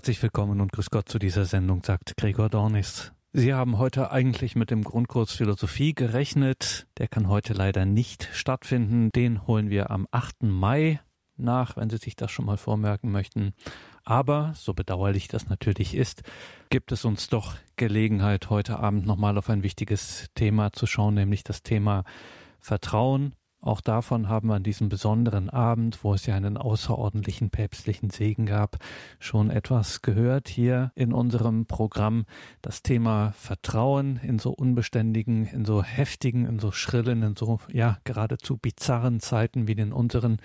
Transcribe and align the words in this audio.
Herzlich 0.00 0.22
willkommen 0.22 0.62
und 0.62 0.72
grüß 0.72 0.88
Gott 0.88 1.10
zu 1.10 1.18
dieser 1.18 1.44
Sendung, 1.44 1.82
sagt 1.84 2.16
Gregor 2.16 2.48
Dornis. 2.48 3.12
Sie 3.34 3.52
haben 3.52 3.76
heute 3.76 4.10
eigentlich 4.10 4.56
mit 4.56 4.70
dem 4.70 4.82
Grundkurs 4.82 5.34
Philosophie 5.34 5.92
gerechnet. 5.92 6.86
Der 6.96 7.06
kann 7.06 7.28
heute 7.28 7.52
leider 7.52 7.84
nicht 7.84 8.30
stattfinden. 8.32 9.10
Den 9.14 9.46
holen 9.46 9.68
wir 9.68 9.90
am 9.90 10.06
8. 10.10 10.44
Mai 10.44 11.00
nach, 11.36 11.76
wenn 11.76 11.90
Sie 11.90 11.98
sich 11.98 12.16
das 12.16 12.30
schon 12.30 12.46
mal 12.46 12.56
vormerken 12.56 13.12
möchten. 13.12 13.52
Aber, 14.02 14.54
so 14.56 14.72
bedauerlich 14.72 15.28
das 15.28 15.50
natürlich 15.50 15.94
ist, 15.94 16.22
gibt 16.70 16.92
es 16.92 17.04
uns 17.04 17.28
doch 17.28 17.56
Gelegenheit, 17.76 18.48
heute 18.48 18.78
Abend 18.78 19.04
nochmal 19.04 19.36
auf 19.36 19.50
ein 19.50 19.62
wichtiges 19.62 20.28
Thema 20.34 20.72
zu 20.72 20.86
schauen, 20.86 21.12
nämlich 21.12 21.44
das 21.44 21.62
Thema 21.62 22.04
Vertrauen 22.58 23.34
auch 23.60 23.82
davon 23.82 24.28
haben 24.28 24.48
wir 24.48 24.54
an 24.54 24.62
diesem 24.62 24.88
besonderen 24.88 25.50
Abend, 25.50 26.02
wo 26.02 26.14
es 26.14 26.24
ja 26.24 26.34
einen 26.34 26.56
außerordentlichen 26.56 27.50
päpstlichen 27.50 28.08
Segen 28.08 28.46
gab, 28.46 28.78
schon 29.18 29.50
etwas 29.50 30.00
gehört 30.00 30.48
hier 30.48 30.92
in 30.94 31.12
unserem 31.12 31.66
Programm. 31.66 32.24
Das 32.62 32.82
Thema 32.82 33.32
Vertrauen 33.36 34.18
in 34.22 34.38
so 34.38 34.50
unbeständigen, 34.50 35.44
in 35.46 35.66
so 35.66 35.82
heftigen, 35.82 36.46
in 36.46 36.58
so 36.58 36.72
schrillen, 36.72 37.22
in 37.22 37.36
so, 37.36 37.60
ja, 37.70 37.98
geradezu 38.04 38.56
bizarren 38.56 39.20
Zeiten 39.20 39.68
wie 39.68 39.74
den 39.74 39.92
unseren 39.92 40.38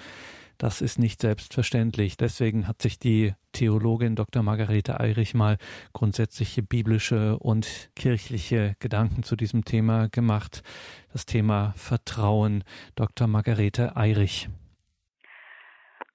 das 0.58 0.82
ist 0.82 1.00
nicht 1.00 1.22
selbstverständlich. 1.22 2.18
Deswegen 2.18 2.68
hat 2.68 2.82
sich 2.82 3.00
die 3.00 3.34
Theologin 3.54 4.16
Dr. 4.16 4.44
Margarete 4.44 5.00
Eirich 5.00 5.34
mal 5.34 5.58
grundsätzliche 5.94 6.64
biblische 6.64 7.38
und 7.40 7.90
kirchliche 7.96 8.76
Gedanken 8.80 9.24
zu 9.24 9.36
diesem 9.36 9.66
Thema 9.66 10.10
gemacht. 10.10 10.64
Das 11.12 11.26
Thema 11.26 11.74
Vertrauen. 11.76 12.64
Dr. 12.96 13.28
Margarete 13.28 13.96
Eirich. 13.96 14.50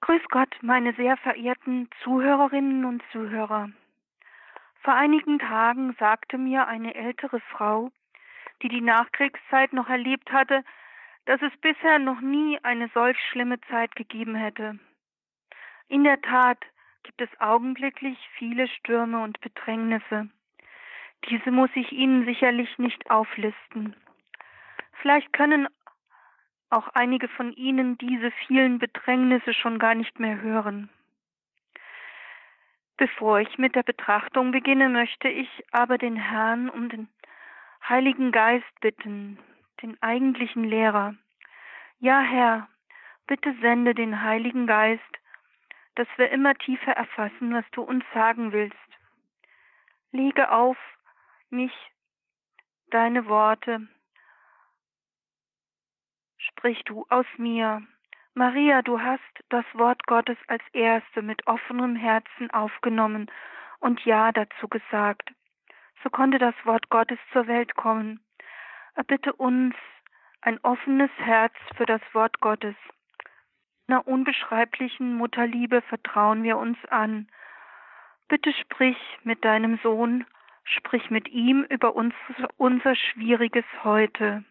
Grüß 0.01 0.21
Gott, 0.29 0.49
meine 0.61 0.93
sehr 0.95 1.15
verehrten 1.17 1.87
Zuhörerinnen 2.03 2.85
und 2.85 3.03
Zuhörer. 3.11 3.69
Vor 4.83 4.95
einigen 4.95 5.37
Tagen 5.37 5.95
sagte 5.99 6.39
mir 6.39 6.67
eine 6.67 6.95
ältere 6.95 7.39
Frau, 7.51 7.91
die 8.63 8.67
die 8.67 8.81
Nachkriegszeit 8.81 9.73
noch 9.73 9.89
erlebt 9.89 10.31
hatte, 10.31 10.63
dass 11.25 11.41
es 11.41 11.55
bisher 11.57 11.99
noch 11.99 12.21
nie 12.21 12.59
eine 12.63 12.89
solch 12.93 13.17
schlimme 13.29 13.59
Zeit 13.61 13.95
gegeben 13.95 14.35
hätte. 14.35 14.79
In 15.87 16.03
der 16.03 16.21
Tat 16.21 16.59
gibt 17.03 17.21
es 17.21 17.29
augenblicklich 17.39 18.17
viele 18.37 18.67
Stürme 18.67 19.21
und 19.21 19.39
Bedrängnisse. 19.41 20.29
Diese 21.29 21.51
muss 21.51 21.69
ich 21.75 21.91
Ihnen 21.91 22.25
sicherlich 22.25 22.77
nicht 22.77 23.09
auflisten. 23.11 23.95
Vielleicht 25.01 25.33
können 25.33 25.67
auch 26.69 26.87
einige 26.93 27.27
von 27.27 27.53
Ihnen 27.53 27.97
diese 27.97 28.31
vielen 28.47 28.79
Bedrängnisse 28.79 29.53
schon 29.53 29.77
gar 29.77 29.95
nicht 29.95 30.19
mehr 30.19 30.41
hören. 30.41 30.89
Bevor 32.97 33.39
ich 33.39 33.57
mit 33.57 33.75
der 33.75 33.83
Betrachtung 33.83 34.51
beginne, 34.51 34.87
möchte 34.89 35.27
ich 35.27 35.49
aber 35.71 35.97
den 35.97 36.15
Herrn 36.15 36.69
um 36.69 36.87
den 36.87 37.09
Heiligen 37.87 38.31
Geist 38.31 38.79
bitten, 38.79 39.39
den 39.81 40.01
eigentlichen 40.01 40.63
Lehrer. 40.63 41.15
Ja, 41.99 42.21
Herr, 42.21 42.67
bitte 43.27 43.55
sende 43.61 43.93
den 43.93 44.21
Heiligen 44.21 44.67
Geist, 44.67 45.03
dass 45.95 46.07
wir 46.17 46.29
immer 46.31 46.55
tiefer 46.55 46.91
erfassen, 46.91 47.53
was 47.53 47.65
du 47.71 47.81
uns 47.81 48.03
sagen 48.13 48.51
willst. 48.51 48.75
Lege 50.11 50.51
auf 50.51 50.77
mich 51.49 51.73
deine 52.89 53.27
Worte. 53.27 53.87
Sprich 56.37 56.83
du 56.85 57.05
aus 57.09 57.25
mir. 57.37 57.81
Maria, 58.33 58.81
du 58.81 58.99
hast 58.99 59.21
das 59.49 59.65
Wort 59.73 60.05
Gottes 60.07 60.37
als 60.47 60.63
erste 60.73 61.21
mit 61.21 61.45
offenem 61.47 61.95
Herzen 61.95 62.49
aufgenommen 62.51 63.29
und 63.79 64.03
Ja 64.05 64.31
dazu 64.31 64.67
gesagt. 64.67 65.31
So 66.03 66.09
konnte 66.09 66.39
das 66.39 66.55
Wort 66.63 66.89
Gottes 66.89 67.19
zur 67.31 67.47
Welt 67.47 67.75
kommen. 67.75 68.21
Erbitte 68.95 69.33
uns 69.33 69.75
ein 70.41 70.59
offenes 70.63 71.11
Herz 71.17 71.53
für 71.75 71.85
das 71.85 72.01
Wort 72.13 72.39
Gottes. 72.41 72.75
Einer 73.87 74.07
unbeschreiblichen 74.07 75.15
Mutterliebe 75.15 75.81
vertrauen 75.81 76.43
wir 76.43 76.57
uns 76.57 76.77
an. 76.89 77.27
Bitte 78.27 78.53
sprich 78.53 78.97
mit 79.23 79.43
deinem 79.43 79.79
Sohn, 79.83 80.25
sprich 80.63 81.09
mit 81.09 81.27
ihm 81.29 81.63
über 81.63 81.95
uns, 81.95 82.13
unser 82.57 82.95
schwieriges 82.95 83.65
Heute. 83.83 84.43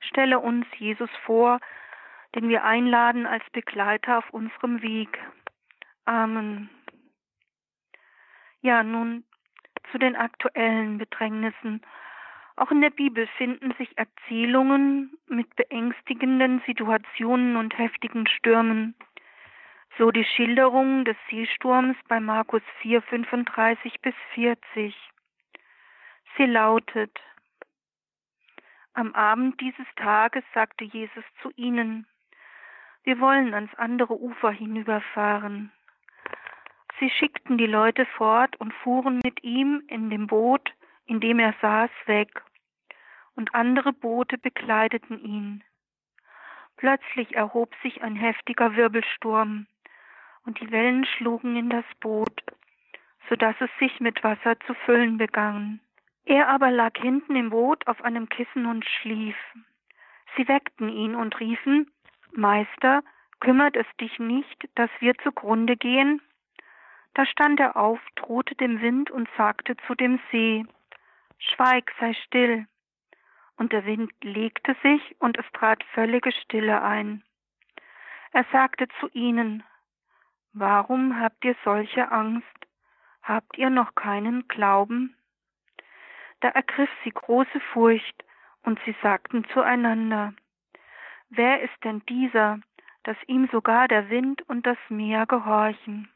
Stelle 0.00 0.40
uns 0.40 0.66
Jesus 0.78 1.10
vor, 1.24 1.60
den 2.34 2.48
wir 2.48 2.64
einladen 2.64 3.26
als 3.26 3.44
Begleiter 3.50 4.18
auf 4.18 4.30
unserem 4.30 4.82
Weg. 4.82 5.18
Amen. 6.04 6.70
Ja, 8.60 8.82
nun 8.82 9.24
zu 9.90 9.98
den 9.98 10.16
aktuellen 10.16 10.98
Bedrängnissen 10.98 11.82
auch 12.56 12.70
in 12.70 12.80
der 12.80 12.90
Bibel 12.90 13.26
finden 13.38 13.72
sich 13.78 13.96
Erzählungen 13.96 15.16
mit 15.26 15.54
beängstigenden 15.56 16.62
Situationen 16.66 17.56
und 17.56 17.76
heftigen 17.78 18.26
Stürmen. 18.26 18.94
So 19.98 20.10
die 20.10 20.24
Schilderung 20.24 21.04
des 21.04 21.16
Seesturms 21.28 21.96
bei 22.08 22.20
Markus 22.20 22.62
4, 22.80 23.02
35 23.02 24.00
bis 24.00 24.14
40. 24.34 24.94
Sie 26.36 26.46
lautet, 26.46 27.18
am 28.94 29.14
Abend 29.14 29.60
dieses 29.60 29.86
Tages 29.96 30.44
sagte 30.54 30.84
Jesus 30.84 31.24
zu 31.40 31.50
ihnen, 31.56 32.06
wir 33.04 33.20
wollen 33.20 33.52
ans 33.54 33.74
andere 33.74 34.20
Ufer 34.20 34.50
hinüberfahren. 34.50 35.72
Sie 37.00 37.10
schickten 37.10 37.58
die 37.58 37.66
Leute 37.66 38.06
fort 38.16 38.54
und 38.60 38.72
fuhren 38.72 39.20
mit 39.24 39.42
ihm 39.42 39.82
in 39.88 40.08
dem 40.08 40.26
Boot, 40.26 40.72
in 41.06 41.20
dem 41.20 41.38
er 41.38 41.54
saß, 41.60 41.90
weg, 42.06 42.42
und 43.34 43.54
andere 43.54 43.92
Boote 43.92 44.38
bekleideten 44.38 45.18
ihn. 45.24 45.64
Plötzlich 46.76 47.34
erhob 47.34 47.74
sich 47.82 48.02
ein 48.02 48.16
heftiger 48.16 48.76
Wirbelsturm, 48.76 49.66
und 50.44 50.60
die 50.60 50.70
Wellen 50.70 51.04
schlugen 51.04 51.56
in 51.56 51.70
das 51.70 51.84
Boot, 52.00 52.42
so 53.28 53.36
dass 53.36 53.54
es 53.60 53.70
sich 53.78 54.00
mit 54.00 54.22
Wasser 54.24 54.58
zu 54.60 54.74
füllen 54.74 55.18
begann. 55.18 55.80
Er 56.24 56.48
aber 56.48 56.70
lag 56.70 56.96
hinten 56.96 57.36
im 57.36 57.50
Boot 57.50 57.86
auf 57.86 58.02
einem 58.02 58.28
Kissen 58.28 58.66
und 58.66 58.84
schlief. 58.84 59.36
Sie 60.36 60.46
weckten 60.48 60.88
ihn 60.88 61.14
und 61.14 61.38
riefen 61.40 61.90
Meister, 62.32 63.02
kümmert 63.40 63.76
es 63.76 63.86
dich 64.00 64.18
nicht, 64.18 64.68
dass 64.74 64.90
wir 65.00 65.14
zugrunde 65.18 65.76
gehen? 65.76 66.22
Da 67.14 67.26
stand 67.26 67.60
er 67.60 67.76
auf, 67.76 68.00
drohte 68.16 68.54
dem 68.54 68.80
Wind 68.80 69.10
und 69.10 69.28
sagte 69.36 69.76
zu 69.86 69.94
dem 69.94 70.18
See 70.30 70.64
Schweig, 71.50 71.92
sei 71.98 72.14
still. 72.14 72.66
Und 73.56 73.72
der 73.72 73.84
Wind 73.84 74.12
legte 74.22 74.76
sich, 74.82 75.16
und 75.18 75.38
es 75.38 75.46
trat 75.52 75.82
völlige 75.94 76.32
Stille 76.32 76.82
ein. 76.82 77.22
Er 78.32 78.44
sagte 78.52 78.88
zu 79.00 79.08
ihnen, 79.12 79.62
Warum 80.52 81.18
habt 81.18 81.44
ihr 81.44 81.56
solche 81.64 82.10
Angst? 82.10 82.46
Habt 83.22 83.56
ihr 83.56 83.70
noch 83.70 83.94
keinen 83.94 84.48
Glauben? 84.48 85.16
Da 86.40 86.48
ergriff 86.48 86.90
sie 87.04 87.10
große 87.10 87.60
Furcht, 87.72 88.24
und 88.62 88.78
sie 88.84 88.94
sagten 89.02 89.44
zueinander, 89.52 90.34
Wer 91.28 91.62
ist 91.62 91.84
denn 91.84 92.04
dieser, 92.06 92.60
dass 93.04 93.16
ihm 93.26 93.48
sogar 93.50 93.88
der 93.88 94.10
Wind 94.10 94.42
und 94.48 94.66
das 94.66 94.78
Meer 94.88 95.26
gehorchen? 95.26 96.08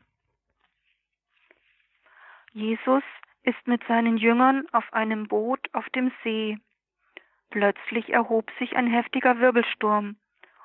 Jesus 2.52 3.02
ist 3.46 3.66
mit 3.66 3.82
seinen 3.86 4.16
Jüngern 4.16 4.66
auf 4.72 4.92
einem 4.92 5.28
Boot 5.28 5.60
auf 5.72 5.88
dem 5.90 6.12
See. 6.22 6.58
Plötzlich 7.50 8.12
erhob 8.12 8.50
sich 8.58 8.76
ein 8.76 8.88
heftiger 8.88 9.38
Wirbelsturm, 9.38 10.16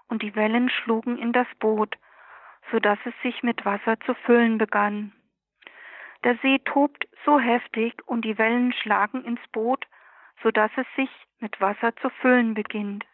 und 0.08 0.24
die 0.24 0.36
Wellen 0.36 0.69
schlugen 0.69 1.18
in 1.18 1.31
das 1.31 1.47
Boot, 1.59 1.96
so 2.72 2.80
dass 2.80 3.00
es 3.06 3.14
sich 3.22 3.44
mit 3.44 3.64
Wasser 3.66 4.00
zu 4.02 4.14
füllen 4.14 4.58
begann. 4.58 5.14
Der 6.24 6.36
See 6.41 6.59
tobt 6.59 7.08
so 7.23 7.40
heftig 7.40 7.94
und 8.08 8.26
die 8.26 8.38
Wellen 8.38 8.73
schlagen 8.73 9.23
ins 9.23 9.41
Boot, 9.52 9.88
so 10.44 10.52
dass 10.52 10.72
es 10.76 10.88
sich 10.96 11.09
mit 11.40 11.61
Wasser 11.61 11.96
zu 11.97 12.09
füllen 12.09 12.53
beginnt. 12.53 13.05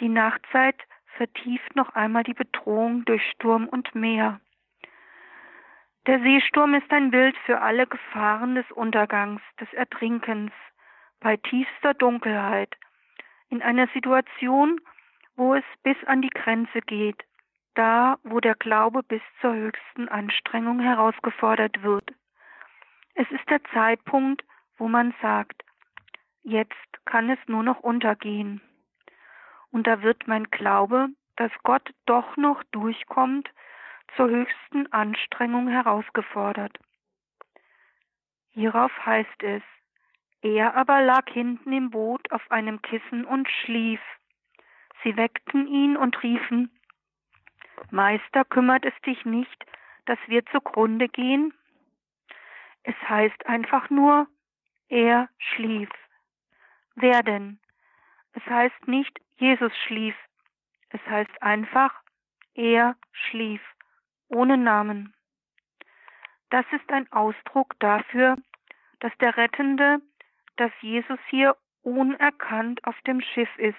Die 0.00 0.08
Nachtzeit 0.08 0.76
vertieft 1.16 1.76
noch 1.76 1.90
einmal 1.94 2.24
die 2.24 2.34
Bedrohung 2.34 3.04
durch 3.04 3.22
Sturm 3.30 3.68
und 3.68 3.94
Meer. 3.94 4.40
Der 6.06 6.18
Seesturm 6.18 6.74
ist 6.74 6.90
ein 6.90 7.12
Bild 7.12 7.36
für 7.46 7.60
alle 7.60 7.86
Gefahren 7.86 8.56
des 8.56 8.68
Untergangs, 8.72 9.40
des 9.60 9.72
Ertrinkens, 9.72 10.50
bei 11.20 11.36
tiefster 11.36 11.94
Dunkelheit, 11.94 12.76
in 13.50 13.62
einer 13.62 13.86
Situation, 13.94 14.80
wo 15.36 15.54
es 15.54 15.64
bis 15.84 15.96
an 16.06 16.20
die 16.20 16.30
Grenze 16.30 16.80
geht, 16.80 17.22
da, 17.74 18.18
wo 18.24 18.40
der 18.40 18.56
Glaube 18.56 19.04
bis 19.04 19.22
zur 19.40 19.54
höchsten 19.54 20.08
Anstrengung 20.08 20.80
herausgefordert 20.80 21.84
wird. 21.84 22.10
Es 23.14 23.30
ist 23.30 23.48
der 23.48 23.62
Zeitpunkt, 23.72 24.44
wo 24.78 24.88
man 24.88 25.14
sagt, 25.22 25.62
jetzt 26.42 26.74
kann 27.04 27.30
es 27.30 27.38
nur 27.46 27.62
noch 27.62 27.78
untergehen. 27.78 28.60
Und 29.70 29.86
da 29.86 30.02
wird 30.02 30.26
mein 30.26 30.50
Glaube, 30.50 31.10
dass 31.36 31.52
Gott 31.62 31.94
doch 32.06 32.36
noch 32.36 32.62
durchkommt, 32.72 33.48
zur 34.16 34.28
höchsten 34.28 34.92
Anstrengung 34.92 35.68
herausgefordert. 35.68 36.78
Hierauf 38.50 38.92
heißt 39.04 39.42
es, 39.42 39.62
er 40.42 40.74
aber 40.74 41.00
lag 41.02 41.28
hinten 41.30 41.72
im 41.72 41.90
Boot 41.90 42.30
auf 42.32 42.50
einem 42.50 42.82
Kissen 42.82 43.24
und 43.24 43.48
schlief. 43.48 44.00
Sie 45.02 45.16
weckten 45.16 45.66
ihn 45.66 45.96
und 45.96 46.22
riefen, 46.22 46.70
Meister, 47.90 48.44
kümmert 48.44 48.84
es 48.84 48.94
dich 49.04 49.24
nicht, 49.24 49.66
dass 50.06 50.18
wir 50.26 50.44
zugrunde 50.46 51.08
gehen? 51.08 51.52
Es 52.84 52.94
heißt 53.08 53.46
einfach 53.46 53.90
nur, 53.90 54.26
er 54.88 55.28
schlief. 55.38 55.90
Wer 56.94 57.22
denn? 57.22 57.58
Es 58.32 58.44
heißt 58.46 58.88
nicht, 58.88 59.18
Jesus 59.36 59.72
schlief. 59.86 60.16
Es 60.90 61.00
heißt 61.06 61.42
einfach, 61.42 61.94
er 62.54 62.96
schlief, 63.12 63.62
ohne 64.32 64.56
Namen. 64.56 65.14
Das 66.50 66.64
ist 66.72 66.90
ein 66.90 67.10
Ausdruck 67.12 67.78
dafür, 67.78 68.36
dass 69.00 69.12
der 69.18 69.36
Rettende, 69.36 70.00
dass 70.56 70.72
Jesus 70.80 71.18
hier 71.28 71.56
unerkannt 71.82 72.84
auf 72.84 73.00
dem 73.06 73.20
Schiff 73.20 73.48
ist. 73.58 73.76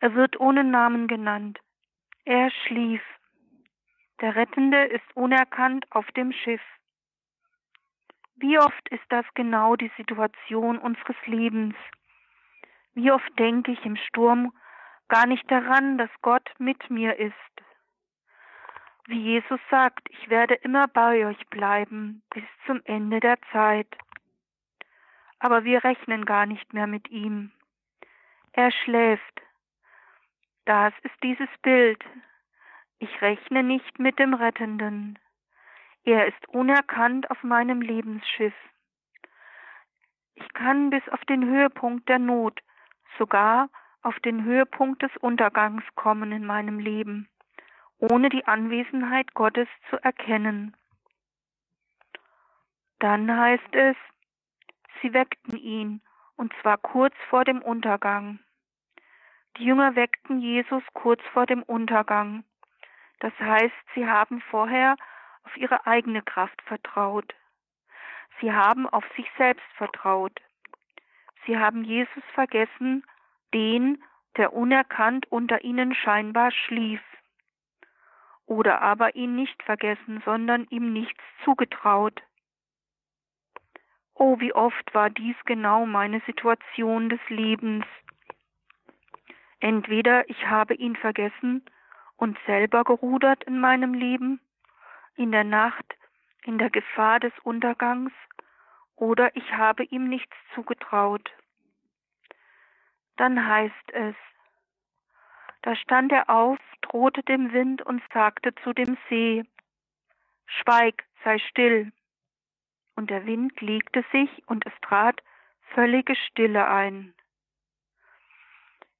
Er 0.00 0.14
wird 0.14 0.38
ohne 0.40 0.64
Namen 0.64 1.08
genannt. 1.08 1.58
Er 2.24 2.50
schlief. 2.50 3.02
Der 4.20 4.36
Rettende 4.36 4.84
ist 4.84 5.04
unerkannt 5.14 5.86
auf 5.90 6.06
dem 6.12 6.32
Schiff. 6.32 6.62
Wie 8.36 8.58
oft 8.58 8.88
ist 8.90 9.04
das 9.08 9.24
genau 9.34 9.76
die 9.76 9.90
Situation 9.96 10.78
unseres 10.78 11.16
Lebens? 11.26 11.74
Wie 12.94 13.10
oft 13.10 13.38
denke 13.38 13.72
ich 13.72 13.84
im 13.84 13.96
Sturm 13.96 14.52
gar 15.08 15.26
nicht 15.26 15.48
daran, 15.50 15.98
dass 15.98 16.10
Gott 16.22 16.50
mit 16.58 16.90
mir 16.90 17.18
ist? 17.18 17.34
Wie 19.06 19.20
Jesus 19.20 19.60
sagt, 19.70 20.08
ich 20.10 20.30
werde 20.30 20.54
immer 20.54 20.86
bei 20.86 21.26
euch 21.26 21.46
bleiben 21.48 22.22
bis 22.30 22.44
zum 22.66 22.80
Ende 22.84 23.20
der 23.20 23.38
Zeit. 23.50 23.88
Aber 25.40 25.64
wir 25.64 25.82
rechnen 25.82 26.24
gar 26.24 26.46
nicht 26.46 26.72
mehr 26.72 26.86
mit 26.86 27.10
ihm. 27.10 27.50
Er 28.52 28.70
schläft. 28.70 29.42
Das 30.64 30.92
ist 31.02 31.22
dieses 31.22 31.48
Bild. 31.62 32.04
Ich 33.00 33.20
rechne 33.20 33.64
nicht 33.64 33.98
mit 33.98 34.20
dem 34.20 34.34
Rettenden. 34.34 35.18
Er 36.04 36.26
ist 36.26 36.48
unerkannt 36.48 37.28
auf 37.30 37.42
meinem 37.42 37.80
Lebensschiff. 37.80 38.54
Ich 40.34 40.52
kann 40.52 40.90
bis 40.90 41.06
auf 41.08 41.24
den 41.24 41.44
Höhepunkt 41.44 42.08
der 42.08 42.18
Not, 42.18 42.60
sogar 43.18 43.68
auf 44.02 44.18
den 44.20 44.44
Höhepunkt 44.44 45.02
des 45.02 45.16
Untergangs 45.18 45.84
kommen 45.94 46.32
in 46.32 46.44
meinem 46.44 46.78
Leben, 46.78 47.28
ohne 48.10 48.30
die 48.30 48.44
Anwesenheit 48.46 49.32
Gottes 49.34 49.68
zu 49.88 49.96
erkennen. 50.02 50.76
Dann 52.98 53.30
heißt 53.36 53.74
es, 53.74 53.96
sie 55.00 55.12
weckten 55.12 55.56
ihn, 55.56 56.00
und 56.36 56.52
zwar 56.60 56.78
kurz 56.78 57.14
vor 57.30 57.44
dem 57.44 57.62
Untergang. 57.62 58.40
Die 59.56 59.64
Jünger 59.64 59.94
weckten 59.94 60.40
Jesus 60.40 60.82
kurz 60.94 61.22
vor 61.32 61.46
dem 61.46 61.62
Untergang. 61.62 62.42
Das 63.20 63.32
heißt, 63.38 63.74
sie 63.94 64.08
haben 64.08 64.40
vorher 64.50 64.96
auf 65.44 65.56
ihre 65.56 65.86
eigene 65.86 66.22
Kraft 66.22 66.60
vertraut. 66.62 67.32
Sie 68.40 68.52
haben 68.52 68.88
auf 68.88 69.04
sich 69.14 69.30
selbst 69.38 69.66
vertraut. 69.76 70.40
Sie 71.46 71.56
haben 71.56 71.84
Jesus 71.84 72.24
vergessen, 72.34 73.04
den, 73.54 74.02
der 74.36 74.52
unerkannt 74.52 75.30
unter 75.30 75.62
ihnen 75.62 75.94
scheinbar 75.94 76.50
schlief. 76.50 77.00
Oder 78.46 78.82
aber 78.82 79.14
ihn 79.14 79.34
nicht 79.34 79.62
vergessen, 79.62 80.22
sondern 80.24 80.66
ihm 80.70 80.92
nichts 80.92 81.22
zugetraut. 81.44 82.22
Oh, 84.14 84.38
wie 84.40 84.52
oft 84.52 84.94
war 84.94 85.10
dies 85.10 85.36
genau 85.46 85.86
meine 85.86 86.20
Situation 86.26 87.08
des 87.08 87.20
Lebens. 87.28 87.84
Entweder 89.60 90.28
ich 90.28 90.46
habe 90.46 90.74
ihn 90.74 90.96
vergessen 90.96 91.64
und 92.16 92.38
selber 92.46 92.84
gerudert 92.84 93.44
in 93.44 93.58
meinem 93.58 93.94
Leben, 93.94 94.40
in 95.16 95.32
der 95.32 95.44
Nacht, 95.44 95.96
in 96.44 96.58
der 96.58 96.70
Gefahr 96.70 97.20
des 97.20 97.32
Untergangs, 97.42 98.12
oder 98.96 99.34
ich 99.36 99.52
habe 99.54 99.84
ihm 99.84 100.08
nichts 100.08 100.36
zugetraut. 100.54 101.30
Dann 103.16 103.46
heißt 103.46 103.92
es, 103.92 104.14
da 105.62 105.76
stand 105.76 106.12
er 106.12 106.28
auf, 106.28 106.58
drohte 106.82 107.22
dem 107.22 107.52
Wind 107.52 107.82
und 107.82 108.02
sagte 108.12 108.54
zu 108.56 108.72
dem 108.72 108.96
See, 109.08 109.44
Schweig, 110.46 111.04
sei 111.24 111.38
still. 111.38 111.92
Und 112.94 113.10
der 113.10 113.24
Wind 113.26 113.60
legte 113.60 114.04
sich 114.12 114.30
und 114.46 114.66
es 114.66 114.72
trat 114.82 115.22
völlige 115.74 116.14
Stille 116.14 116.68
ein. 116.68 117.14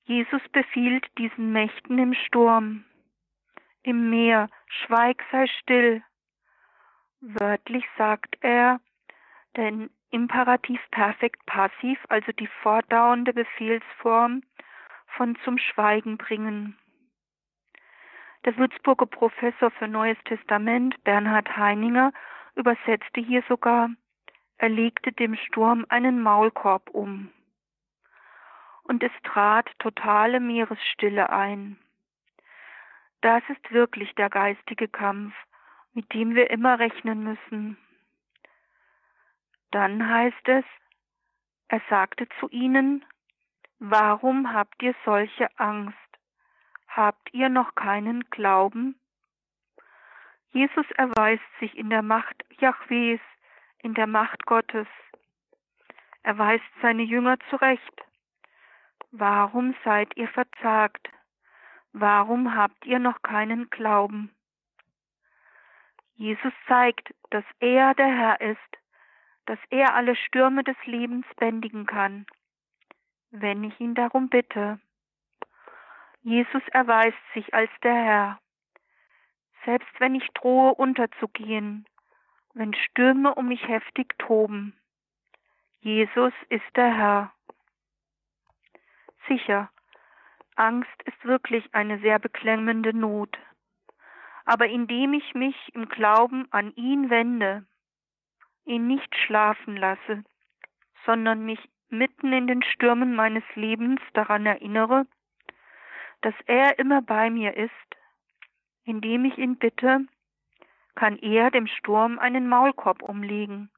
Jesus 0.05 0.43
befiehlt 0.51 1.07
diesen 1.19 1.53
Mächten 1.53 1.99
im 1.99 2.15
Sturm, 2.15 2.85
im 3.83 4.11
Meer, 4.11 4.49
schweig, 4.67 5.23
sei 5.31 5.47
still. 5.61 6.03
Wörtlich 7.21 7.85
sagt 7.97 8.37
er, 8.41 8.81
denn 9.57 9.91
Imperativ 10.11 10.81
Perfekt 10.91 11.45
Passiv, 11.47 11.99
also 12.09 12.33
die 12.33 12.49
fortdauernde 12.63 13.33
Befehlsform 13.33 14.43
von 15.17 15.37
zum 15.45 15.59
Schweigen 15.59 16.17
bringen. 16.17 16.77
Der 18.45 18.57
Würzburger 18.57 19.07
Professor 19.07 19.71
für 19.71 19.89
Neues 19.89 20.19
Testament 20.25 21.03
Bernhard 21.05 21.57
Heininger 21.57 22.13
übersetzte 22.55 23.21
hier 23.21 23.43
sogar, 23.49 23.91
er 24.59 24.69
legte 24.69 25.13
dem 25.13 25.37
Sturm 25.37 25.87
einen 25.89 26.23
Maulkorb 26.23 26.91
um 26.91 27.31
und 28.85 29.03
es 29.03 29.13
trat 29.25 29.71
totale 29.79 30.41
Meeresstille 30.41 31.31
ein. 31.31 31.79
Das 33.21 33.43
ist 33.49 33.71
wirklich 33.71 34.15
der 34.17 34.29
geistige 34.29 34.89
Kampf, 34.89 35.35
mit 35.93 36.13
dem 36.13 36.35
wir 36.35 36.51
immer 36.51 36.79
rechnen 36.79 37.23
müssen. 37.23 37.77
Dann 39.71 40.09
heißt 40.09 40.49
es, 40.49 40.65
er 41.69 41.81
sagte 41.89 42.29
zu 42.41 42.49
ihnen, 42.51 43.05
Warum 43.85 44.55
habt 44.55 44.81
ihr 44.81 44.95
solche 45.05 45.49
Angst? 45.59 45.97
Habt 46.87 47.35
ihr 47.35 47.49
noch 47.49 47.75
keinen 47.75 48.23
Glauben? 48.31 48.95
Jesus 50.51 50.89
erweist 50.93 51.43
sich 51.59 51.77
in 51.77 51.91
der 51.91 52.03
Macht 52.03 52.45
Jahwes, 52.61 53.19
in 53.83 53.95
der 53.95 54.07
Macht 54.07 54.47
Gottes. 54.47 54.87
Er 56.23 56.39
weist 56.39 56.71
seine 56.81 57.03
Jünger 57.03 57.39
zurecht. 57.51 58.03
Warum 59.11 59.75
seid 59.83 60.17
ihr 60.17 60.29
verzagt? 60.29 61.11
Warum 61.93 62.55
habt 62.55 62.87
ihr 62.87 63.01
noch 63.01 63.21
keinen 63.23 63.69
Glauben? 63.69 64.33
Jesus 66.15 66.53
zeigt, 66.69 67.13
dass 67.31 67.45
er 67.59 67.95
der 67.95 68.07
Herr 68.07 68.41
ist, 68.41 68.79
dass 69.47 69.59
er 69.71 69.97
alle 69.97 70.15
Stürme 70.15 70.63
des 70.63 70.77
Lebens 70.87 71.27
bändigen 71.37 71.85
kann, 71.85 72.27
wenn 73.33 73.65
ich 73.65 73.81
ihn 73.81 73.95
darum 73.95 74.29
bitte. 74.29 74.79
Jesus 76.21 76.63
erweist 76.69 77.19
sich 77.35 77.53
als 77.53 77.71
der 77.83 77.95
Herr. 77.95 78.41
Selbst 79.65 79.89
wenn 79.99 80.15
ich 80.15 80.29
drohe 80.35 80.75
unterzugehen, 80.75 81.87
wenn 82.55 82.75
Stürme 82.75 83.35
um 83.35 83.49
mich 83.49 83.67
heftig 83.67 84.17
toben, 84.19 84.79
Jesus 85.81 86.33
ist 86.49 86.77
der 86.77 86.95
Herr. 86.95 87.33
Sicher, 89.27 89.71
Angst 90.55 91.03
ist 91.07 91.25
wirklich 91.25 91.75
eine 91.75 91.99
sehr 92.01 92.19
beklemmende 92.19 92.93
Not. 92.93 93.39
Aber 94.45 94.67
indem 94.67 95.15
ich 95.15 95.35
mich 95.35 95.57
im 95.75 95.89
Glauben 95.89 96.47
an 96.53 96.75
ihn 96.75 97.09
wende, 97.09 97.65
ihn 98.65 98.87
nicht 98.87 99.15
schlafen 99.17 99.77
lasse, 99.77 100.25
sondern 101.07 101.45
mich 101.45 101.72
mitten 101.93 102.33
in 102.33 102.47
den 102.47 102.63
Stürmen 102.63 103.15
meines 103.15 103.45
Lebens 103.55 104.01
daran 104.15 104.47
erinnere, 104.47 105.07
dass 106.23 106.35
er 106.47 106.79
immer 106.79 107.03
bei 107.03 107.31
mir 107.31 107.57
ist, 107.57 107.71
indem 108.85 109.25
ich 109.25 109.39
ihn 109.39 109.57
bitte, 109.59 110.07
kann 110.95 111.19
er 111.19 111.51
dem 111.51 111.67
Sturm 111.67 112.19
einen 112.19 112.49
Maulkorb 112.49 113.03
umlegen, 113.03 113.71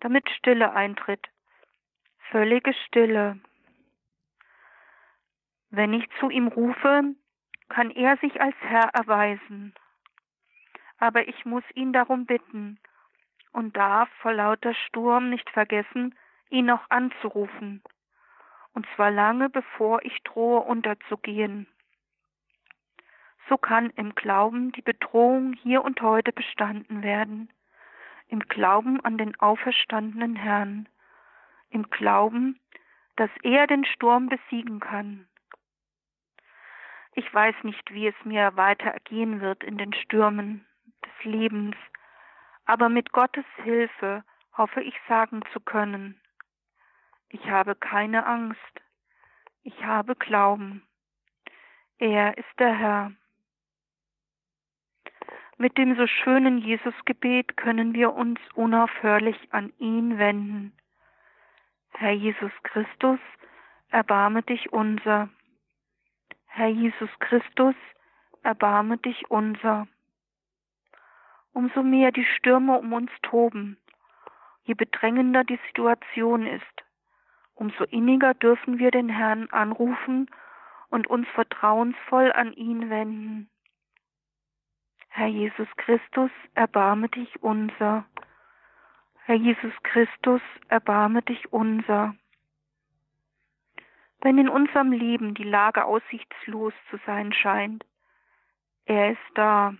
damit 0.00 0.28
Stille 0.30 0.72
eintritt, 0.72 1.26
völlige 2.30 2.74
Stille. 2.86 3.38
Wenn 5.70 5.92
ich 5.92 6.08
zu 6.20 6.30
ihm 6.30 6.48
rufe, 6.48 7.14
kann 7.68 7.90
er 7.90 8.16
sich 8.18 8.40
als 8.40 8.56
Herr 8.60 8.90
erweisen. 8.94 9.74
Aber 10.98 11.28
ich 11.28 11.44
muss 11.44 11.64
ihn 11.74 11.92
darum 11.92 12.26
bitten 12.26 12.78
und 13.52 13.76
darf 13.76 14.08
vor 14.20 14.32
lauter 14.32 14.74
Sturm 14.74 15.30
nicht 15.30 15.48
vergessen, 15.50 16.14
ihn 16.50 16.66
noch 16.66 16.90
anzurufen, 16.90 17.82
und 18.72 18.86
zwar 18.94 19.10
lange 19.10 19.48
bevor 19.48 20.04
ich 20.04 20.22
drohe 20.22 20.60
unterzugehen. 20.60 21.66
so 23.48 23.56
kann 23.56 23.90
im 23.90 24.14
Glauben 24.14 24.72
die 24.72 24.82
Bedrohung 24.82 25.52
hier 25.52 25.84
und 25.84 26.00
heute 26.02 26.32
bestanden 26.32 27.02
werden, 27.02 27.48
im 28.28 28.40
Glauben 28.40 29.00
an 29.04 29.18
den 29.18 29.38
auferstandenen 29.38 30.34
Herrn, 30.34 30.88
im 31.70 31.88
Glauben, 31.90 32.58
dass 33.16 33.30
er 33.42 33.66
den 33.66 33.84
Sturm 33.84 34.28
besiegen 34.28 34.80
kann. 34.80 35.28
Ich 37.12 37.32
weiß 37.32 37.54
nicht, 37.62 37.92
wie 37.92 38.08
es 38.08 38.24
mir 38.24 38.56
weiter 38.56 38.90
ergehen 38.90 39.40
wird 39.40 39.64
in 39.64 39.78
den 39.78 39.94
Stürmen 39.94 40.66
des 41.04 41.24
Lebens, 41.24 41.76
aber 42.66 42.88
mit 42.88 43.12
Gottes 43.12 43.46
Hilfe 43.62 44.22
hoffe 44.56 44.82
ich 44.82 44.94
sagen 45.08 45.42
zu 45.52 45.60
können, 45.60 46.20
ich 47.28 47.50
habe 47.50 47.74
keine 47.74 48.26
Angst, 48.26 48.58
ich 49.62 49.84
habe 49.84 50.14
Glauben. 50.14 50.86
Er 51.98 52.36
ist 52.38 52.58
der 52.58 52.74
Herr. 52.74 53.12
Mit 55.58 55.78
dem 55.78 55.96
so 55.96 56.06
schönen 56.06 56.58
Jesusgebet 56.58 57.56
können 57.56 57.94
wir 57.94 58.12
uns 58.12 58.38
unaufhörlich 58.54 59.36
an 59.52 59.72
ihn 59.78 60.18
wenden. 60.18 60.76
Herr 61.90 62.12
Jesus 62.12 62.52
Christus, 62.62 63.18
erbarme 63.88 64.42
dich 64.42 64.72
unser. 64.72 65.30
Herr 66.46 66.68
Jesus 66.68 67.08
Christus, 67.20 67.74
erbarme 68.42 68.98
dich 68.98 69.30
unser. 69.30 69.88
Umso 71.54 71.82
mehr 71.82 72.12
die 72.12 72.26
Stürme 72.36 72.78
um 72.78 72.92
uns 72.92 73.10
toben, 73.22 73.78
je 74.64 74.74
bedrängender 74.74 75.42
die 75.42 75.58
Situation 75.68 76.46
ist, 76.46 76.85
umso 77.56 77.84
inniger 77.84 78.34
dürfen 78.34 78.78
wir 78.78 78.90
den 78.90 79.08
Herrn 79.08 79.48
anrufen 79.50 80.30
und 80.88 81.08
uns 81.08 81.26
vertrauensvoll 81.34 82.32
an 82.32 82.52
ihn 82.52 82.88
wenden. 82.90 83.50
Herr 85.08 85.28
Jesus 85.28 85.68
Christus, 85.76 86.30
erbarme 86.54 87.08
dich 87.08 87.42
unser. 87.42 88.04
Herr 89.24 89.34
Jesus 89.34 89.72
Christus, 89.82 90.42
erbarme 90.68 91.22
dich 91.22 91.52
unser. 91.52 92.14
Wenn 94.20 94.38
in 94.38 94.48
unserem 94.48 94.92
Leben 94.92 95.34
die 95.34 95.44
Lage 95.44 95.84
aussichtslos 95.84 96.74
zu 96.90 96.98
sein 97.06 97.32
scheint, 97.32 97.84
er 98.84 99.12
ist 99.12 99.30
da. 99.34 99.74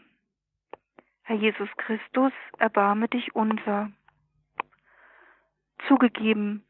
Herr 1.22 1.36
Jesus 1.36 1.68
Christus, 1.76 2.32
erbarme 2.58 3.08
dich 3.08 3.34
unser. 3.34 3.90
Zugegeben, 5.86 6.65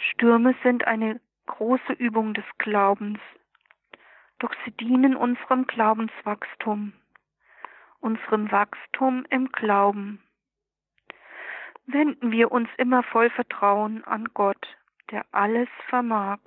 Stürme 0.00 0.54
sind 0.62 0.86
eine 0.86 1.20
große 1.46 1.92
Übung 1.94 2.34
des 2.34 2.44
Glaubens, 2.58 3.18
doch 4.38 4.54
sie 4.64 4.70
dienen 4.72 5.16
unserem 5.16 5.66
Glaubenswachstum 5.66 6.92
unserem 8.00 8.50
Wachstum 8.50 9.24
im 9.30 9.50
Glauben. 9.52 10.22
Wenden 11.86 12.30
wir 12.30 12.52
uns 12.52 12.68
immer 12.76 13.02
voll 13.02 13.30
Vertrauen 13.30 14.04
an 14.04 14.28
Gott, 14.34 14.76
der 15.10 15.24
alles 15.32 15.68
vermag. 15.88 16.38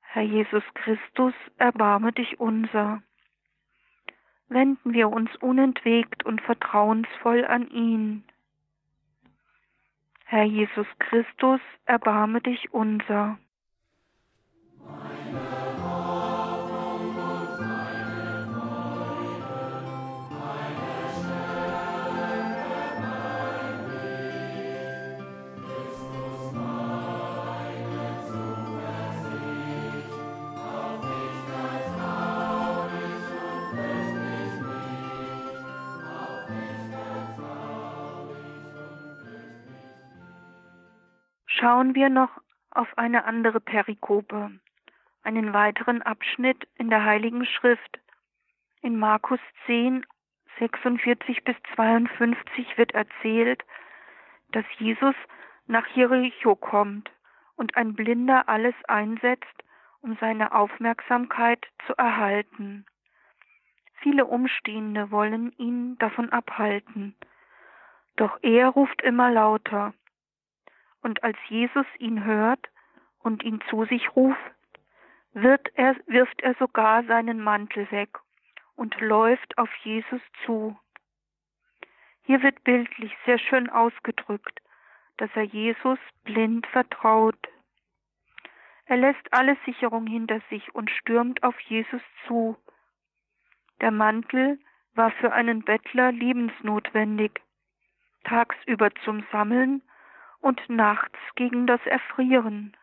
Herr 0.00 0.22
Jesus 0.22 0.64
Christus, 0.74 1.34
erbarme 1.56 2.12
dich 2.12 2.38
unser. 2.38 3.02
Wenden 4.48 4.92
wir 4.92 5.08
uns 5.08 5.34
unentwegt 5.36 6.24
und 6.24 6.42
vertrauensvoll 6.42 7.46
an 7.46 7.68
ihn. 7.70 8.24
Herr 10.32 10.44
Jesus 10.44 10.86
Christus, 10.98 11.60
erbarme 11.84 12.40
dich 12.40 12.72
unser. 12.72 13.36
Schauen 41.62 41.94
wir 41.94 42.08
noch 42.08 42.30
auf 42.72 42.88
eine 42.98 43.24
andere 43.24 43.60
Perikope, 43.60 44.50
einen 45.22 45.52
weiteren 45.52 46.02
Abschnitt 46.02 46.66
in 46.76 46.90
der 46.90 47.04
Heiligen 47.04 47.46
Schrift. 47.46 48.00
In 48.80 48.98
Markus 48.98 49.38
10, 49.66 50.04
46 50.58 51.44
bis 51.44 51.54
52 51.76 52.76
wird 52.76 52.92
erzählt, 52.94 53.62
dass 54.50 54.64
Jesus 54.78 55.14
nach 55.68 55.86
Jericho 55.94 56.56
kommt 56.56 57.12
und 57.54 57.76
ein 57.76 57.94
Blinder 57.94 58.48
alles 58.48 58.74
einsetzt, 58.88 59.62
um 60.00 60.16
seine 60.20 60.52
Aufmerksamkeit 60.52 61.64
zu 61.86 61.94
erhalten. 61.96 62.86
Viele 64.00 64.26
Umstehende 64.26 65.12
wollen 65.12 65.52
ihn 65.58 65.96
davon 65.98 66.30
abhalten, 66.30 67.14
doch 68.16 68.36
er 68.42 68.70
ruft 68.70 69.00
immer 69.02 69.30
lauter 69.30 69.94
und 71.02 71.22
als 71.22 71.36
Jesus 71.48 71.86
ihn 71.98 72.24
hört 72.24 72.68
und 73.18 73.42
ihn 73.42 73.60
zu 73.68 73.84
sich 73.84 74.14
ruft, 74.16 74.38
er, 75.34 75.96
wirft 76.06 76.40
er 76.42 76.54
sogar 76.54 77.04
seinen 77.04 77.42
Mantel 77.42 77.90
weg 77.90 78.18
und 78.76 79.00
läuft 79.00 79.56
auf 79.58 79.72
Jesus 79.82 80.20
zu. 80.44 80.78
Hier 82.24 82.42
wird 82.42 82.62
bildlich 82.64 83.12
sehr 83.26 83.38
schön 83.38 83.68
ausgedrückt, 83.68 84.60
dass 85.16 85.30
er 85.34 85.42
Jesus 85.42 85.98
blind 86.24 86.66
vertraut. 86.68 87.48
Er 88.86 88.96
lässt 88.96 89.32
alle 89.32 89.56
Sicherung 89.64 90.06
hinter 90.06 90.40
sich 90.50 90.74
und 90.74 90.90
stürmt 90.90 91.42
auf 91.42 91.58
Jesus 91.60 92.02
zu. 92.26 92.56
Der 93.80 93.90
Mantel 93.90 94.58
war 94.94 95.10
für 95.12 95.32
einen 95.32 95.62
Bettler 95.62 96.12
lebensnotwendig, 96.12 97.40
tagsüber 98.24 98.90
zum 99.04 99.24
Sammeln 99.32 99.82
und 100.42 100.60
nachts 100.68 101.18
gegen 101.36 101.66
das 101.66 101.80
Erfrieren. 101.86 102.76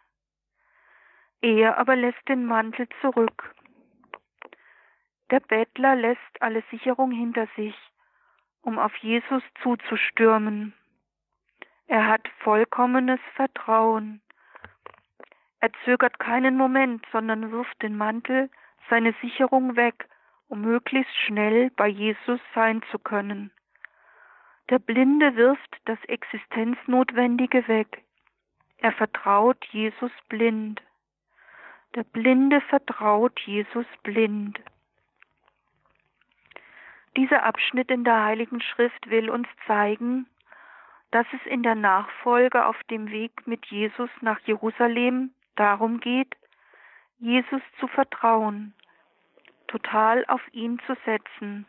Er 1.42 1.78
aber 1.78 1.96
lässt 1.96 2.28
den 2.28 2.46
Mantel 2.46 2.88
zurück. 3.02 3.54
Der 5.30 5.42
Bettler 5.42 5.96
lässt 5.96 6.42
alle 6.42 6.64
Sicherung 6.72 7.12
hinter 7.12 7.48
sich, 7.56 7.76
um 8.62 8.80
auf 8.80 8.96
Jesus 8.98 9.44
zuzustürmen. 9.62 10.74
Er 11.88 12.08
hat 12.08 12.28
vollkommenes 12.40 13.20
Vertrauen. 13.36 14.22
Er 15.60 15.72
zögert 15.86 16.18
keinen 16.20 16.56
Moment, 16.58 17.06
sondern 17.12 17.52
wirft 17.52 17.82
den 17.82 17.98
Mantel, 17.98 18.50
seine 18.90 19.14
Sicherung 19.22 19.76
weg, 19.76 20.08
um 20.48 20.62
möglichst 20.62 21.16
schnell 21.18 21.70
bei 21.72 21.88
Jesus 21.88 22.40
sein 22.56 22.82
zu 22.92 23.00
können. 23.00 23.52
Der 24.70 24.78
Blinde 24.78 25.36
wirft 25.36 25.78
das 25.86 25.98
Existenznotwendige 26.06 27.68
weg. 27.68 28.04
Er 28.78 28.92
vertraut 28.92 29.66
Jesus 29.72 30.12
blind. 30.28 30.80
Der 31.96 32.04
Blinde 32.04 32.62
vertraut 32.62 33.40
Jesus 33.40 33.88
blind. 34.04 34.60
Dieser 37.18 37.44
Abschnitt 37.44 37.90
in 37.90 38.04
der 38.04 38.24
Heiligen 38.24 38.62
Schrift 38.62 39.10
will 39.10 39.32
uns 39.32 39.48
zeigen, 39.66 40.28
dass 41.10 41.26
es 41.34 41.44
in 41.48 41.64
der 41.64 41.74
Nachfolge 41.74 42.64
auf 42.68 42.82
dem 42.92 43.10
Weg 43.10 43.48
mit 43.48 43.66
Jesus 43.66 44.12
nach 44.22 44.40
Jerusalem 44.42 45.34
darum 45.56 46.00
geht, 46.00 46.36
Jesus 47.18 47.62
zu 47.80 47.88
vertrauen, 47.88 48.76
total 49.68 50.24
auf 50.28 50.42
ihn 50.54 50.80
zu 50.86 50.96
setzen 51.06 51.66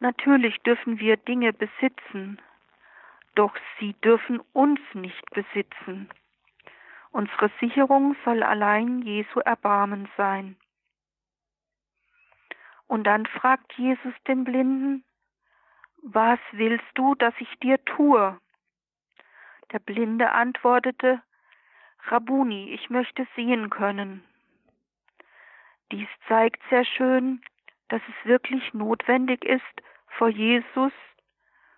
Natürlich 0.00 0.58
dürfen 0.62 1.00
wir 1.00 1.16
Dinge 1.16 1.52
besitzen, 1.52 2.40
doch 3.34 3.54
sie 3.78 3.94
dürfen 3.94 4.40
uns 4.52 4.80
nicht 4.94 5.28
besitzen. 5.30 6.08
Unsere 7.10 7.50
Sicherung 7.60 8.16
soll 8.24 8.42
allein 8.42 9.02
Jesu 9.02 9.40
Erbarmen 9.40 10.08
sein. 10.16 10.56
Und 12.86 13.04
dann 13.04 13.26
fragt 13.26 13.72
Jesus 13.74 14.14
den 14.26 14.44
Blinden, 14.44 15.04
was 16.02 16.38
willst 16.52 16.86
du, 16.94 17.14
dass 17.16 17.34
ich 17.38 17.58
dir 17.58 17.84
tue? 17.84 18.40
Der 19.72 19.78
Blinde 19.80 20.30
antwortete, 20.30 21.20
Rabuni, 22.04 22.70
ich 22.70 22.88
möchte 22.88 23.26
sehen 23.34 23.68
können. 23.68 24.24
Dies 25.90 26.08
zeigt 26.28 26.62
sehr 26.70 26.84
schön, 26.84 27.42
dass 27.88 28.02
es 28.08 28.28
wirklich 28.28 28.74
notwendig 28.74 29.44
ist, 29.44 29.62
vor 30.06 30.28
Jesus, 30.28 30.92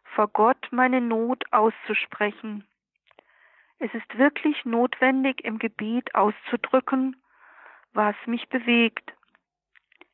vor 0.05 0.29
Gott 0.29 0.69
meine 0.71 1.01
Not 1.01 1.45
auszusprechen. 1.53 2.67
Es 3.79 3.93
ist 3.95 4.19
wirklich 4.19 4.65
notwendig, 4.65 5.45
im 5.45 5.59
Gebet 5.59 6.15
auszudrücken, 6.15 7.17
was 7.93 8.15
mich 8.27 8.49
bewegt. 8.49 9.13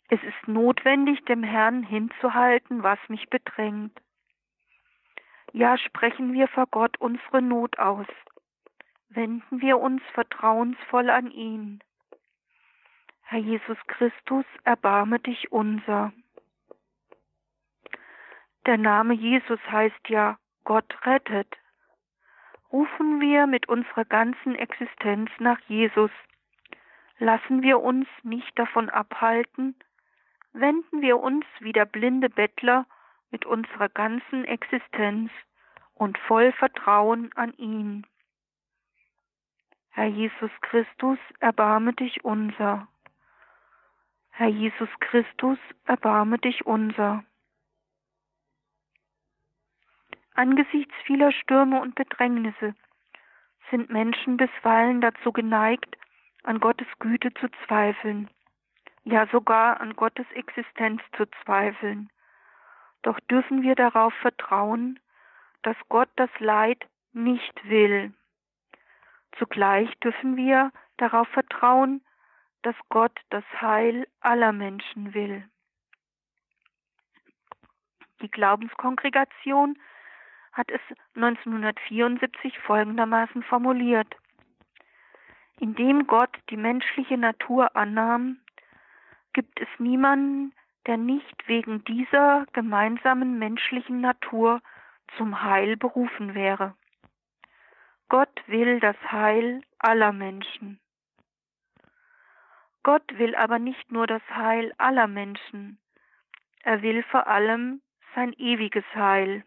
Es 0.08 0.22
ist 0.22 0.46
notwendig, 0.46 1.24
dem 1.24 1.42
Herrn 1.42 1.82
hinzuhalten, 1.82 2.82
was 2.82 2.98
mich 3.08 3.28
bedrängt. 3.28 4.00
Ja, 5.52 5.76
sprechen 5.78 6.32
wir 6.32 6.48
vor 6.48 6.66
Gott 6.66 6.96
unsere 6.98 7.42
Not 7.42 7.78
aus. 7.78 8.06
Wenden 9.08 9.60
wir 9.60 9.78
uns 9.78 10.02
vertrauensvoll 10.12 11.10
an 11.10 11.30
ihn. 11.30 11.82
Herr 13.28 13.40
Jesus 13.40 13.76
Christus, 13.88 14.44
erbarme 14.62 15.18
dich 15.18 15.50
unser. 15.50 16.12
Der 18.66 18.78
Name 18.78 19.14
Jesus 19.14 19.58
heißt 19.68 20.08
ja 20.08 20.38
Gott 20.62 20.96
rettet. 21.04 21.48
Rufen 22.70 23.20
wir 23.20 23.48
mit 23.48 23.68
unserer 23.68 24.04
ganzen 24.04 24.54
Existenz 24.54 25.28
nach 25.40 25.58
Jesus. 25.66 26.12
Lassen 27.18 27.62
wir 27.62 27.80
uns 27.80 28.06
nicht 28.22 28.56
davon 28.56 28.90
abhalten, 28.90 29.74
wenden 30.52 31.02
wir 31.02 31.18
uns 31.18 31.44
wie 31.58 31.72
der 31.72 31.84
blinde 31.84 32.30
Bettler 32.30 32.86
mit 33.32 33.44
unserer 33.44 33.88
ganzen 33.88 34.44
Existenz 34.44 35.32
und 35.94 36.16
voll 36.16 36.52
Vertrauen 36.52 37.32
an 37.34 37.52
ihn. 37.54 38.06
Herr 39.90 40.06
Jesus 40.06 40.52
Christus, 40.60 41.18
erbarme 41.40 41.92
dich 41.92 42.24
unser. 42.24 42.86
Herr 44.38 44.48
Jesus 44.48 44.90
Christus, 45.00 45.58
erbarme 45.86 46.36
dich 46.36 46.66
unser. 46.66 47.24
Angesichts 50.34 50.92
vieler 51.06 51.32
Stürme 51.32 51.80
und 51.80 51.94
Bedrängnisse 51.94 52.74
sind 53.70 53.88
Menschen 53.88 54.36
bisweilen 54.36 55.00
dazu 55.00 55.32
geneigt, 55.32 55.96
an 56.42 56.60
Gottes 56.60 56.86
Güte 56.98 57.32
zu 57.32 57.48
zweifeln, 57.64 58.28
ja 59.04 59.26
sogar 59.28 59.80
an 59.80 59.96
Gottes 59.96 60.26
Existenz 60.32 61.00
zu 61.16 61.24
zweifeln. 61.42 62.10
Doch 63.00 63.18
dürfen 63.20 63.62
wir 63.62 63.74
darauf 63.74 64.12
vertrauen, 64.16 65.00
dass 65.62 65.78
Gott 65.88 66.10
das 66.16 66.30
Leid 66.40 66.86
nicht 67.14 67.66
will. 67.70 68.12
Zugleich 69.38 69.90
dürfen 70.00 70.36
wir 70.36 70.72
darauf 70.98 71.26
vertrauen, 71.28 72.02
dass 72.66 72.74
Gott 72.88 73.16
das 73.30 73.44
Heil 73.60 74.08
aller 74.18 74.50
Menschen 74.50 75.14
will. 75.14 75.48
Die 78.20 78.28
Glaubenskongregation 78.28 79.78
hat 80.52 80.72
es 80.72 80.80
1974 81.14 82.58
folgendermaßen 82.58 83.44
formuliert. 83.44 84.12
Indem 85.60 86.08
Gott 86.08 86.36
die 86.50 86.56
menschliche 86.56 87.16
Natur 87.16 87.76
annahm, 87.76 88.40
gibt 89.32 89.60
es 89.60 89.68
niemanden, 89.78 90.52
der 90.86 90.96
nicht 90.96 91.46
wegen 91.46 91.84
dieser 91.84 92.46
gemeinsamen 92.52 93.38
menschlichen 93.38 94.00
Natur 94.00 94.60
zum 95.16 95.40
Heil 95.40 95.76
berufen 95.76 96.34
wäre. 96.34 96.74
Gott 98.08 98.42
will 98.48 98.80
das 98.80 98.96
Heil 99.12 99.62
aller 99.78 100.10
Menschen. 100.10 100.80
Gott 102.86 103.18
will 103.18 103.34
aber 103.34 103.58
nicht 103.58 103.90
nur 103.90 104.06
das 104.06 104.22
Heil 104.30 104.72
aller 104.78 105.08
Menschen, 105.08 105.80
er 106.62 106.82
will 106.82 107.02
vor 107.02 107.26
allem 107.26 107.82
sein 108.14 108.32
ewiges 108.34 108.84
Heil. 108.94 109.42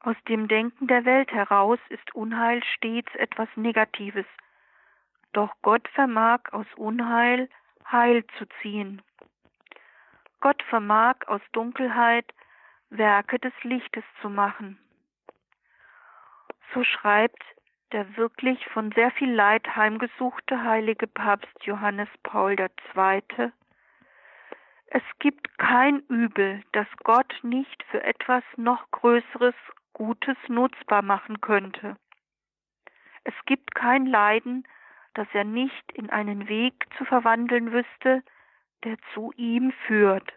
Aus 0.00 0.16
dem 0.28 0.46
Denken 0.46 0.88
der 0.88 1.06
Welt 1.06 1.32
heraus 1.32 1.78
ist 1.88 2.14
Unheil 2.14 2.62
stets 2.74 3.14
etwas 3.14 3.48
Negatives, 3.56 4.26
doch 5.32 5.54
Gott 5.62 5.88
vermag 5.94 6.52
aus 6.52 6.66
Unheil 6.76 7.48
Heil 7.90 8.26
zu 8.36 8.44
ziehen. 8.60 9.00
Gott 10.40 10.62
vermag 10.64 11.16
aus 11.28 11.40
Dunkelheit 11.52 12.30
Werke 12.90 13.38
des 13.38 13.54
Lichtes 13.62 14.04
zu 14.20 14.28
machen. 14.28 14.78
So 16.74 16.84
schreibt 16.84 17.42
der 17.92 18.16
wirklich 18.16 18.64
von 18.68 18.90
sehr 18.92 19.10
viel 19.12 19.30
Leid 19.30 19.76
heimgesuchte 19.76 20.62
heilige 20.64 21.06
Papst 21.06 21.52
Johannes 21.62 22.08
Paul 22.22 22.56
II. 22.58 23.52
Es 24.86 25.02
gibt 25.18 25.58
kein 25.58 26.00
Übel, 26.08 26.62
das 26.72 26.86
Gott 27.04 27.34
nicht 27.42 27.82
für 27.90 28.02
etwas 28.02 28.42
noch 28.56 28.90
Größeres 28.90 29.54
Gutes 29.92 30.36
nutzbar 30.48 31.02
machen 31.02 31.40
könnte. 31.40 31.96
Es 33.24 33.34
gibt 33.46 33.74
kein 33.74 34.06
Leiden, 34.06 34.66
das 35.14 35.28
er 35.32 35.44
nicht 35.44 35.92
in 35.92 36.10
einen 36.10 36.48
Weg 36.48 36.86
zu 36.96 37.04
verwandeln 37.04 37.72
wüsste, 37.72 38.22
der 38.84 38.96
zu 39.12 39.32
ihm 39.36 39.72
führt. 39.86 40.32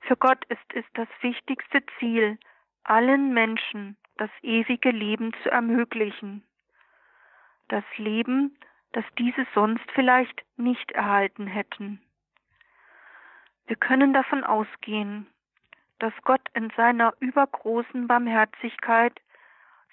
Für 0.00 0.16
Gott 0.16 0.44
ist 0.46 0.74
es 0.74 0.84
das 0.94 1.08
wichtigste 1.20 1.84
Ziel, 1.98 2.38
allen 2.84 3.32
Menschen 3.32 3.96
das 4.16 4.30
ewige 4.42 4.90
Leben 4.90 5.32
zu 5.42 5.50
ermöglichen. 5.50 6.42
Das 7.68 7.84
Leben, 7.96 8.56
das 8.92 9.04
diese 9.18 9.46
sonst 9.54 9.90
vielleicht 9.92 10.44
nicht 10.56 10.92
erhalten 10.92 11.46
hätten. 11.46 12.02
Wir 13.66 13.76
können 13.76 14.12
davon 14.12 14.44
ausgehen, 14.44 15.26
dass 15.98 16.12
Gott 16.24 16.42
in 16.54 16.70
seiner 16.76 17.14
übergroßen 17.20 18.06
Barmherzigkeit 18.06 19.18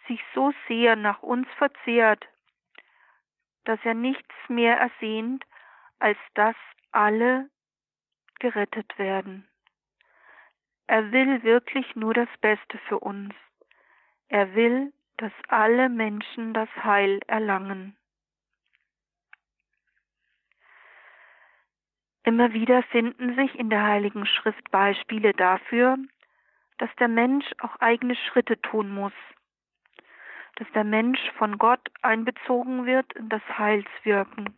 sich 0.07 0.21
so 0.33 0.51
sehr 0.67 0.95
nach 0.95 1.21
uns 1.21 1.47
verzehrt, 1.57 2.27
dass 3.65 3.79
er 3.83 3.93
nichts 3.93 4.33
mehr 4.47 4.77
ersehnt, 4.77 5.45
als 5.99 6.17
dass 6.33 6.55
alle 6.91 7.49
gerettet 8.39 8.97
werden. 8.97 9.47
Er 10.87 11.11
will 11.11 11.43
wirklich 11.43 11.95
nur 11.95 12.15
das 12.15 12.29
Beste 12.41 12.79
für 12.87 12.99
uns. 12.99 13.33
Er 14.29 14.53
will, 14.53 14.93
dass 15.17 15.31
alle 15.47 15.89
Menschen 15.89 16.53
das 16.53 16.69
Heil 16.83 17.19
erlangen. 17.27 17.97
Immer 22.23 22.53
wieder 22.53 22.83
finden 22.83 23.35
sich 23.35 23.57
in 23.57 23.71
der 23.71 23.83
Heiligen 23.83 24.27
Schrift 24.27 24.69
Beispiele 24.69 25.33
dafür, 25.33 25.97
dass 26.77 26.89
der 26.99 27.07
Mensch 27.07 27.45
auch 27.59 27.75
eigene 27.77 28.15
Schritte 28.15 28.61
tun 28.61 28.91
muss, 28.91 29.13
dass 30.57 30.67
der 30.73 30.83
Mensch 30.83 31.19
von 31.37 31.57
Gott 31.57 31.89
einbezogen 32.03 32.85
wird 32.85 33.11
in 33.13 33.29
das 33.29 33.41
Heilswirken, 33.57 34.55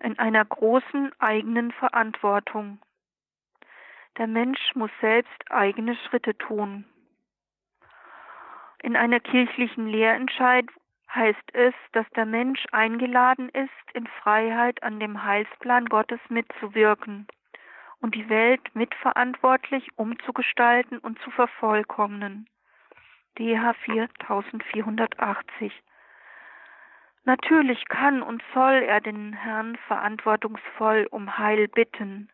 in 0.00 0.18
einer 0.18 0.44
großen 0.44 1.12
eigenen 1.20 1.70
Verantwortung. 1.72 2.80
Der 4.16 4.26
Mensch 4.26 4.74
muss 4.74 4.90
selbst 5.02 5.50
eigene 5.50 5.96
Schritte 5.96 6.34
tun. 6.38 6.86
In 8.84 8.96
einer 8.96 9.18
kirchlichen 9.18 9.86
Lehrentscheid 9.86 10.66
heißt 11.14 11.54
es, 11.54 11.72
dass 11.92 12.06
der 12.10 12.26
Mensch 12.26 12.66
eingeladen 12.70 13.48
ist, 13.48 13.70
in 13.94 14.06
Freiheit 14.06 14.82
an 14.82 15.00
dem 15.00 15.24
Heilsplan 15.24 15.86
Gottes 15.86 16.20
mitzuwirken 16.28 17.26
und 18.02 18.14
die 18.14 18.28
Welt 18.28 18.60
mitverantwortlich 18.74 19.88
umzugestalten 19.96 20.98
und 20.98 21.18
zu 21.22 21.30
vervollkommnen. 21.30 22.46
DH 23.38 23.72
4480. 23.86 25.72
Natürlich 27.24 27.88
kann 27.88 28.20
und 28.20 28.42
soll 28.52 28.82
er 28.82 29.00
den 29.00 29.32
Herrn 29.32 29.76
verantwortungsvoll 29.86 31.08
um 31.10 31.38
Heil 31.38 31.68
bitten, 31.68 32.28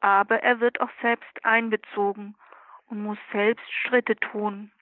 aber 0.00 0.42
er 0.42 0.60
wird 0.60 0.80
auch 0.80 0.90
selbst 1.02 1.44
einbezogen 1.44 2.34
und 2.86 3.02
muss 3.02 3.18
selbst 3.30 3.70
Schritte 3.70 4.16
tun. 4.16 4.72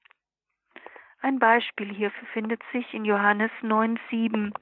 Ein 1.20 1.38
Beispiel 1.40 1.92
hierfür 1.92 2.28
findet 2.32 2.62
sich 2.72 2.94
in 2.94 3.04
Johannes 3.04 3.50
9,7 3.62 4.52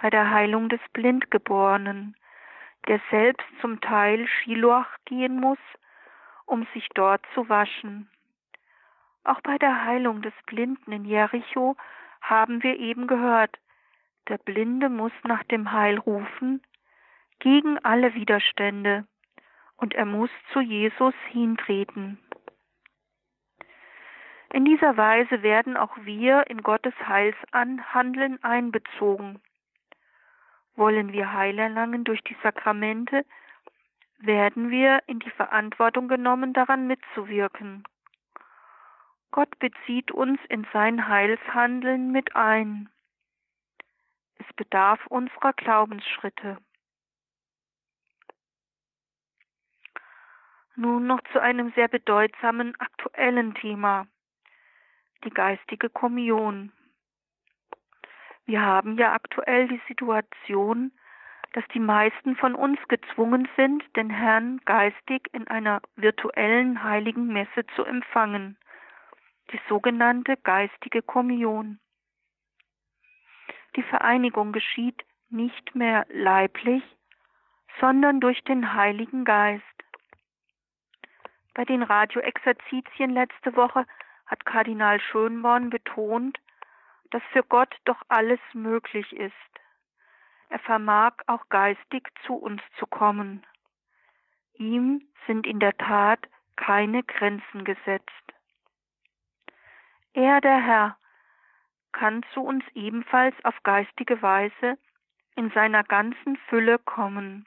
bei 0.00 0.10
der 0.10 0.30
Heilung 0.30 0.68
des 0.68 0.80
Blindgeborenen, 0.92 2.16
der 2.88 3.00
selbst 3.10 3.46
zum 3.60 3.80
Teil 3.80 4.26
Schiloach 4.26 4.88
gehen 5.04 5.40
muss, 5.40 5.58
um 6.46 6.66
sich 6.74 6.88
dort 6.94 7.24
zu 7.34 7.48
waschen. 7.48 8.10
Auch 9.22 9.40
bei 9.42 9.58
der 9.58 9.84
Heilung 9.84 10.22
des 10.22 10.32
Blinden 10.46 10.90
in 10.90 11.04
Jericho 11.04 11.76
haben 12.20 12.62
wir 12.62 12.78
eben 12.78 13.06
gehört, 13.06 13.58
der 14.28 14.38
Blinde 14.38 14.88
muss 14.88 15.12
nach 15.24 15.44
dem 15.44 15.70
Heil 15.72 15.98
rufen, 15.98 16.62
gegen 17.38 17.78
alle 17.84 18.14
Widerstände, 18.14 19.06
und 19.76 19.94
er 19.94 20.06
muss 20.06 20.30
zu 20.52 20.60
Jesus 20.60 21.14
hintreten. 21.28 22.18
In 24.52 24.64
dieser 24.64 24.96
Weise 24.96 25.42
werden 25.42 25.76
auch 25.76 25.96
wir 26.02 26.50
in 26.50 26.62
Gottes 26.62 26.94
Heilsanhandeln 27.06 28.42
einbezogen. 28.42 29.40
Wollen 30.74 31.12
wir 31.12 31.32
Heil 31.32 31.58
erlangen 31.58 32.02
durch 32.02 32.20
die 32.22 32.36
Sakramente, 32.42 33.24
werden 34.18 34.70
wir 34.70 35.02
in 35.06 35.20
die 35.20 35.30
Verantwortung 35.30 36.08
genommen, 36.08 36.52
daran 36.52 36.86
mitzuwirken. 36.88 37.84
Gott 39.30 39.56
bezieht 39.60 40.10
uns 40.10 40.40
in 40.48 40.66
sein 40.72 41.06
Heilshandeln 41.06 42.10
mit 42.10 42.34
ein. 42.34 42.88
Es 44.38 44.52
bedarf 44.56 45.06
unserer 45.06 45.52
Glaubensschritte. 45.52 46.58
Nun 50.74 51.06
noch 51.06 51.20
zu 51.32 51.40
einem 51.40 51.72
sehr 51.74 51.88
bedeutsamen 51.88 52.74
aktuellen 52.80 53.54
Thema 53.54 54.06
die 55.24 55.30
geistige 55.30 55.90
Kommunion. 55.90 56.72
Wir 58.46 58.62
haben 58.62 58.98
ja 58.98 59.12
aktuell 59.12 59.68
die 59.68 59.80
Situation, 59.86 60.92
dass 61.52 61.64
die 61.74 61.80
meisten 61.80 62.36
von 62.36 62.54
uns 62.54 62.78
gezwungen 62.88 63.48
sind, 63.56 63.84
den 63.96 64.10
Herrn 64.10 64.60
geistig 64.64 65.28
in 65.32 65.48
einer 65.48 65.82
virtuellen 65.96 66.82
heiligen 66.82 67.26
Messe 67.32 67.66
zu 67.74 67.84
empfangen, 67.84 68.56
die 69.52 69.60
sogenannte 69.68 70.36
geistige 70.36 71.02
Kommunion. 71.02 71.80
Die 73.76 73.82
Vereinigung 73.82 74.52
geschieht 74.52 75.04
nicht 75.28 75.74
mehr 75.74 76.06
leiblich, 76.10 76.82
sondern 77.80 78.20
durch 78.20 78.42
den 78.44 78.74
Heiligen 78.74 79.24
Geist. 79.24 79.64
Bei 81.54 81.64
den 81.64 81.82
Radioexerzitien 81.82 83.10
letzte 83.10 83.54
Woche 83.56 83.86
hat 84.30 84.46
Kardinal 84.46 85.00
Schönborn 85.00 85.70
betont, 85.70 86.38
dass 87.10 87.22
für 87.32 87.42
Gott 87.42 87.74
doch 87.84 88.00
alles 88.08 88.38
möglich 88.52 89.12
ist. 89.12 89.34
Er 90.48 90.60
vermag 90.60 91.14
auch 91.26 91.48
geistig 91.48 92.08
zu 92.24 92.34
uns 92.34 92.62
zu 92.78 92.86
kommen. 92.86 93.44
Ihm 94.54 95.02
sind 95.26 95.46
in 95.46 95.58
der 95.58 95.76
Tat 95.76 96.20
keine 96.56 97.02
Grenzen 97.02 97.64
gesetzt. 97.64 98.12
Er, 100.12 100.40
der 100.40 100.60
Herr, 100.60 100.96
kann 101.92 102.24
zu 102.32 102.40
uns 102.40 102.64
ebenfalls 102.74 103.34
auf 103.44 103.60
geistige 103.64 104.22
Weise 104.22 104.78
in 105.34 105.50
seiner 105.50 105.82
ganzen 105.82 106.36
Fülle 106.48 106.78
kommen. 106.78 107.46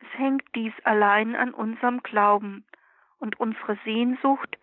Es 0.00 0.18
hängt 0.18 0.44
dies 0.54 0.72
allein 0.84 1.34
an 1.34 1.52
unserem 1.52 2.02
Glauben 2.02 2.64
und 3.18 3.38
unserer 3.40 3.76
Sehnsucht, 3.84 4.58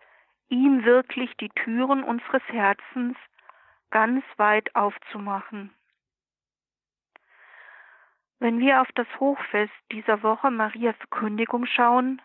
ihm 0.48 0.84
wirklich 0.84 1.36
die 1.36 1.50
Türen 1.50 2.02
unseres 2.02 2.42
Herzens 2.48 3.16
ganz 3.90 4.24
weit 4.36 4.74
aufzumachen. 4.74 5.72
Wenn 8.38 8.60
wir 8.60 8.80
auf 8.80 8.88
das 8.94 9.08
Hochfest 9.18 9.72
dieser 9.90 10.22
Woche 10.22 10.50
Maria 10.50 10.92
Verkündigung 10.92 11.66
schauen, 11.66 12.22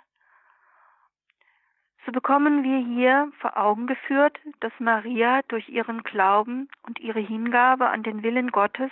so 2.05 2.11
bekommen 2.11 2.63
wir 2.63 2.79
hier 2.79 3.31
vor 3.39 3.57
Augen 3.57 3.87
geführt, 3.87 4.37
dass 4.59 4.73
Maria 4.79 5.41
durch 5.47 5.69
ihren 5.69 6.03
Glauben 6.03 6.69
und 6.83 6.99
ihre 6.99 7.21
Hingabe 7.21 7.89
an 7.89 8.03
den 8.03 8.23
Willen 8.23 8.51
Gottes 8.51 8.91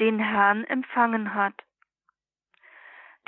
den 0.00 0.18
Herrn 0.18 0.64
empfangen 0.64 1.34
hat. 1.34 1.54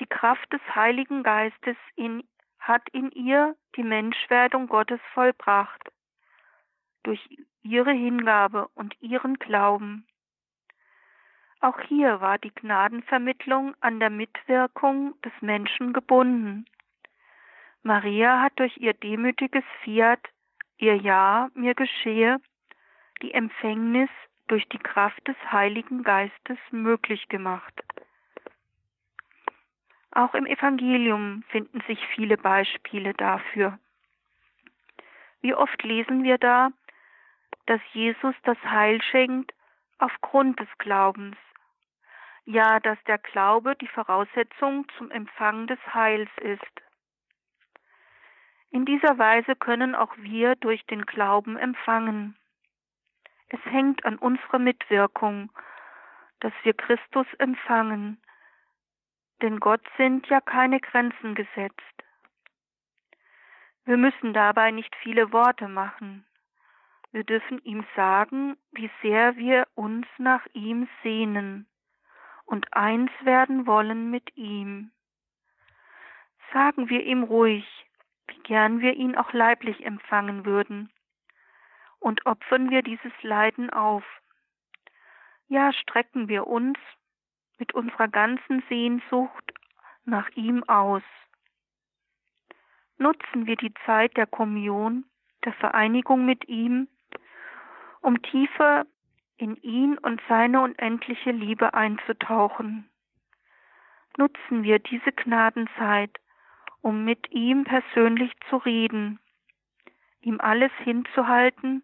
Die 0.01 0.07
Kraft 0.07 0.53
des 0.53 0.61
Heiligen 0.74 1.22
Geistes 1.22 1.77
in, 1.94 2.24
hat 2.68 2.88
in 2.90 3.11
ihr 3.12 3.57
die 3.76 3.83
Menschwerdung 3.83 4.68
Gottes 4.68 5.00
vollbracht, 5.14 5.90
durch 7.02 7.26
ihre 7.62 7.92
Hingabe 7.92 8.68
und 8.74 8.94
ihren 9.00 9.38
Glauben. 9.38 10.07
Auch 11.61 11.81
hier 11.81 12.20
war 12.20 12.38
die 12.38 12.54
Gnadenvermittlung 12.54 13.74
an 13.81 13.98
der 13.98 14.11
Mitwirkung 14.11 15.20
des 15.22 15.33
Menschen 15.40 15.92
gebunden. 15.92 16.66
Maria 17.83 18.42
hat 18.42 18.59
durch 18.61 18.76
ihr 18.76 18.94
demütiges 18.94 19.64
Fiat, 19.83 20.20
ihr 20.76 20.96
Ja 20.96 21.48
mir 21.54 21.74
geschehe, 21.74 22.40
die 23.22 23.33
Empfängnis 23.33 24.11
durch 24.46 24.68
die 24.68 24.78
Kraft 24.78 25.26
des 25.26 25.37
Heiligen 25.50 26.02
Geistes 26.02 26.59
möglich 26.70 27.28
gemacht. 27.28 27.83
Auch 30.18 30.35
im 30.35 30.46
Evangelium 30.46 31.44
finden 31.50 31.81
sich 31.87 32.04
viele 32.09 32.37
Beispiele 32.37 33.14
dafür. 33.14 33.78
Wie 35.42 35.54
oft 35.54 35.81
lesen 35.85 36.24
wir 36.24 36.38
da, 36.38 36.70
dass 37.66 37.81
Jesus 37.92 38.35
das 38.42 38.59
Heil 38.64 39.00
schenkt 39.00 39.54
aufgrund 39.98 40.59
des 40.59 40.66
Glaubens. 40.78 41.37
Ja, 42.46 42.81
dass 42.81 42.98
der 43.04 43.18
Glaube 43.18 43.76
die 43.76 43.87
Voraussetzung 43.87 44.88
zum 44.98 45.12
Empfang 45.12 45.68
des 45.68 45.78
Heils 45.94 46.31
ist. 46.40 46.83
In 48.70 48.87
dieser 48.87 49.18
Weise 49.18 49.54
können 49.54 49.94
auch 49.94 50.16
wir 50.16 50.57
durch 50.57 50.85
den 50.87 51.07
Glauben 51.07 51.57
empfangen. 51.57 52.37
Es 53.50 53.64
hängt 53.66 54.04
an 54.04 54.18
unserer 54.18 54.59
Mitwirkung, 54.59 55.52
dass 56.40 56.52
wir 56.64 56.74
Christus 56.74 57.28
empfangen, 57.38 58.20
denn 59.42 59.61
Gott 59.61 59.83
sind 59.96 60.27
ja 60.29 60.40
keine 60.40 60.81
Grenzen 60.81 61.35
gesetzt. 61.35 61.83
Wir 63.85 63.96
müssen 63.96 64.35
dabei 64.35 64.70
nicht 64.70 64.94
viele 64.96 65.33
Worte 65.33 65.68
machen. 65.68 66.27
Wir 67.11 67.24
dürfen 67.24 67.59
ihm 67.64 67.87
sagen, 67.96 68.57
wie 68.72 68.90
sehr 69.01 69.37
wir 69.37 69.66
uns 69.74 70.07
nach 70.18 70.46
ihm 70.53 70.88
sehnen 71.03 71.66
und 72.44 72.72
eins 72.74 73.11
werden 73.22 73.66
wollen 73.66 74.11
mit 74.11 74.37
ihm. 74.37 74.90
Sagen 76.53 76.88
wir 76.88 77.05
ihm 77.05 77.22
ruhig, 77.22 77.66
wie 78.27 78.38
gern 78.40 78.81
wir 78.81 78.94
ihn 78.94 79.16
auch 79.16 79.33
leiblich 79.33 79.85
empfangen 79.85 80.44
würden, 80.44 80.90
und 82.01 82.27
opfern 82.27 82.70
wir 82.70 82.83
dieses 82.83 83.12
Leiden 83.22 83.70
auf. 83.70 84.05
Ja, 85.48 85.72
strecken 85.72 86.29
wir 86.29 86.46
uns 86.46 86.79
mit 87.59 87.75
unserer 87.75 88.09
ganzen 88.09 88.62
Sehnsucht 88.68 89.53
nach 90.05 90.29
ihm 90.31 90.64
aus. 90.64 91.03
Nutzen 92.97 93.47
wir 93.47 93.57
die 93.57 93.73
Zeit 93.87 94.16
der 94.16 94.27
Kommunion, 94.27 95.05
der 95.44 95.53
Vereinigung 95.55 96.25
mit 96.25 96.49
ihm, 96.49 96.88
um 98.01 98.21
tiefer 98.23 98.87
in 99.37 99.57
ihn 99.57 99.99
und 99.99 100.21
seine 100.29 100.61
unendliche 100.61 101.31
Liebe 101.31 101.75
einzutauchen. 101.75 102.88
Nutzen 104.16 104.64
wir 104.64 104.81
diese 104.81 105.12
Gnadenzeit, 105.12 106.18
um 106.83 107.05
mit 107.05 107.31
ihm 107.31 107.64
persönlich 107.64 108.33
zu 108.51 108.57
reden, 108.57 109.21
ihm 110.21 110.40
alles 110.40 110.73
hinzuhalten. 110.83 111.83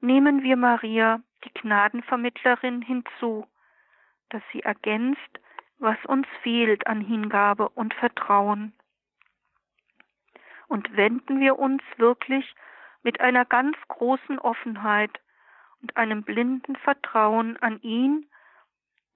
Nehmen 0.00 0.42
wir 0.42 0.56
Maria, 0.56 1.20
die 1.44 1.52
Gnadenvermittlerin, 1.52 2.80
hinzu, 2.80 3.46
dass 4.30 4.42
sie 4.52 4.62
ergänzt, 4.62 5.40
was 5.78 5.96
uns 6.06 6.26
fehlt 6.42 6.86
an 6.86 7.00
Hingabe 7.00 7.68
und 7.68 7.94
Vertrauen. 7.94 8.72
Und 10.68 10.96
wenden 10.96 11.40
wir 11.40 11.58
uns 11.58 11.82
wirklich 11.96 12.54
mit 13.02 13.20
einer 13.20 13.44
ganz 13.44 13.76
großen 13.88 14.38
Offenheit 14.38 15.10
und 15.82 15.96
einem 15.96 16.22
blinden 16.22 16.76
Vertrauen 16.76 17.56
an 17.58 17.80
ihn, 17.82 18.26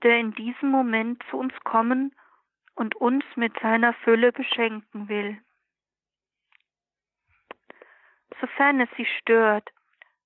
der 0.02 0.18
in 0.18 0.32
diesem 0.32 0.70
Moment 0.70 1.22
zu 1.30 1.38
uns 1.38 1.54
kommen 1.64 2.14
und 2.74 2.94
uns 2.96 3.24
mit 3.36 3.58
seiner 3.60 3.92
Fülle 3.94 4.32
beschenken 4.32 5.08
will. 5.08 5.38
Sofern 8.40 8.80
es 8.80 8.88
Sie 8.96 9.06
stört, 9.20 9.70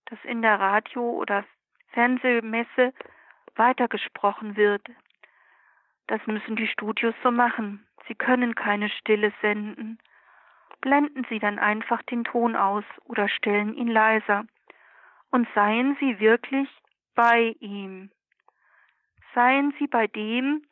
dass 0.07 0.19
in 0.25 0.43
der 0.43 0.59
Radio- 0.59 1.11
oder 1.11 1.45
Fernsehmesse 1.93 2.93
weitergesprochen 3.59 4.57
wird. 4.57 4.83
Das 6.07 6.27
müssen 6.27 6.57
die 6.57 6.69
Studios 6.69 7.15
so 7.23 7.31
machen. 7.31 7.87
Sie 8.07 8.15
können 8.15 8.55
keine 8.55 8.89
Stille 8.89 9.33
senden. 9.43 9.99
Blenden 10.81 11.27
Sie 11.29 11.39
dann 11.39 11.59
einfach 11.59 12.03
den 12.03 12.25
Ton 12.25 12.57
aus 12.57 12.85
oder 13.05 13.29
stellen 13.29 13.75
ihn 13.75 13.89
leiser. 13.89 14.45
Und 15.31 15.47
seien 15.55 15.97
Sie 16.01 16.19
wirklich 16.21 16.69
bei 17.15 17.57
ihm. 17.61 18.11
Seien 19.35 19.75
Sie 19.79 19.87
bei 19.87 20.07
dem, 20.07 20.63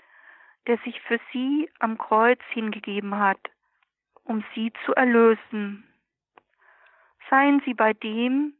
der 0.67 0.79
sich 0.79 1.01
für 1.03 1.21
Sie 1.33 1.71
am 1.79 1.99
Kreuz 1.99 2.41
hingegeben 2.51 3.19
hat, 3.19 3.41
um 4.25 4.45
Sie 4.55 4.73
zu 4.85 4.95
erlösen. 4.95 5.85
Seien 7.29 7.61
Sie 7.67 7.75
bei 7.75 7.93
dem, 7.93 8.55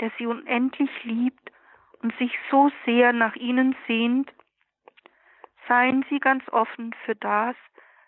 der 0.00 0.10
Sie 0.18 0.26
unendlich 0.26 0.90
liebt 1.04 1.50
und 2.02 2.16
sich 2.18 2.32
so 2.50 2.70
sehr 2.84 3.12
nach 3.12 3.36
ihnen 3.36 3.76
sehnt, 3.86 4.32
seien 5.66 6.04
sie 6.08 6.18
ganz 6.18 6.48
offen 6.48 6.94
für 7.04 7.14
das, 7.14 7.56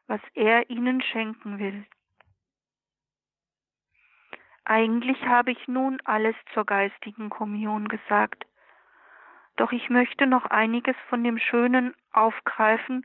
was 0.06 0.20
er 0.34 0.70
ihnen 0.70 1.02
schenken 1.02 1.58
will. 1.58 1.84
Eigentlich 4.64 5.26
habe 5.26 5.50
ich 5.50 5.68
nun 5.68 6.00
alles 6.04 6.36
zur 6.54 6.64
geistigen 6.64 7.28
Kommunion 7.30 7.88
gesagt, 7.88 8.46
doch 9.56 9.72
ich 9.72 9.90
möchte 9.90 10.26
noch 10.26 10.46
einiges 10.46 10.96
von 11.08 11.22
dem 11.24 11.38
Schönen 11.38 11.94
aufgreifen, 12.12 13.04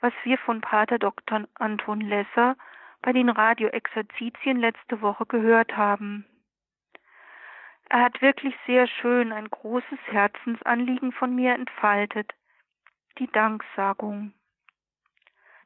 was 0.00 0.12
wir 0.24 0.38
von 0.38 0.60
Pater 0.60 0.98
Dr. 0.98 1.44
Anton 1.54 2.00
Lesser 2.00 2.56
bei 3.00 3.12
den 3.12 3.28
Radioexerzitien 3.28 4.58
letzte 4.58 5.00
Woche 5.00 5.24
gehört 5.26 5.76
haben. 5.76 6.26
Er 7.88 8.02
hat 8.02 8.20
wirklich 8.22 8.54
sehr 8.66 8.86
schön 8.86 9.32
ein 9.32 9.48
großes 9.48 9.98
Herzensanliegen 10.06 11.12
von 11.12 11.34
mir 11.34 11.54
entfaltet, 11.54 12.32
die 13.18 13.28
Danksagung. 13.28 14.32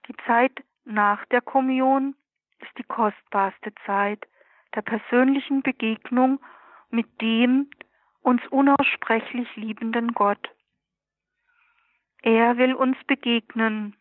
Die 0.08 0.16
Zeit 0.26 0.52
nach 0.84 1.24
der 1.26 1.40
Kommunion 1.40 2.14
ist 2.60 2.76
die 2.78 2.84
kostbarste 2.84 3.72
Zeit 3.86 4.26
der 4.74 4.82
persönlichen 4.82 5.62
Begegnung 5.62 6.40
mit 6.90 7.20
dem 7.20 7.70
uns 8.20 8.46
unaussprechlich 8.48 9.54
liebenden 9.56 10.12
Gott. 10.12 10.50
Er 12.22 12.56
will 12.58 12.74
uns 12.74 12.96
begegnen. 13.06 13.96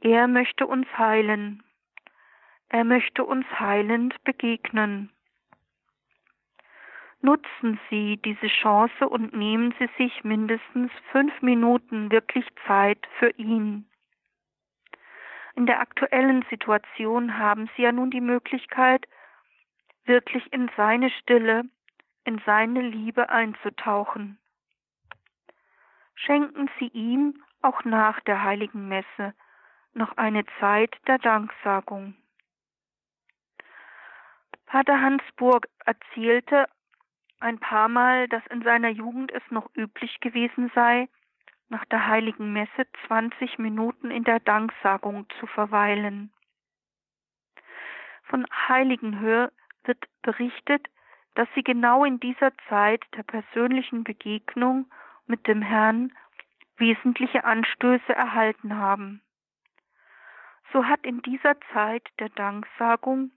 Er 0.00 0.28
möchte 0.28 0.66
uns 0.66 0.86
heilen. 0.96 1.62
Er 2.68 2.84
möchte 2.84 3.24
uns 3.24 3.46
heilend 3.58 4.22
begegnen. 4.24 5.10
Nutzen 7.20 7.80
Sie 7.90 8.16
diese 8.18 8.46
Chance 8.46 9.08
und 9.08 9.32
nehmen 9.32 9.74
Sie 9.78 9.88
sich 9.98 10.22
mindestens 10.22 10.92
fünf 11.10 11.42
Minuten 11.42 12.12
wirklich 12.12 12.46
Zeit 12.66 13.06
für 13.18 13.30
ihn. 13.30 13.88
In 15.56 15.66
der 15.66 15.80
aktuellen 15.80 16.44
Situation 16.48 17.36
haben 17.36 17.68
Sie 17.74 17.82
ja 17.82 17.90
nun 17.90 18.12
die 18.12 18.20
Möglichkeit, 18.20 19.08
wirklich 20.04 20.52
in 20.52 20.70
seine 20.76 21.10
Stille, 21.10 21.64
in 22.24 22.40
seine 22.46 22.82
Liebe 22.82 23.28
einzutauchen. 23.28 24.38
Schenken 26.14 26.70
Sie 26.78 26.86
ihm 26.88 27.42
auch 27.62 27.84
nach 27.84 28.20
der 28.20 28.44
heiligen 28.44 28.86
Messe 28.86 29.34
noch 29.92 30.16
eine 30.16 30.44
Zeit 30.60 30.96
der 31.08 31.18
Danksagung. 31.18 32.14
Pater 34.66 35.00
Hansburg 35.00 35.68
erzählte 35.84 36.66
ein 37.40 37.58
paar 37.58 37.88
Mal, 37.88 38.28
dass 38.28 38.46
in 38.48 38.62
seiner 38.62 38.88
Jugend 38.88 39.32
es 39.32 39.42
noch 39.50 39.70
üblich 39.74 40.20
gewesen 40.20 40.70
sei, 40.74 41.08
nach 41.68 41.84
der 41.86 42.06
heiligen 42.06 42.52
Messe 42.52 42.86
20 43.06 43.58
Minuten 43.58 44.10
in 44.10 44.24
der 44.24 44.40
Danksagung 44.40 45.26
zu 45.38 45.46
verweilen. 45.46 46.32
Von 48.24 48.46
Heiligenhöhe 48.68 49.52
wird 49.84 50.04
berichtet, 50.22 50.88
dass 51.34 51.48
sie 51.54 51.62
genau 51.62 52.04
in 52.04 52.20
dieser 52.20 52.52
Zeit 52.68 53.04
der 53.16 53.22
persönlichen 53.22 54.04
Begegnung 54.04 54.90
mit 55.26 55.46
dem 55.46 55.62
Herrn 55.62 56.12
wesentliche 56.76 57.44
Anstöße 57.44 58.14
erhalten 58.14 58.76
haben. 58.76 59.22
So 60.72 60.84
hat 60.84 61.04
in 61.04 61.22
dieser 61.22 61.58
Zeit 61.72 62.06
der 62.18 62.28
Danksagung 62.30 63.30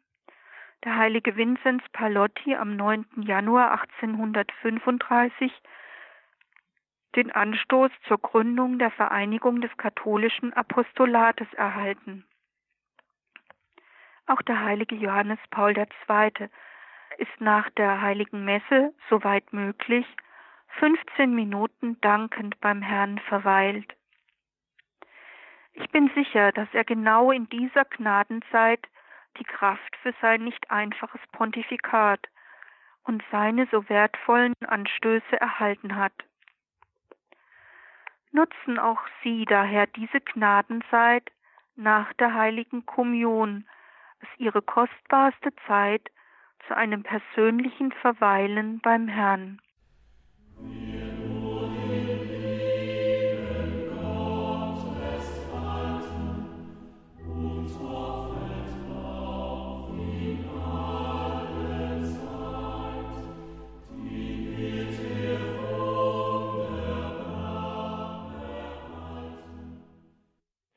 der 0.84 0.98
heilige 0.98 1.36
Vinzenz 1.36 1.84
Palotti 1.94 2.56
am 2.56 2.76
9. 2.76 3.06
Januar 3.18 3.72
1835 3.72 5.52
den 7.16 7.32
Anstoß 7.32 7.92
zur 8.08 8.18
Gründung 8.20 8.80
der 8.80 8.92
Vereinigung 8.92 9.62
des 9.62 9.76
katholischen 9.78 10.54
Apostolates 10.54 11.52
erhalten. 11.54 12.26
Auch 14.28 14.42
der 14.42 14.62
heilige 14.62 14.96
Johannes 14.96 15.40
Paul 15.50 15.78
II. 15.78 16.50
ist 17.18 17.42
nach 17.42 17.70
der 17.72 18.02
heiligen 18.02 18.46
Messe, 18.46 18.94
soweit 19.10 19.52
möglich, 19.52 20.06
15 20.80 21.36
Minuten 21.36 22.00
dankend 22.00 22.60
beim 22.62 22.82
Herrn 22.82 23.20
verweilt. 23.20 23.94
Ich 25.74 25.90
bin 25.90 26.10
sicher, 26.16 26.52
dass 26.54 26.70
er 26.74 26.86
genau 26.86 27.32
in 27.32 27.50
dieser 27.50 27.86
Gnadenzeit 27.86 28.88
die 29.38 29.44
Kraft 29.44 29.96
für 30.02 30.14
sein 30.22 30.44
nicht 30.44 30.70
einfaches 30.72 31.22
Pontifikat 31.32 32.28
und 33.04 33.24
seine 33.32 33.68
so 33.72 33.88
wertvollen 33.90 34.54
Anstöße 34.66 35.40
erhalten 35.40 35.96
hat. 35.96 36.14
Nutzen 38.32 38.80
auch 38.80 39.02
Sie 39.24 39.46
daher 39.46 39.88
diese 39.88 40.22
Gnadenzeit 40.22 41.32
nach 41.76 42.14
der 42.14 42.34
heiligen 42.34 42.86
Kommunion 42.86 43.66
als 44.22 44.30
Ihre 44.38 44.62
kostbarste 44.62 45.54
Zeit 45.68 46.12
zu 46.68 46.76
einem 46.76 47.04
persönlichen 47.04 47.92
Verweilen 47.92 48.80
beim 48.80 49.08
Herrn. 49.08 49.62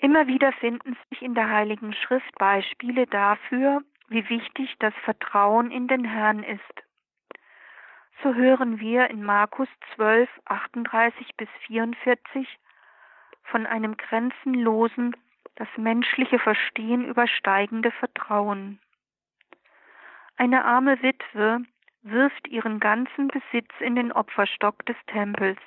Immer 0.04 0.26
wieder 0.26 0.52
finden 0.52 0.98
sich 1.08 1.22
in 1.22 1.34
der 1.34 1.48
Heiligen 1.48 1.94
Schrift 1.94 2.38
Beispiele 2.38 3.06
dafür, 3.06 3.80
wie 4.08 4.28
wichtig 4.28 4.76
das 4.78 4.92
Vertrauen 5.02 5.70
in 5.70 5.88
den 5.88 6.04
Herrn 6.04 6.42
ist. 6.42 6.82
So 8.22 8.34
hören 8.34 8.80
wir 8.80 9.08
in 9.08 9.24
Markus 9.24 9.66
12, 9.94 10.28
38 10.44 11.34
bis 11.38 11.48
44 11.68 12.46
von 13.44 13.64
einem 13.64 13.96
grenzenlosen, 13.96 15.16
das 15.54 15.68
menschliche 15.78 16.38
Verstehen 16.38 17.06
übersteigende 17.06 17.90
Vertrauen. 17.92 18.80
Eine 20.36 20.66
arme 20.66 21.00
Witwe 21.00 21.64
wirft 22.02 22.46
ihren 22.48 22.78
ganzen 22.78 23.28
Besitz 23.28 23.72
in 23.80 23.96
den 23.96 24.12
Opferstock 24.12 24.84
des 24.84 24.96
Tempels. 25.06 25.60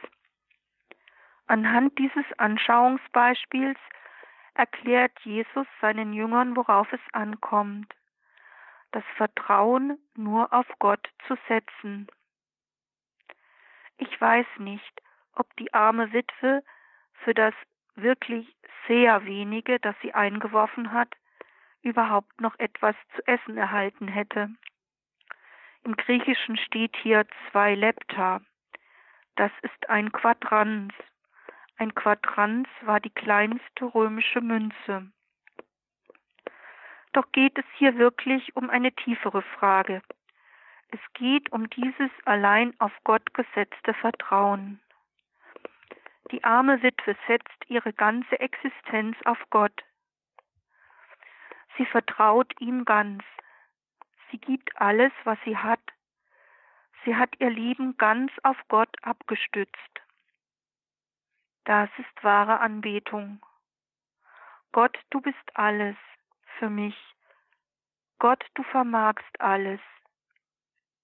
Anhand 1.47 1.97
dieses 1.97 2.25
Anschauungsbeispiels 2.37 3.79
erklärt 4.57 5.17
Jesus 5.21 5.67
seinen 5.81 6.13
Jüngern, 6.13 6.55
worauf 6.55 6.91
es 6.91 6.99
ankommt, 7.13 7.93
das 8.91 9.03
Vertrauen 9.15 9.99
nur 10.15 10.51
auf 10.53 10.67
Gott 10.79 11.07
zu 11.27 11.37
setzen. 11.47 12.07
Ich 13.97 14.19
weiß 14.19 14.47
nicht, 14.59 15.01
ob 15.33 15.55
die 15.57 15.73
arme 15.73 16.11
Witwe 16.13 16.63
für 17.23 17.33
das 17.33 17.53
wirklich 17.95 18.55
sehr 18.87 19.25
wenige, 19.25 19.79
das 19.79 19.95
sie 20.01 20.13
eingeworfen 20.13 20.91
hat, 20.91 21.13
überhaupt 21.81 22.41
noch 22.41 22.57
etwas 22.59 22.95
zu 23.15 23.27
essen 23.27 23.57
erhalten 23.57 24.07
hätte. 24.07 24.49
Im 25.83 25.95
Griechischen 25.95 26.57
steht 26.57 26.95
hier 26.97 27.25
zwei 27.51 27.75
Lepta. 27.75 28.41
Das 29.35 29.51
ist 29.61 29.89
ein 29.89 30.11
Quadrans. 30.11 30.93
Ein 31.77 31.93
Quadrans 31.93 32.67
war 32.81 32.99
die 32.99 33.11
kleinste 33.11 33.85
römische 33.85 34.41
Münze. 34.41 35.11
Doch 37.13 37.31
geht 37.31 37.57
es 37.57 37.65
hier 37.75 37.97
wirklich 37.97 38.55
um 38.55 38.69
eine 38.69 38.91
tiefere 38.91 39.43
Frage. 39.43 40.01
Es 40.89 40.99
geht 41.13 41.51
um 41.51 41.69
dieses 41.69 42.09
allein 42.25 42.73
auf 42.79 42.91
Gott 43.03 43.33
gesetzte 43.33 43.93
Vertrauen. 43.93 44.81
Die 46.31 46.43
arme 46.43 46.81
Witwe 46.81 47.15
setzt 47.27 47.69
ihre 47.69 47.93
ganze 47.93 48.39
Existenz 48.39 49.15
auf 49.25 49.39
Gott. 49.51 49.83
Sie 51.77 51.85
vertraut 51.85 52.53
ihm 52.59 52.85
ganz. 52.85 53.23
Sie 54.31 54.39
gibt 54.39 54.75
alles, 54.81 55.11
was 55.25 55.37
sie 55.45 55.57
hat. 55.57 55.81
Sie 57.05 57.15
hat 57.15 57.39
ihr 57.39 57.51
Leben 57.51 57.97
ganz 57.97 58.31
auf 58.43 58.57
Gott 58.67 58.93
abgestützt. 59.03 60.01
Das 61.67 61.89
ist 61.97 62.23
wahre 62.23 62.61
Anbetung. 62.61 63.45
Gott, 64.71 64.97
du 65.09 65.19
bist 65.19 65.35
alles 65.53 65.97
für 66.57 66.69
mich. 66.69 66.95
Gott, 68.19 68.41
du 68.53 68.63
vermagst 68.63 69.41
alles. 69.41 69.81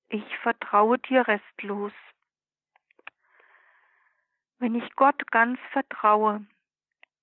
Ich 0.08 0.24
vertraue 0.38 1.00
dir 1.00 1.28
restlos. 1.28 1.92
Wenn 4.60 4.76
ich 4.76 4.90
Gott 4.96 5.30
ganz 5.32 5.60
vertraue, 5.74 6.46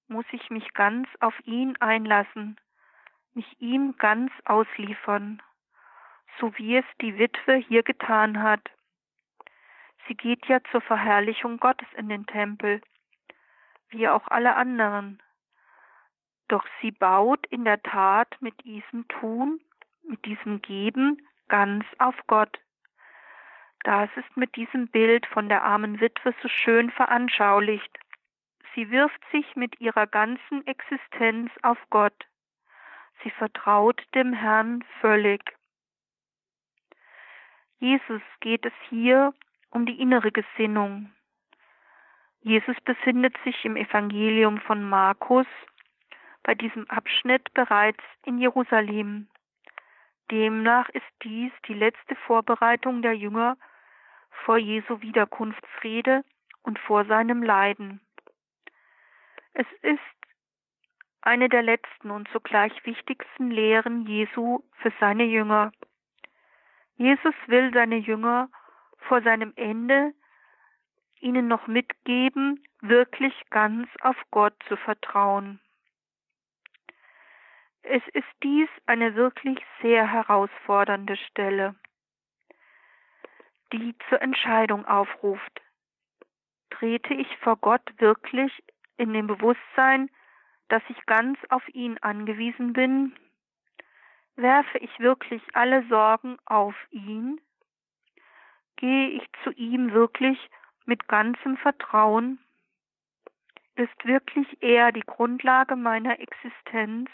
muss 0.08 0.26
ich 0.32 0.50
mich 0.50 0.74
ganz 0.74 1.08
auf 1.20 1.34
ihn 1.46 1.78
einlassen, 1.80 2.60
mich 3.32 3.58
ihm 3.58 3.96
ganz 3.96 4.30
ausliefern, 4.44 5.42
so 6.38 6.54
wie 6.58 6.76
es 6.76 6.84
die 7.00 7.16
Witwe 7.16 7.54
hier 7.54 7.84
getan 7.84 8.42
hat. 8.42 8.68
Sie 10.06 10.14
geht 10.14 10.44
ja 10.44 10.62
zur 10.70 10.82
Verherrlichung 10.82 11.56
Gottes 11.56 11.88
in 11.96 12.10
den 12.10 12.26
Tempel 12.26 12.82
wie 13.90 14.08
auch 14.08 14.26
alle 14.28 14.56
anderen. 14.56 15.22
Doch 16.48 16.66
sie 16.80 16.90
baut 16.90 17.46
in 17.46 17.64
der 17.64 17.82
Tat 17.82 18.36
mit 18.40 18.64
diesem 18.64 19.06
Tun, 19.08 19.60
mit 20.02 20.24
diesem 20.24 20.62
Geben 20.62 21.26
ganz 21.48 21.84
auf 21.98 22.16
Gott. 22.26 22.58
Das 23.84 24.10
ist 24.16 24.36
mit 24.36 24.56
diesem 24.56 24.88
Bild 24.88 25.26
von 25.26 25.48
der 25.48 25.62
armen 25.62 26.00
Witwe 26.00 26.34
so 26.42 26.48
schön 26.48 26.90
veranschaulicht. 26.90 27.98
Sie 28.74 28.90
wirft 28.90 29.20
sich 29.32 29.56
mit 29.56 29.80
ihrer 29.80 30.06
ganzen 30.06 30.66
Existenz 30.66 31.50
auf 31.62 31.78
Gott. 31.90 32.26
Sie 33.22 33.30
vertraut 33.30 34.02
dem 34.14 34.32
Herrn 34.32 34.84
völlig. 35.00 35.42
Jesus 37.78 38.22
geht 38.40 38.66
es 38.66 38.72
hier 38.88 39.34
um 39.70 39.86
die 39.86 40.00
innere 40.00 40.32
Gesinnung, 40.32 41.12
Jesus 42.42 42.76
befindet 42.84 43.36
sich 43.44 43.64
im 43.64 43.76
Evangelium 43.76 44.60
von 44.60 44.82
Markus 44.88 45.46
bei 46.42 46.54
diesem 46.54 46.88
Abschnitt 46.88 47.52
bereits 47.52 48.02
in 48.24 48.38
Jerusalem. 48.38 49.28
Demnach 50.30 50.88
ist 50.90 51.04
dies 51.22 51.52
die 51.66 51.74
letzte 51.74 52.16
Vorbereitung 52.26 53.02
der 53.02 53.14
Jünger 53.14 53.56
vor 54.44 54.56
Jesu 54.56 55.00
Wiederkunftsrede 55.02 56.24
und 56.62 56.78
vor 56.78 57.04
seinem 57.04 57.42
Leiden. 57.42 58.00
Es 59.52 59.66
ist 59.82 60.00
eine 61.20 61.48
der 61.48 61.62
letzten 61.62 62.10
und 62.10 62.28
zugleich 62.28 62.72
wichtigsten 62.86 63.50
Lehren 63.50 64.06
Jesu 64.06 64.62
für 64.80 64.92
seine 65.00 65.24
Jünger. 65.24 65.72
Jesus 66.96 67.34
will 67.46 67.72
seine 67.74 67.96
Jünger 67.96 68.48
vor 69.08 69.20
seinem 69.22 69.52
Ende 69.56 70.14
ihnen 71.20 71.48
noch 71.48 71.66
mitgeben, 71.66 72.62
wirklich 72.80 73.34
ganz 73.50 73.88
auf 74.00 74.16
Gott 74.30 74.54
zu 74.68 74.76
vertrauen. 74.76 75.60
Es 77.82 78.02
ist 78.12 78.28
dies 78.42 78.68
eine 78.86 79.14
wirklich 79.14 79.58
sehr 79.80 80.06
herausfordernde 80.10 81.16
Stelle, 81.16 81.74
die 83.72 83.94
zur 84.08 84.20
Entscheidung 84.20 84.84
aufruft. 84.84 85.62
Trete 86.70 87.14
ich 87.14 87.36
vor 87.38 87.56
Gott 87.56 87.82
wirklich 87.98 88.52
in 88.96 89.12
dem 89.12 89.26
Bewusstsein, 89.26 90.10
dass 90.68 90.82
ich 90.88 91.06
ganz 91.06 91.38
auf 91.48 91.66
ihn 91.68 91.98
angewiesen 91.98 92.72
bin? 92.72 93.16
Werfe 94.36 94.78
ich 94.78 94.98
wirklich 95.00 95.42
alle 95.54 95.86
Sorgen 95.88 96.38
auf 96.46 96.74
ihn? 96.90 97.40
Gehe 98.76 99.08
ich 99.08 99.28
zu 99.42 99.50
ihm 99.52 99.92
wirklich 99.92 100.38
mit 100.86 101.08
ganzem 101.08 101.56
Vertrauen? 101.58 102.38
Ist 103.76 104.04
wirklich 104.04 104.62
er 104.62 104.92
die 104.92 105.00
Grundlage 105.00 105.76
meiner 105.76 106.20
Existenz? 106.20 107.08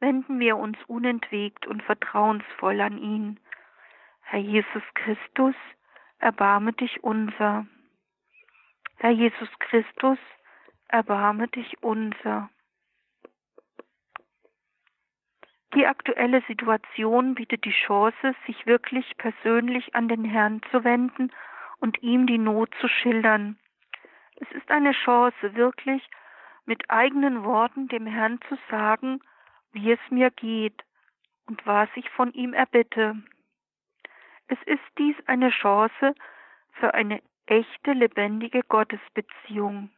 Wenden 0.00 0.40
wir 0.40 0.56
uns 0.56 0.76
unentwegt 0.86 1.66
und 1.66 1.82
vertrauensvoll 1.82 2.80
an 2.80 2.98
ihn. 2.98 3.40
Herr 4.22 4.40
Jesus 4.40 4.82
Christus, 4.94 5.54
erbarme 6.18 6.72
dich 6.72 7.02
unser. 7.04 7.66
Herr 8.96 9.10
Jesus 9.10 9.48
Christus, 9.58 10.18
erbarme 10.88 11.48
dich 11.48 11.82
unser. 11.82 12.50
Die 15.74 15.86
aktuelle 15.86 16.42
Situation 16.42 17.34
bietet 17.34 17.64
die 17.64 17.72
Chance, 17.86 18.34
sich 18.46 18.66
wirklich 18.66 19.16
persönlich 19.16 19.94
an 19.94 20.08
den 20.08 20.24
Herrn 20.24 20.60
zu 20.70 20.84
wenden 20.84 21.32
und 21.80 22.02
ihm 22.02 22.26
die 22.26 22.38
Not 22.38 22.74
zu 22.80 22.88
schildern. 22.88 23.58
Es 24.36 24.50
ist 24.52 24.70
eine 24.70 24.92
Chance, 24.92 25.54
wirklich 25.54 26.06
mit 26.66 26.90
eigenen 26.90 27.44
Worten 27.44 27.88
dem 27.88 28.06
Herrn 28.06 28.38
zu 28.48 28.58
sagen, 28.70 29.20
wie 29.72 29.92
es 29.92 30.00
mir 30.10 30.30
geht 30.30 30.84
und 31.46 31.64
was 31.66 31.88
ich 31.94 32.08
von 32.10 32.32
ihm 32.32 32.52
erbitte. 32.52 33.16
Es 34.48 34.58
ist 34.66 34.84
dies 34.98 35.16
eine 35.26 35.50
Chance 35.50 36.14
für 36.72 36.92
eine 36.92 37.22
echte, 37.46 37.92
lebendige 37.92 38.62
Gottesbeziehung. 38.62 39.90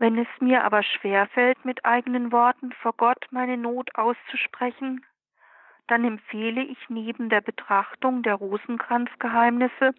Wenn 0.00 0.16
es 0.16 0.28
mir 0.40 0.64
aber 0.64 0.82
schwerfällt, 0.82 1.62
mit 1.66 1.84
eigenen 1.84 2.32
Worten 2.32 2.72
vor 2.72 2.94
Gott 2.94 3.26
meine 3.30 3.58
Not 3.58 3.94
auszusprechen, 3.96 5.04
dann 5.88 6.04
empfehle 6.04 6.62
ich 6.62 6.78
neben 6.88 7.28
der 7.28 7.42
Betrachtung 7.42 8.22
der 8.22 8.36
Rosenkranzgeheimnisse 8.36 9.92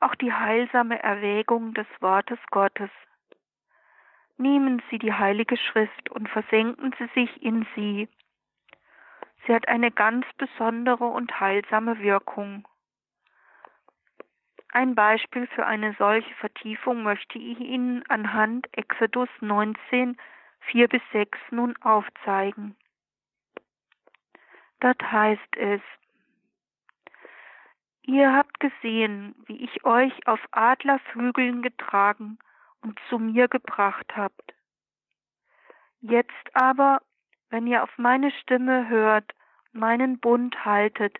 auch 0.00 0.14
die 0.14 0.32
heilsame 0.32 1.02
Erwägung 1.02 1.74
des 1.74 1.86
Wortes 2.00 2.38
Gottes. 2.50 2.90
Nehmen 4.38 4.82
Sie 4.90 4.98
die 4.98 5.12
Heilige 5.12 5.58
Schrift 5.58 6.10
und 6.10 6.30
versenken 6.30 6.94
Sie 6.98 7.08
sich 7.14 7.42
in 7.42 7.66
sie. 7.74 8.08
Sie 9.46 9.54
hat 9.54 9.68
eine 9.68 9.90
ganz 9.90 10.24
besondere 10.38 11.04
und 11.04 11.40
heilsame 11.40 11.98
Wirkung. 11.98 12.66
Ein 14.74 14.96
Beispiel 14.96 15.46
für 15.46 15.64
eine 15.64 15.94
solche 16.00 16.34
Vertiefung 16.34 17.04
möchte 17.04 17.38
ich 17.38 17.60
Ihnen 17.60 18.04
anhand 18.08 18.66
Exodus 18.76 19.28
19, 19.40 20.16
4 20.62 20.88
bis 20.88 21.00
6 21.12 21.38
nun 21.52 21.76
aufzeigen. 21.76 22.74
Dort 24.80 25.00
heißt 25.00 25.56
es, 25.56 25.80
Ihr 28.02 28.34
habt 28.34 28.58
gesehen, 28.58 29.36
wie 29.46 29.64
ich 29.64 29.84
euch 29.84 30.26
auf 30.26 30.40
Adlerflügeln 30.50 31.62
getragen 31.62 32.40
und 32.82 32.98
zu 33.08 33.20
mir 33.20 33.46
gebracht 33.46 34.16
habt. 34.16 34.54
Jetzt 36.00 36.50
aber, 36.52 37.00
wenn 37.48 37.68
ihr 37.68 37.84
auf 37.84 37.96
meine 37.96 38.32
Stimme 38.32 38.88
hört, 38.88 39.32
meinen 39.72 40.18
Bund 40.18 40.64
haltet, 40.64 41.16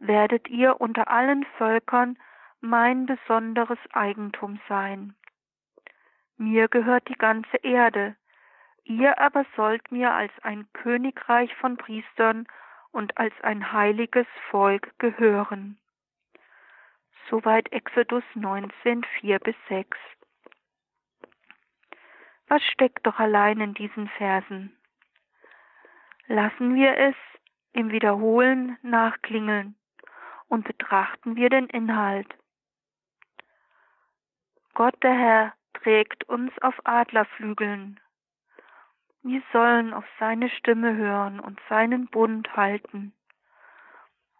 werdet 0.00 0.48
ihr 0.48 0.80
unter 0.80 1.08
allen 1.08 1.44
Völkern 1.56 2.18
mein 2.60 3.06
besonderes 3.06 3.78
Eigentum 3.92 4.60
sein. 4.68 5.14
Mir 6.36 6.68
gehört 6.68 7.08
die 7.08 7.18
ganze 7.18 7.56
Erde, 7.58 8.16
ihr 8.84 9.18
aber 9.18 9.44
sollt 9.56 9.90
mir 9.92 10.12
als 10.12 10.32
ein 10.42 10.66
Königreich 10.72 11.54
von 11.56 11.76
Priestern 11.76 12.46
und 12.90 13.16
als 13.18 13.34
ein 13.42 13.72
heiliges 13.72 14.26
Volk 14.50 14.98
gehören. 14.98 15.78
Soweit 17.28 17.70
Exodus 17.72 18.24
19, 18.34 19.04
4 19.20 19.38
bis 19.40 19.56
6. 19.68 19.98
Was 22.48 22.62
steckt 22.64 23.06
doch 23.06 23.18
allein 23.18 23.60
in 23.60 23.74
diesen 23.74 24.08
Versen? 24.08 24.74
Lassen 26.26 26.74
wir 26.74 26.96
es 26.96 27.16
im 27.72 27.90
Wiederholen 27.90 28.78
nachklingeln 28.82 29.76
und 30.48 30.64
betrachten 30.64 31.36
wir 31.36 31.50
den 31.50 31.66
Inhalt. 31.66 32.37
Gott 34.78 35.02
der 35.02 35.12
Herr 35.12 35.54
trägt 35.74 36.22
uns 36.28 36.56
auf 36.60 36.72
Adlerflügeln. 36.84 37.98
Wir 39.24 39.42
sollen 39.52 39.92
auf 39.92 40.04
seine 40.20 40.48
Stimme 40.50 40.94
hören 40.94 41.40
und 41.40 41.58
seinen 41.68 42.06
Bund 42.06 42.54
halten. 42.54 43.12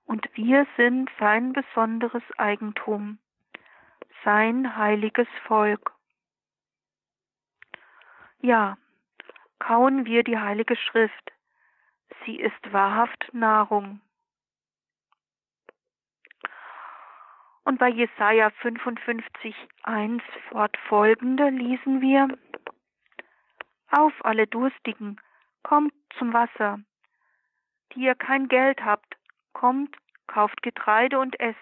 Und 0.05 0.29
wir 0.35 0.65
sind 0.77 1.11
sein 1.19 1.55
besonderes 1.55 2.23
Eigentum, 2.37 3.19
sein 4.23 4.77
heiliges 4.77 5.27
Volk. 5.49 5.93
Ja, 8.41 8.79
kauen 9.59 10.05
wir 10.05 10.23
die 10.23 10.39
heilige 10.39 10.77
Schrift. 10.77 11.33
Sie 12.25 12.37
ist 12.37 12.73
wahrhaft 12.73 13.29
Nahrung. 13.33 14.01
Und 17.69 17.79
bei 17.79 17.91
Jesaja 17.91 18.49
55, 18.63 19.55
1 19.83 20.23
fortfolgende 20.49 21.51
lesen 21.51 22.01
wir, 22.01 22.29
Auf 23.91 24.15
alle 24.25 24.47
Durstigen, 24.47 25.21
kommt 25.65 25.93
zum 26.19 26.33
Wasser. 26.33 26.81
Die 27.93 28.05
ihr 28.05 28.15
kein 28.15 28.49
Geld 28.49 28.83
habt, 28.83 29.19
kommt, 29.53 29.95
kauft 30.29 30.63
Getreide 30.63 31.19
und 31.19 31.39
esst. 31.41 31.59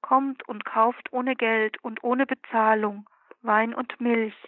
Kommt 0.00 0.48
und 0.48 0.64
kauft 0.64 1.12
ohne 1.12 1.36
Geld 1.36 1.84
und 1.84 2.02
ohne 2.02 2.24
Bezahlung 2.24 3.06
Wein 3.42 3.74
und 3.74 4.00
Milch. 4.00 4.42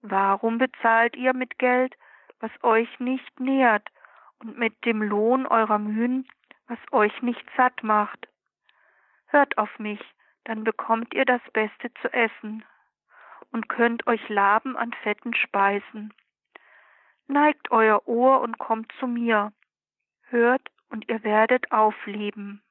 Warum 0.00 0.58
bezahlt 0.58 1.16
ihr 1.16 1.34
mit 1.34 1.58
Geld, 1.58 1.96
was 2.38 2.52
euch 2.62 3.00
nicht 3.00 3.40
nährt, 3.40 3.88
und 4.38 4.56
mit 4.56 4.84
dem 4.84 5.02
Lohn 5.02 5.44
eurer 5.44 5.80
Mühen, 5.80 6.28
was 6.68 6.78
euch 6.92 7.20
nicht 7.20 7.44
satt 7.56 7.82
macht? 7.82 8.28
Hört 9.32 9.56
auf 9.56 9.78
mich, 9.78 9.98
dann 10.44 10.62
bekommt 10.62 11.14
ihr 11.14 11.24
das 11.24 11.40
Beste 11.54 11.90
zu 12.02 12.12
essen 12.12 12.66
und 13.50 13.70
könnt 13.70 14.06
euch 14.06 14.28
laben 14.28 14.76
an 14.76 14.92
fetten 15.02 15.32
Speisen. 15.32 16.12
Neigt 17.28 17.70
euer 17.70 18.06
Ohr 18.06 18.42
und 18.42 18.58
kommt 18.58 18.92
zu 19.00 19.06
mir. 19.06 19.54
Hört 20.24 20.70
und 20.90 21.08
ihr 21.08 21.24
werdet 21.24 21.72
aufleben. 21.72 22.62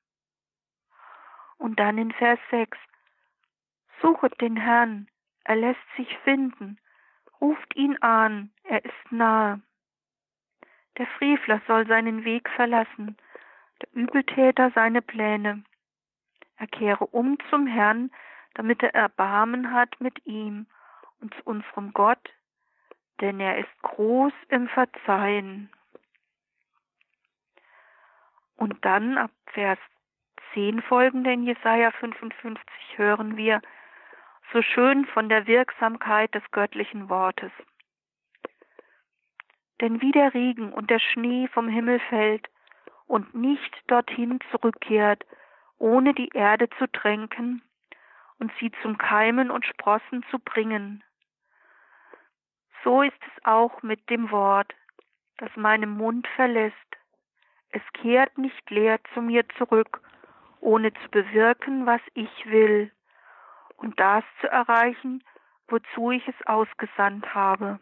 Und 1.57 1.79
dann 1.79 1.97
in 1.97 2.11
Vers 2.11 2.39
6. 2.51 2.77
Suchet 3.99 4.39
den 4.39 4.55
Herrn, 4.55 5.07
er 5.43 5.55
lässt 5.55 5.95
sich 5.97 6.15
finden. 6.19 6.79
Ruft 7.39 7.75
ihn 7.75 7.97
an, 8.03 8.51
er 8.65 8.85
ist 8.85 9.11
nahe. 9.11 9.63
Der 10.99 11.07
Frevler 11.07 11.59
soll 11.65 11.87
seinen 11.87 12.23
Weg 12.23 12.47
verlassen, 12.51 13.17
der 13.81 13.93
Übeltäter 13.93 14.69
seine 14.75 15.01
Pläne. 15.01 15.63
Er 16.61 16.67
kehre 16.67 17.07
um 17.07 17.39
zum 17.49 17.65
Herrn, 17.65 18.11
damit 18.53 18.83
er 18.83 18.93
Erbarmen 18.93 19.73
hat 19.73 19.99
mit 19.99 20.23
ihm 20.27 20.67
und 21.19 21.33
zu 21.33 21.41
unserem 21.45 21.91
Gott, 21.91 22.29
denn 23.19 23.39
er 23.39 23.57
ist 23.57 23.81
groß 23.81 24.31
im 24.49 24.67
Verzeihen. 24.67 25.71
Und 28.57 28.85
dann 28.85 29.17
ab 29.17 29.31
Vers 29.47 29.79
10 30.53 30.83
folgende 30.83 31.33
in 31.33 31.45
Jesaja 31.45 31.89
55 31.89 32.63
hören 32.95 33.37
wir, 33.37 33.59
so 34.53 34.61
schön 34.61 35.07
von 35.07 35.29
der 35.29 35.47
Wirksamkeit 35.47 36.35
des 36.35 36.43
göttlichen 36.51 37.09
Wortes. 37.09 37.51
Denn 39.79 39.99
wie 39.99 40.11
der 40.11 40.35
Regen 40.35 40.71
und 40.73 40.91
der 40.91 40.99
Schnee 40.99 41.47
vom 41.47 41.67
Himmel 41.67 41.99
fällt 42.01 42.47
und 43.07 43.33
nicht 43.33 43.75
dorthin 43.87 44.37
zurückkehrt, 44.51 45.25
ohne 45.81 46.13
die 46.13 46.29
Erde 46.29 46.69
zu 46.77 46.85
tränken 46.91 47.63
und 48.39 48.51
sie 48.59 48.71
zum 48.83 48.97
Keimen 48.97 49.49
und 49.49 49.65
Sprossen 49.65 50.23
zu 50.29 50.37
bringen, 50.37 51.03
so 52.83 53.01
ist 53.01 53.17
es 53.21 53.45
auch 53.45 53.81
mit 53.81 54.09
dem 54.09 54.31
Wort, 54.31 54.73
das 55.37 55.49
meinen 55.55 55.89
Mund 55.89 56.27
verlässt. 56.35 56.75
Es 57.69 57.81
kehrt 57.93 58.37
nicht 58.37 58.69
leer 58.69 58.99
zu 59.13 59.21
mir 59.21 59.47
zurück, 59.57 60.01
ohne 60.59 60.93
zu 60.93 61.09
bewirken, 61.09 61.85
was 61.85 62.01
ich 62.13 62.45
will, 62.45 62.91
und 63.77 63.99
das 63.99 64.23
zu 64.39 64.47
erreichen, 64.47 65.23
wozu 65.67 66.11
ich 66.11 66.27
es 66.27 66.47
ausgesandt 66.47 67.33
habe. 67.33 67.79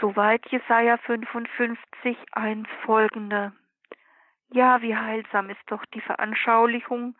Soweit 0.00 0.46
Jesaja 0.50 0.96
55, 0.98 2.16
1 2.32 2.68
folgende. 2.84 3.52
Ja, 4.54 4.82
wie 4.82 4.94
heilsam 4.94 5.48
ist 5.48 5.62
doch 5.66 5.82
die 5.94 6.02
Veranschaulichung 6.02 7.16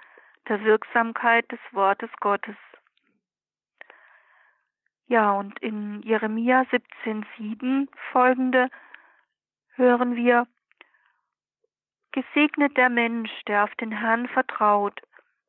der 0.49 0.63
Wirksamkeit 0.65 1.51
des 1.51 1.61
Wortes 1.71 2.11
Gottes. 2.21 2.57
Ja, 5.07 5.33
und 5.33 5.59
in 5.61 6.03
Jeremia 6.03 6.63
17,7 6.71 7.89
folgende 8.13 8.69
hören 9.77 10.15
wir, 10.15 10.47
Gesegnet 12.13 12.77
der 12.77 12.91
Mensch, 12.91 13.31
der 13.47 13.65
auf 13.65 13.75
den 13.77 13.91
Herrn 13.91 14.29
vertraut 14.29 15.01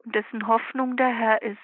und 0.06 0.16
dessen 0.16 0.48
Hoffnung 0.48 0.96
der 0.96 1.10
Herr 1.10 1.42
ist. 1.42 1.60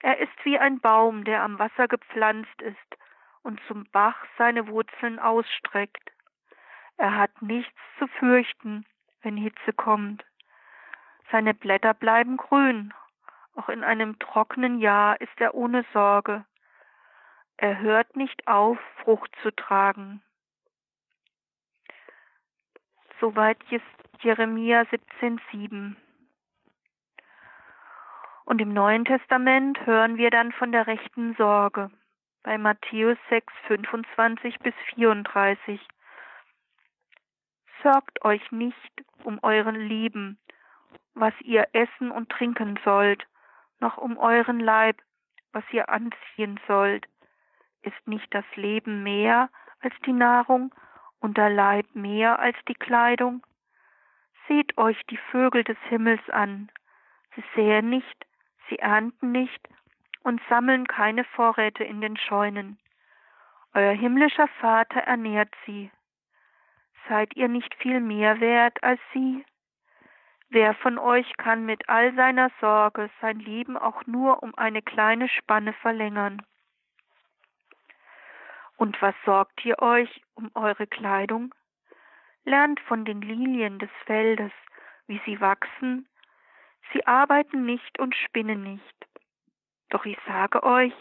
Er 0.00 0.18
ist 0.18 0.44
wie 0.44 0.58
ein 0.58 0.80
Baum, 0.80 1.24
der 1.24 1.42
am 1.42 1.58
Wasser 1.58 1.88
gepflanzt 1.88 2.62
ist 2.62 2.96
und 3.42 3.60
zum 3.68 3.84
Bach 3.92 4.16
seine 4.38 4.68
Wurzeln 4.68 5.18
ausstreckt. 5.18 6.12
Er 6.96 7.18
hat 7.18 7.42
nichts 7.42 7.78
zu 7.98 8.06
fürchten, 8.06 8.86
wenn 9.24 9.36
Hitze 9.36 9.72
kommt. 9.72 10.24
Seine 11.30 11.54
Blätter 11.54 11.94
bleiben 11.94 12.36
grün. 12.36 12.92
Auch 13.56 13.68
in 13.68 13.82
einem 13.82 14.18
trockenen 14.18 14.78
Jahr 14.78 15.20
ist 15.20 15.40
er 15.40 15.54
ohne 15.54 15.84
Sorge. 15.92 16.44
Er 17.56 17.78
hört 17.78 18.16
nicht 18.16 18.46
auf, 18.46 18.78
Frucht 19.02 19.34
zu 19.42 19.50
tragen. 19.50 20.22
Soweit 23.20 23.58
Jeremia 24.20 24.82
17,7. 24.82 25.96
Und 28.44 28.60
im 28.60 28.72
Neuen 28.74 29.04
Testament 29.04 29.86
hören 29.86 30.16
wir 30.18 30.30
dann 30.30 30.52
von 30.52 30.72
der 30.72 30.86
rechten 30.86 31.34
Sorge 31.36 31.90
bei 32.42 32.58
Matthäus 32.58 33.16
6, 33.30 33.52
25 33.68 34.58
bis 34.60 34.74
34. 34.94 35.80
Sorgt 37.84 38.24
euch 38.24 38.50
nicht 38.50 39.04
um 39.24 39.38
euren 39.42 39.74
Lieben, 39.74 40.38
was 41.12 41.34
ihr 41.42 41.68
essen 41.74 42.10
und 42.10 42.30
trinken 42.30 42.80
sollt, 42.82 43.26
noch 43.78 43.98
um 43.98 44.16
euren 44.16 44.58
Leib, 44.58 45.02
was 45.52 45.64
ihr 45.70 45.90
anziehen 45.90 46.58
sollt. 46.66 47.06
Ist 47.82 48.08
nicht 48.08 48.32
das 48.32 48.46
Leben 48.54 49.02
mehr 49.02 49.50
als 49.80 49.94
die 50.06 50.14
Nahrung 50.14 50.74
und 51.20 51.36
der 51.36 51.50
Leib 51.50 51.84
mehr 51.94 52.38
als 52.38 52.56
die 52.68 52.74
Kleidung? 52.74 53.46
Seht 54.48 54.78
euch 54.78 54.98
die 55.10 55.20
Vögel 55.30 55.62
des 55.62 55.78
Himmels 55.90 56.26
an. 56.30 56.70
Sie 57.36 57.44
säen 57.54 57.90
nicht, 57.90 58.26
sie 58.70 58.78
ernten 58.78 59.30
nicht 59.30 59.68
und 60.22 60.40
sammeln 60.48 60.86
keine 60.86 61.24
Vorräte 61.24 61.84
in 61.84 62.00
den 62.00 62.16
Scheunen. 62.16 62.78
Euer 63.74 63.92
himmlischer 63.92 64.48
Vater 64.58 65.00
ernährt 65.00 65.54
sie. 65.66 65.90
Seid 67.08 67.36
ihr 67.36 67.48
nicht 67.48 67.74
viel 67.74 68.00
mehr 68.00 68.40
wert 68.40 68.82
als 68.82 69.00
sie? 69.12 69.44
Wer 70.48 70.74
von 70.74 70.98
euch 70.98 71.30
kann 71.36 71.66
mit 71.66 71.88
all 71.88 72.14
seiner 72.14 72.50
Sorge 72.60 73.10
sein 73.20 73.40
Leben 73.40 73.76
auch 73.76 74.06
nur 74.06 74.42
um 74.42 74.54
eine 74.54 74.82
kleine 74.82 75.28
Spanne 75.28 75.72
verlängern? 75.74 76.42
Und 78.76 79.00
was 79.02 79.14
sorgt 79.24 79.64
ihr 79.64 79.80
euch 79.80 80.22
um 80.34 80.50
eure 80.54 80.86
Kleidung? 80.86 81.54
Lernt 82.44 82.80
von 82.80 83.04
den 83.04 83.20
Lilien 83.20 83.78
des 83.78 83.90
Feldes, 84.04 84.52
wie 85.06 85.20
sie 85.24 85.40
wachsen. 85.40 86.08
Sie 86.92 87.06
arbeiten 87.06 87.64
nicht 87.64 87.98
und 87.98 88.14
spinnen 88.14 88.62
nicht. 88.62 89.06
Doch 89.90 90.04
ich 90.04 90.18
sage 90.26 90.62
euch, 90.62 90.94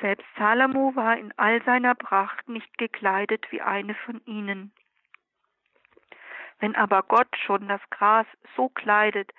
selbst 0.00 0.26
Salomo 0.36 0.94
war 0.96 1.16
in 1.16 1.32
all 1.36 1.62
seiner 1.64 1.94
Pracht 1.94 2.48
nicht 2.48 2.78
gekleidet 2.78 3.46
wie 3.50 3.62
eine 3.62 3.94
von 3.94 4.20
ihnen. 4.24 4.72
Wenn 6.58 6.76
aber 6.76 7.02
Gott 7.02 7.34
schon 7.44 7.68
das 7.68 7.80
Gras 7.90 8.26
so 8.56 8.68
kleidet, 8.68 9.32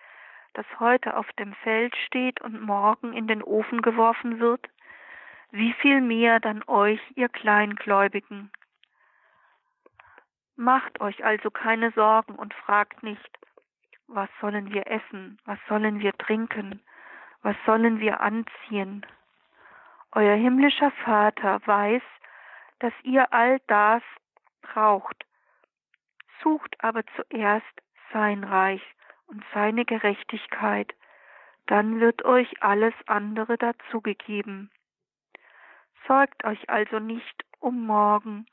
das 0.54 0.66
heute 0.80 1.16
auf 1.16 1.32
dem 1.34 1.54
Feld 1.64 1.96
steht 2.08 2.42
und 2.42 2.62
morgen 2.62 3.14
in 3.14 3.28
den 3.28 3.44
Ofen 3.44 3.82
geworfen 3.82 4.40
wird, 4.40 4.68
wie 5.52 5.74
viel 5.74 6.02
mehr 6.02 6.40
dann 6.40 6.64
euch, 6.68 7.02
ihr 7.16 7.30
Kleingläubigen. 7.30 8.52
Macht 10.56 11.00
euch 11.02 11.24
also 11.24 11.52
keine 11.52 11.92
Sorgen 11.92 12.36
und 12.36 12.54
fragt 12.54 13.04
nicht, 13.04 13.30
was 14.08 14.30
sollen 14.40 14.74
wir 14.74 14.88
essen, 14.88 15.40
was 15.46 15.60
sollen 15.68 16.00
wir 16.00 16.14
trinken, 16.14 16.82
was 17.42 17.56
sollen 17.66 18.00
wir 18.00 18.22
anziehen. 18.22 19.06
Euer 20.14 20.36
himmlischer 20.36 20.92
Vater 21.06 21.62
weiß, 21.66 22.04
dass 22.80 22.94
ihr 23.04 23.32
all 23.32 23.60
das 23.68 24.04
braucht. 24.62 25.26
Sucht 26.44 26.76
aber 26.84 27.04
zuerst 27.16 27.82
sein 28.12 28.44
Reich 28.44 28.82
und 29.28 29.44
seine 29.54 29.86
Gerechtigkeit, 29.86 30.94
dann 31.68 32.00
wird 32.00 32.26
euch 32.26 32.62
alles 32.62 32.94
andere 33.06 33.58
dazugegeben. 33.58 34.70
Sorgt 36.08 36.44
euch 36.44 36.70
also 36.70 37.00
nicht 37.00 37.46
um 37.60 37.86
morgen, 37.86 38.46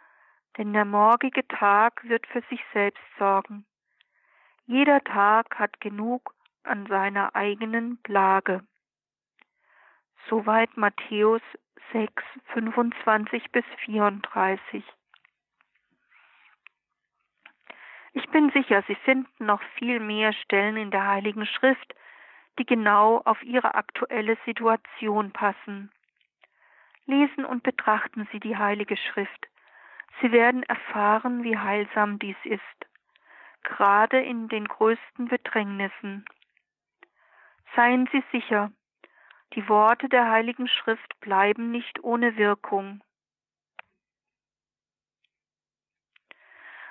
denn 0.56 0.72
der 0.72 0.84
morgige 0.84 1.46
Tag 1.48 2.04
wird 2.04 2.26
für 2.28 2.42
sich 2.42 2.60
selbst 2.72 3.02
sorgen. 3.18 3.66
Jeder 4.66 5.02
Tag 5.02 5.58
hat 5.58 5.80
genug 5.80 6.34
an 6.62 6.86
seiner 6.86 7.34
eigenen 7.34 8.00
Plage. 8.02 8.62
Soweit 10.28 10.76
Matthäus 10.76 11.40
6, 11.92 12.22
25 12.52 13.50
bis 13.50 13.64
34. 13.86 14.84
Ich 18.12 18.28
bin 18.28 18.50
sicher, 18.50 18.84
Sie 18.86 18.94
finden 18.94 19.46
noch 19.46 19.62
viel 19.78 20.00
mehr 20.00 20.34
Stellen 20.34 20.76
in 20.76 20.90
der 20.90 21.06
Heiligen 21.06 21.46
Schrift, 21.46 21.94
die 22.58 22.66
genau 22.66 23.22
auf 23.24 23.42
Ihre 23.42 23.74
aktuelle 23.74 24.36
Situation 24.44 25.30
passen. 25.32 25.90
Lesen 27.06 27.46
und 27.46 27.62
betrachten 27.62 28.28
Sie 28.30 28.40
die 28.40 28.58
Heilige 28.58 28.98
Schrift. 28.98 29.48
Sie 30.20 30.30
werden 30.30 30.62
erfahren, 30.64 31.42
wie 31.42 31.56
heilsam 31.56 32.18
dies 32.18 32.36
ist, 32.44 32.60
gerade 33.62 34.20
in 34.20 34.48
den 34.48 34.66
größten 34.66 35.28
Bedrängnissen. 35.28 36.26
Seien 37.74 38.08
Sie 38.12 38.22
sicher, 38.30 38.72
die 39.54 39.68
Worte 39.68 40.08
der 40.08 40.30
Heiligen 40.30 40.68
Schrift 40.68 41.18
bleiben 41.20 41.70
nicht 41.70 42.02
ohne 42.02 42.36
Wirkung. 42.36 43.02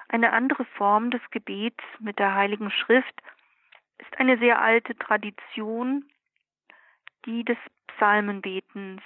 Eine 0.10 0.32
andere 0.34 0.66
Form 0.66 1.12
des 1.12 1.22
Gebets 1.32 1.84
mit 2.00 2.18
der 2.20 2.34
Heiligen 2.34 2.72
Schrift 2.72 3.22
ist 3.98 4.18
eine 4.20 4.38
sehr 4.38 4.62
alte 4.62 4.96
Tradition, 4.96 6.10
die 7.26 7.44
des 7.44 7.58
Psalmenbetens. 7.88 9.02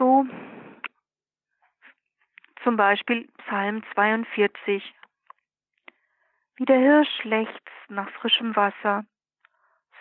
so 0.00 0.26
zum 2.64 2.76
Beispiel 2.76 3.28
Psalm 3.46 3.82
42. 3.94 4.82
Wie 6.56 6.64
der 6.64 6.78
Hirsch 6.78 7.24
lechzt 7.24 7.68
nach 7.88 8.10
frischem 8.10 8.56
Wasser, 8.56 9.04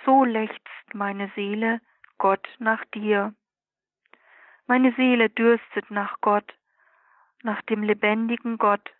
so 0.05 0.23
lechzt 0.23 0.93
meine 0.93 1.31
Seele 1.35 1.81
Gott 2.17 2.47
nach 2.59 2.83
dir. 2.85 3.33
Meine 4.67 4.93
Seele 4.93 5.29
dürstet 5.29 5.89
nach 5.89 6.21
Gott, 6.21 6.53
nach 7.43 7.61
dem 7.63 7.81
lebendigen 7.81 8.57
Gott. 8.57 8.93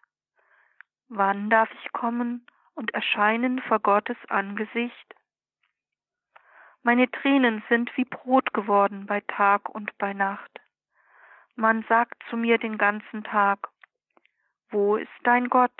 Wann 1.10 1.50
darf 1.50 1.70
ich 1.84 1.91
kommen 1.91 2.45
und 2.76 2.93
erscheinen 2.93 3.62
vor 3.64 3.80
Gottes 3.80 4.18
Angesicht? 4.30 5.16
Meine 6.82 7.12
Tränen 7.12 7.62
sind 7.68 7.95
wie 7.97 8.06
Brot 8.06 8.54
geworden 8.54 9.06
bei 9.06 9.22
Tag 9.22 9.70
und 9.70 9.97
bei 9.97 10.14
Nacht. 10.14 10.62
Man 11.56 11.84
sagt 11.89 12.24
zu 12.30 12.38
mir 12.38 12.58
den 12.58 12.78
ganzen 12.78 13.24
Tag, 13.24 13.70
wo 14.70 14.95
ist 14.95 15.12
dein 15.24 15.50
Gott? 15.50 15.74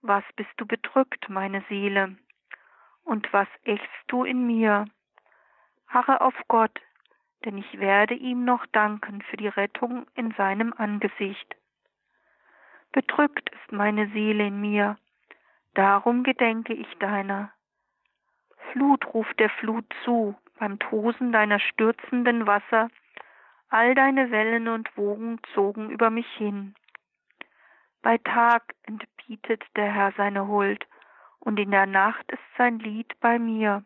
Was 0.00 0.24
bist 0.36 0.50
du 0.56 0.66
bedrückt, 0.66 1.28
meine 1.28 1.62
Seele? 1.68 2.16
Und 3.04 3.32
was 3.32 3.48
ächzt 3.64 4.04
du 4.08 4.24
in 4.24 4.46
mir? 4.46 4.86
Harre 5.88 6.20
auf 6.20 6.34
Gott, 6.48 6.80
denn 7.44 7.58
ich 7.58 7.78
werde 7.78 8.14
ihm 8.14 8.44
noch 8.44 8.66
danken 8.66 9.22
für 9.22 9.36
die 9.36 9.48
Rettung 9.48 10.06
in 10.14 10.32
seinem 10.32 10.72
Angesicht. 10.76 11.56
Bedrückt 12.92 13.50
ist 13.50 13.72
meine 13.72 14.08
Seele 14.10 14.46
in 14.46 14.60
mir, 14.60 14.96
darum 15.74 16.22
gedenke 16.22 16.74
ich 16.74 16.92
deiner. 16.98 17.52
Flut 18.72 19.06
ruft 19.14 19.38
der 19.38 19.50
Flut 19.50 19.84
zu, 20.04 20.36
beim 20.58 20.78
Tosen 20.78 21.32
deiner 21.32 21.58
stürzenden 21.58 22.46
Wasser, 22.46 22.90
all 23.68 23.94
deine 23.94 24.30
Wellen 24.30 24.68
und 24.68 24.96
Wogen 24.96 25.40
zogen 25.54 25.90
über 25.90 26.10
mich 26.10 26.26
hin. 26.36 26.74
Bei 28.02 28.18
Tag 28.18 28.74
entbietet 28.82 29.64
der 29.76 29.92
Herr 29.92 30.12
seine 30.16 30.46
Huld, 30.48 30.86
und 31.40 31.58
in 31.58 31.70
der 31.70 31.86
Nacht 31.86 32.30
ist 32.30 32.42
sein 32.56 32.78
Lied 32.78 33.18
bei 33.20 33.38
mir. 33.38 33.84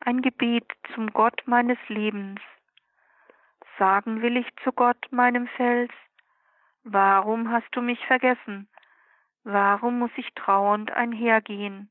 Ein 0.00 0.20
Gebet 0.20 0.70
zum 0.94 1.12
Gott 1.12 1.42
meines 1.46 1.78
Lebens. 1.88 2.40
Sagen 3.78 4.20
will 4.20 4.36
ich 4.36 4.46
zu 4.62 4.72
Gott, 4.72 5.06
meinem 5.10 5.46
Fels, 5.46 5.92
warum 6.82 7.50
hast 7.50 7.68
du 7.72 7.80
mich 7.80 8.04
vergessen? 8.06 8.68
Warum 9.44 9.98
muss 9.98 10.10
ich 10.16 10.34
trauernd 10.34 10.92
einhergehen, 10.92 11.90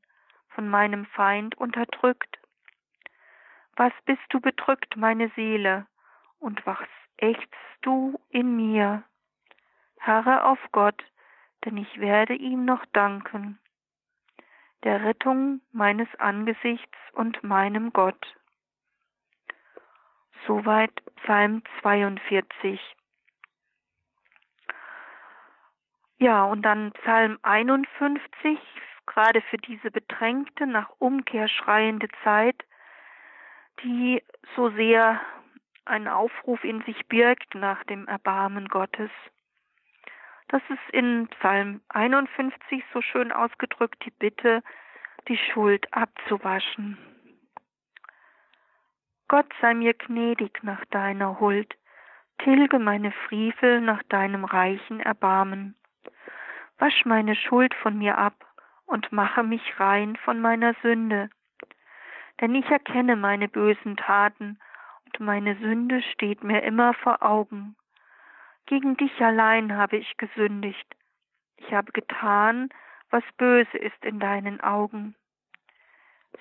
von 0.50 0.68
meinem 0.68 1.06
Feind 1.06 1.54
unterdrückt? 1.56 2.38
Was 3.76 3.92
bist 4.04 4.22
du 4.28 4.40
bedrückt, 4.40 4.96
meine 4.96 5.30
Seele, 5.30 5.86
und 6.38 6.64
was 6.66 6.88
ächzt 7.16 7.54
du 7.80 8.20
in 8.28 8.56
mir? 8.56 9.02
Harre 10.00 10.44
auf 10.44 10.58
Gott, 10.72 11.02
denn 11.64 11.76
ich 11.76 12.00
werde 12.00 12.34
ihm 12.34 12.64
noch 12.64 12.84
danken, 12.92 13.58
der 14.84 15.04
Rettung 15.04 15.60
meines 15.72 16.08
Angesichts 16.18 16.98
und 17.12 17.42
meinem 17.42 17.92
Gott. 17.92 18.34
Soweit 20.46 20.92
Psalm 21.22 21.62
42. 21.80 22.80
Ja, 26.18 26.44
und 26.44 26.62
dann 26.62 26.92
Psalm 26.92 27.38
51, 27.42 28.58
gerade 29.06 29.40
für 29.42 29.56
diese 29.58 29.90
bedrängte, 29.90 30.66
nach 30.66 30.90
Umkehr 30.98 31.48
schreiende 31.48 32.08
Zeit, 32.22 32.64
die 33.82 34.22
so 34.54 34.70
sehr 34.70 35.20
einen 35.84 36.08
Aufruf 36.08 36.62
in 36.64 36.82
sich 36.82 37.06
birgt 37.08 37.54
nach 37.54 37.82
dem 37.84 38.06
Erbarmen 38.06 38.68
Gottes. 38.68 39.10
Das 40.52 40.60
ist 40.68 40.90
in 40.92 41.28
Psalm 41.28 41.80
51 41.88 42.84
so 42.92 43.00
schön 43.00 43.32
ausgedrückt, 43.32 44.04
die 44.04 44.10
Bitte, 44.10 44.62
die 45.26 45.38
Schuld 45.38 45.90
abzuwaschen. 45.94 46.98
Gott 49.28 49.50
sei 49.62 49.72
mir 49.72 49.94
gnädig 49.94 50.62
nach 50.62 50.84
deiner 50.90 51.40
Huld, 51.40 51.74
tilge 52.36 52.78
meine 52.78 53.12
Frevel 53.12 53.80
nach 53.80 54.02
deinem 54.10 54.44
reichen 54.44 55.00
Erbarmen. 55.00 55.74
Wasch 56.76 57.06
meine 57.06 57.34
Schuld 57.34 57.72
von 57.76 57.96
mir 57.96 58.18
ab 58.18 58.44
und 58.84 59.10
mache 59.10 59.42
mich 59.42 59.80
rein 59.80 60.16
von 60.16 60.38
meiner 60.38 60.74
Sünde. 60.82 61.30
Denn 62.42 62.54
ich 62.54 62.66
erkenne 62.66 63.16
meine 63.16 63.48
bösen 63.48 63.96
Taten 63.96 64.58
und 65.06 65.20
meine 65.20 65.56
Sünde 65.56 66.02
steht 66.02 66.44
mir 66.44 66.62
immer 66.62 66.92
vor 66.92 67.22
Augen. 67.22 67.74
Gegen 68.66 68.96
dich 68.96 69.20
allein 69.20 69.76
habe 69.76 69.96
ich 69.96 70.16
gesündigt. 70.16 70.86
Ich 71.56 71.72
habe 71.72 71.92
getan, 71.92 72.68
was 73.10 73.24
böse 73.36 73.76
ist 73.78 74.04
in 74.04 74.20
deinen 74.20 74.60
Augen. 74.60 75.14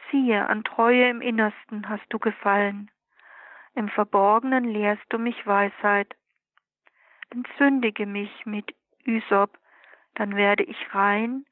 Siehe, 0.10 0.48
an 0.48 0.64
Treue 0.64 1.10
im 1.10 1.22
Innersten 1.22 1.90
hast 1.90 2.06
du 2.10 2.20
gefallen. 2.20 2.90
Im 3.76 3.90
Verborgenen 3.90 4.66
lehrst 4.66 5.06
du 5.10 5.18
mich 5.18 5.46
Weisheit. 5.46 6.16
Entzündige 7.30 8.06
mich 8.06 8.46
mit 8.46 8.76
Ysop, 9.06 9.58
dann 10.16 10.36
werde 10.36 10.64
ich 10.64 10.94
rein, 10.94 11.46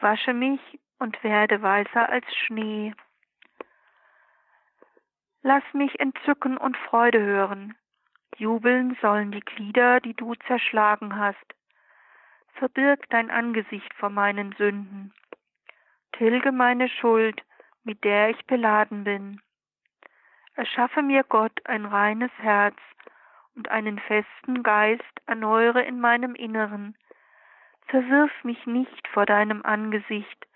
wasche 0.00 0.32
mich 0.32 0.60
und 0.98 1.22
werde 1.22 1.60
weißer 1.60 2.08
als 2.08 2.24
Schnee. 2.34 2.94
Lass 5.42 5.64
mich 5.72 5.98
Entzücken 6.00 6.56
und 6.56 6.76
Freude 6.76 7.20
hören, 7.20 7.74
Jubeln 8.36 8.96
sollen 9.00 9.30
die 9.30 9.40
Glieder, 9.40 10.00
die 10.00 10.14
du 10.14 10.34
zerschlagen 10.46 11.16
hast. 11.16 11.54
Verbirg 12.54 13.08
dein 13.10 13.30
Angesicht 13.30 13.92
vor 13.94 14.10
meinen 14.10 14.52
Sünden. 14.52 15.12
Tilge 16.12 16.52
meine 16.52 16.88
Schuld, 16.88 17.42
mit 17.84 18.04
der 18.04 18.30
ich 18.30 18.46
beladen 18.46 19.04
bin. 19.04 19.40
Erschaffe 20.54 21.02
mir 21.02 21.24
Gott 21.24 21.60
ein 21.64 21.86
reines 21.86 22.30
Herz 22.38 22.76
und 23.54 23.68
einen 23.68 23.98
festen 23.98 24.62
Geist 24.62 25.02
erneuere 25.26 25.82
in 25.82 26.00
meinem 26.00 26.34
Inneren. 26.34 26.96
Verwirf 27.86 28.32
mich 28.44 28.66
nicht 28.66 29.08
vor 29.08 29.26
deinem 29.26 29.62
Angesicht, 29.62 30.46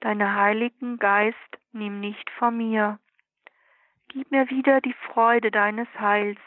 deine 0.00 0.34
heiligen 0.34 0.98
Geist 0.98 1.36
nimm 1.72 2.00
nicht 2.00 2.28
vor 2.30 2.50
mir. 2.50 2.98
Gib 4.08 4.30
mir 4.30 4.50
wieder 4.50 4.80
die 4.80 4.94
Freude 4.94 5.50
deines 5.50 5.88
Heils 5.98 6.40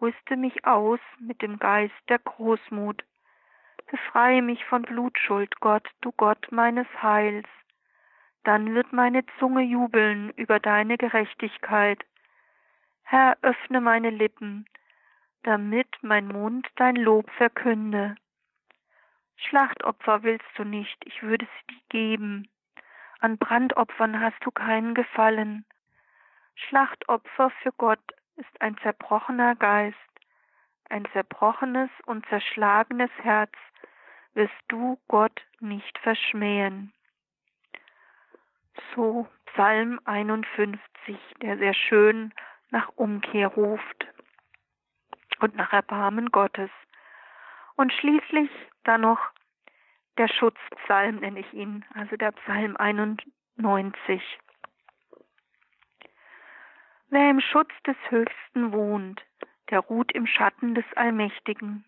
rüste 0.00 0.36
mich 0.36 0.64
aus 0.64 1.00
mit 1.18 1.42
dem 1.42 1.58
Geist 1.58 1.94
der 2.08 2.18
Großmut. 2.18 3.04
Befreie 3.90 4.42
mich 4.42 4.64
von 4.64 4.82
Blutschuld, 4.82 5.60
Gott, 5.60 5.88
du 6.00 6.12
Gott 6.12 6.48
meines 6.50 6.86
Heils. 7.02 7.48
Dann 8.44 8.74
wird 8.74 8.92
meine 8.92 9.24
Zunge 9.38 9.62
jubeln 9.62 10.30
über 10.30 10.60
deine 10.60 10.96
Gerechtigkeit. 10.96 12.04
Herr, 13.02 13.36
öffne 13.42 13.80
meine 13.80 14.10
Lippen, 14.10 14.66
damit 15.42 15.88
mein 16.02 16.28
Mund 16.28 16.66
dein 16.76 16.96
Lob 16.96 17.30
verkünde. 17.32 18.16
Schlachtopfer 19.36 20.22
willst 20.22 20.46
du 20.56 20.64
nicht, 20.64 20.96
ich 21.04 21.22
würde 21.22 21.46
sie 21.46 21.74
dir 21.74 21.82
geben. 21.88 22.48
An 23.20 23.38
Brandopfern 23.38 24.20
hast 24.20 24.44
du 24.44 24.50
keinen 24.50 24.94
Gefallen. 24.94 25.64
Schlachtopfer 26.54 27.50
für 27.62 27.72
Gott 27.72 28.02
ist 28.36 28.60
ein 28.60 28.76
zerbrochener 28.78 29.54
Geist, 29.56 29.96
ein 30.88 31.06
zerbrochenes 31.12 31.90
und 32.06 32.26
zerschlagenes 32.26 33.10
Herz 33.22 33.52
wirst 34.34 34.54
du 34.68 34.98
Gott 35.08 35.44
nicht 35.60 35.98
verschmähen. 35.98 36.92
So 38.94 39.26
Psalm 39.46 40.00
51, 40.04 41.18
der 41.40 41.56
sehr 41.58 41.74
schön 41.74 42.32
nach 42.70 42.90
Umkehr 42.96 43.48
ruft 43.48 44.06
und 45.40 45.56
nach 45.56 45.72
Erbarmen 45.72 46.30
Gottes. 46.30 46.70
Und 47.76 47.92
schließlich 47.92 48.50
dann 48.84 49.02
noch 49.02 49.20
der 50.18 50.28
Schutzpsalm 50.28 51.16
nenne 51.16 51.40
ich 51.40 51.52
ihn, 51.52 51.84
also 51.94 52.16
der 52.16 52.32
Psalm 52.32 52.76
91. 52.76 54.22
Wer 57.08 57.30
im 57.30 57.40
Schutz 57.40 57.70
des 57.86 57.96
Höchsten 58.08 58.72
wohnt, 58.72 59.24
der 59.70 59.78
ruht 59.78 60.10
im 60.12 60.26
Schatten 60.26 60.74
des 60.74 60.84
Allmächtigen. 60.96 61.84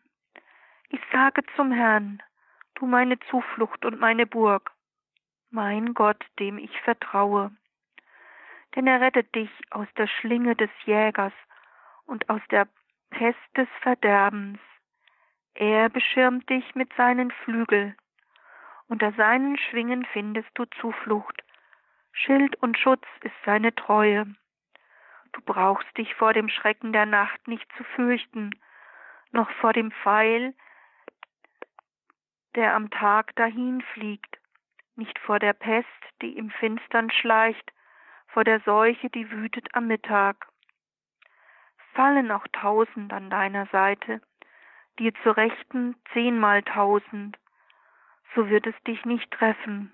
Ich 0.90 1.00
sage 1.10 1.42
zum 1.56 1.72
Herrn, 1.72 2.22
du 2.76 2.86
meine 2.86 3.18
Zuflucht 3.28 3.84
und 3.84 3.98
meine 3.98 4.26
Burg, 4.26 4.70
mein 5.50 5.92
Gott, 5.94 6.24
dem 6.38 6.56
ich 6.56 6.80
vertraue. 6.82 7.50
Denn 8.76 8.86
er 8.86 9.00
rettet 9.00 9.34
dich 9.34 9.50
aus 9.70 9.88
der 9.96 10.06
Schlinge 10.06 10.54
des 10.54 10.70
Jägers 10.84 11.32
und 12.06 12.30
aus 12.30 12.42
der 12.52 12.68
Pest 13.10 13.38
des 13.56 13.68
Verderbens. 13.80 14.60
Er 15.54 15.88
beschirmt 15.88 16.48
dich 16.48 16.76
mit 16.76 16.92
seinen 16.92 17.32
Flügeln. 17.32 17.96
Unter 18.86 19.12
seinen 19.14 19.58
Schwingen 19.58 20.04
findest 20.12 20.50
du 20.54 20.64
Zuflucht. 20.80 21.42
Schild 22.12 22.54
und 22.62 22.78
Schutz 22.78 23.04
ist 23.22 23.34
seine 23.44 23.74
Treue. 23.74 24.32
Du 25.38 25.44
brauchst 25.52 25.96
dich 25.96 26.16
vor 26.16 26.32
dem 26.32 26.48
Schrecken 26.48 26.92
der 26.92 27.06
Nacht 27.06 27.46
nicht 27.46 27.64
zu 27.76 27.84
fürchten, 27.84 28.50
noch 29.30 29.48
vor 29.60 29.72
dem 29.72 29.92
Pfeil, 29.92 30.52
der 32.56 32.74
am 32.74 32.90
Tag 32.90 33.36
dahinfliegt, 33.36 34.36
nicht 34.96 35.16
vor 35.20 35.38
der 35.38 35.52
Pest, 35.52 35.86
die 36.22 36.36
im 36.36 36.50
Finstern 36.50 37.12
schleicht, 37.12 37.72
vor 38.26 38.42
der 38.42 38.58
Seuche, 38.60 39.10
die 39.10 39.30
wütet 39.30 39.72
am 39.76 39.86
Mittag. 39.86 40.48
Fallen 41.94 42.32
auch 42.32 42.46
tausend 42.52 43.12
an 43.12 43.30
deiner 43.30 43.66
Seite, 43.66 44.20
dir 44.98 45.14
zu 45.22 45.30
Rechten 45.30 45.94
zehnmal 46.12 46.64
tausend, 46.64 47.38
so 48.34 48.50
wird 48.50 48.66
es 48.66 48.74
dich 48.82 49.04
nicht 49.04 49.30
treffen. 49.30 49.92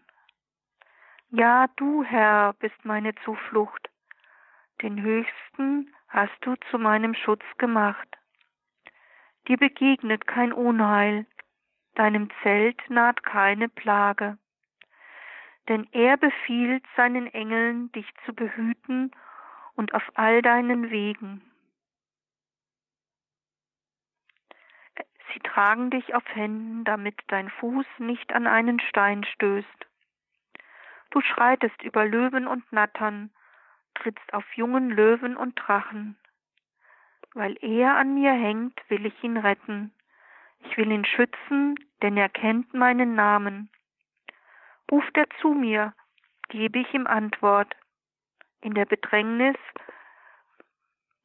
Ja, 1.28 1.66
du, 1.76 2.02
Herr, 2.02 2.54
bist 2.54 2.82
meine 2.84 3.14
Zuflucht, 3.16 3.90
den 4.82 5.02
Höchsten 5.02 5.94
hast 6.08 6.34
du 6.42 6.54
zu 6.70 6.78
meinem 6.78 7.14
Schutz 7.14 7.44
gemacht. 7.58 8.08
Dir 9.48 9.56
begegnet 9.56 10.26
kein 10.26 10.52
Unheil, 10.52 11.26
deinem 11.94 12.28
Zelt 12.42 12.80
naht 12.88 13.22
keine 13.22 13.68
Plage. 13.68 14.38
Denn 15.68 15.88
er 15.92 16.16
befiehlt 16.16 16.84
seinen 16.96 17.26
Engeln, 17.26 17.90
dich 17.92 18.06
zu 18.24 18.34
behüten 18.34 19.10
und 19.74 19.94
auf 19.94 20.02
all 20.14 20.42
deinen 20.42 20.90
Wegen. 20.90 21.42
Sie 25.32 25.40
tragen 25.40 25.90
dich 25.90 26.14
auf 26.14 26.24
Händen, 26.34 26.84
damit 26.84 27.20
dein 27.26 27.50
Fuß 27.50 27.86
nicht 27.98 28.32
an 28.32 28.46
einen 28.46 28.78
Stein 28.80 29.24
stößt. 29.24 29.86
Du 31.10 31.20
schreitest 31.20 31.82
über 31.82 32.04
Löwen 32.04 32.46
und 32.46 32.70
Nattern, 32.72 33.30
trittst 33.94 34.34
auf 34.34 34.44
jungen 34.54 34.90
Löwen 34.90 35.36
und 35.36 35.54
Drachen. 35.54 36.16
Weil 37.34 37.56
er 37.62 37.96
an 37.96 38.14
mir 38.14 38.32
hängt, 38.32 38.78
will 38.88 39.06
ich 39.06 39.24
ihn 39.24 39.36
retten. 39.36 39.92
Ich 40.60 40.76
will 40.76 40.90
ihn 40.90 41.04
schützen, 41.04 41.74
denn 42.02 42.16
er 42.16 42.28
kennt 42.28 42.72
meinen 42.74 43.14
Namen. 43.14 43.70
Ruft 44.90 45.16
er 45.16 45.28
zu 45.40 45.52
mir, 45.52 45.94
gebe 46.48 46.78
ich 46.78 46.94
ihm 46.94 47.06
Antwort. 47.06 47.74
In 48.60 48.74
der 48.74 48.84
Bedrängnis 48.84 49.56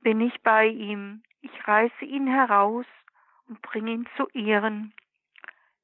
bin 0.02 0.22
ich 0.22 0.42
bei 0.42 0.68
ihm. 0.68 1.24
Ich 1.42 1.68
reiße 1.68 2.06
ihn 2.06 2.28
heraus 2.28 2.86
und 3.48 3.62
bringe 3.62 3.92
ihn 3.92 4.08
zu 4.18 4.28
Ehren. 4.30 4.94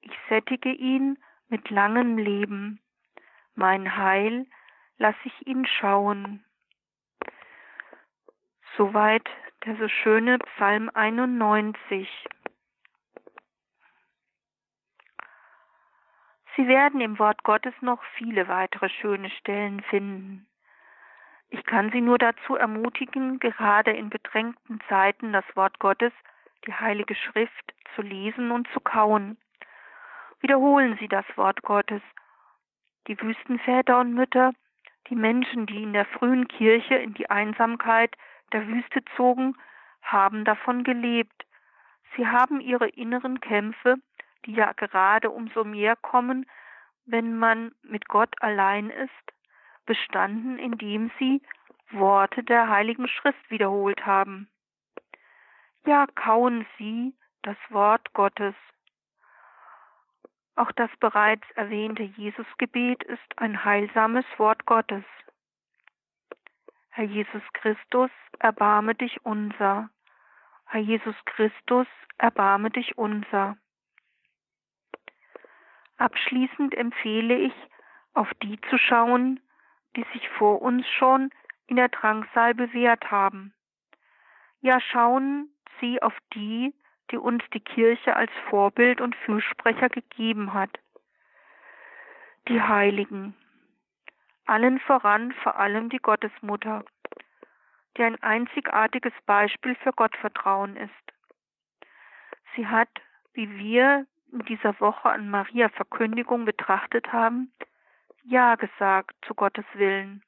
Ich 0.01 0.13
sättige 0.29 0.71
ihn 0.71 1.17
mit 1.49 1.69
langem 1.69 2.17
Leben. 2.17 2.79
Mein 3.55 3.97
Heil 3.97 4.47
lass 4.97 5.15
ich 5.23 5.47
ihn 5.47 5.65
schauen. 5.65 6.44
Soweit 8.77 9.29
der 9.65 9.77
so 9.77 9.87
schöne 9.87 10.37
Psalm 10.39 10.91
91. 10.93 12.09
Sie 16.55 16.67
werden 16.67 16.99
im 16.99 17.17
Wort 17.17 17.43
Gottes 17.43 17.73
noch 17.79 18.03
viele 18.17 18.49
weitere 18.49 18.89
schöne 18.89 19.29
Stellen 19.29 19.81
finden. 19.83 20.45
Ich 21.49 21.63
kann 21.65 21.89
Sie 21.91 22.01
nur 22.01 22.17
dazu 22.17 22.55
ermutigen, 22.55 23.39
gerade 23.39 23.91
in 23.91 24.09
bedrängten 24.09 24.81
Zeiten 24.89 25.31
das 25.31 25.45
Wort 25.55 25.79
Gottes, 25.79 26.11
die 26.67 26.73
Heilige 26.73 27.15
Schrift, 27.15 27.73
zu 27.95 28.01
lesen 28.01 28.51
und 28.51 28.67
zu 28.73 28.81
kauen. 28.81 29.37
Wiederholen 30.41 30.97
Sie 30.99 31.07
das 31.07 31.25
Wort 31.37 31.61
Gottes. 31.61 32.01
Die 33.07 33.19
Wüstenväter 33.21 33.99
und 34.01 34.13
Mütter, 34.13 34.51
die 35.09 35.15
Menschen, 35.15 35.65
die 35.65 35.83
in 35.83 35.93
der 35.93 36.05
frühen 36.05 36.49
Kirche 36.49 36.95
in 36.95 37.13
die 37.13 37.29
Einsamkeit 37.29 38.15
der 38.53 38.67
Wüste 38.67 39.03
zogen, 39.15 39.55
haben 40.01 40.45
davon 40.45 40.83
gelebt. 40.83 41.45
Sie 42.15 42.27
haben 42.27 42.61
ihre 42.61 42.87
inneren 42.87 43.41
Kämpfe, 43.41 43.95
die 44.45 44.53
ja 44.53 44.71
gerade 44.73 45.31
umso 45.31 45.63
mehr 45.63 45.95
kommen, 45.95 46.45
wenn 47.05 47.37
man 47.37 47.73
mit 47.81 48.07
Gott 48.07 48.33
allein 48.41 48.89
ist, 48.89 49.33
bestanden, 49.85 50.57
indem 50.57 51.11
sie 51.19 51.41
Worte 51.91 52.43
der 52.43 52.69
Heiligen 52.69 53.07
Schrift 53.07 53.49
wiederholt 53.49 54.05
haben. 54.05 54.49
Ja, 55.85 56.07
kauen 56.15 56.65
Sie 56.77 57.13
das 57.43 57.57
Wort 57.69 58.11
Gottes. 58.13 58.55
Auch 60.55 60.71
das 60.71 60.89
bereits 60.99 61.45
erwähnte 61.51 62.03
Jesusgebet 62.03 63.03
ist 63.03 63.37
ein 63.37 63.63
heilsames 63.63 64.25
Wort 64.37 64.65
Gottes. 64.65 65.03
Herr 66.95 67.03
Jesus 67.03 67.43
Christus, 67.51 68.09
erbarme 68.39 68.95
dich 68.95 69.25
unser. 69.25 69.89
Herr 70.65 70.79
Jesus 70.79 71.15
Christus, 71.25 71.87
erbarme 72.17 72.69
dich 72.69 72.97
unser. 72.97 73.57
Abschließend 75.97 76.73
empfehle 76.73 77.35
ich, 77.35 77.53
auf 78.13 78.33
die 78.41 78.61
zu 78.69 78.77
schauen, 78.77 79.41
die 79.97 80.05
sich 80.13 80.29
vor 80.37 80.61
uns 80.61 80.87
schon 80.87 81.31
in 81.67 81.75
der 81.75 81.89
Drangsal 81.89 82.53
bewährt 82.53 83.11
haben. 83.11 83.53
Ja, 84.61 84.79
schauen 84.79 85.49
Sie 85.81 86.01
auf 86.01 86.17
die, 86.33 86.73
die 87.11 87.17
uns 87.17 87.43
die 87.53 87.59
Kirche 87.59 88.15
als 88.15 88.31
Vorbild 88.49 89.01
und 89.01 89.17
Fürsprecher 89.17 89.89
gegeben 89.89 90.53
hat. 90.53 90.79
Die 92.47 92.61
Heiligen, 92.61 93.35
allen 94.45 94.79
voran 94.79 95.31
vor 95.43 95.57
allem 95.57 95.89
die 95.89 95.99
Gottesmutter, 95.99 96.83
die 97.97 98.03
ein 98.03 98.21
einzigartiges 98.21 99.13
Beispiel 99.25 99.75
für 99.75 99.93
Gottvertrauen 99.93 100.75
ist. 100.77 100.91
Sie 102.55 102.67
hat, 102.67 102.89
wie 103.33 103.49
wir 103.57 104.05
in 104.31 104.39
dieser 104.45 104.79
Woche 104.79 105.09
an 105.09 105.29
Maria 105.29 105.69
Verkündigung 105.69 106.45
betrachtet 106.45 107.11
haben, 107.11 107.51
Ja 108.23 108.55
gesagt 108.55 109.15
zu 109.25 109.33
Gottes 109.33 109.65
Willen. 109.73 110.23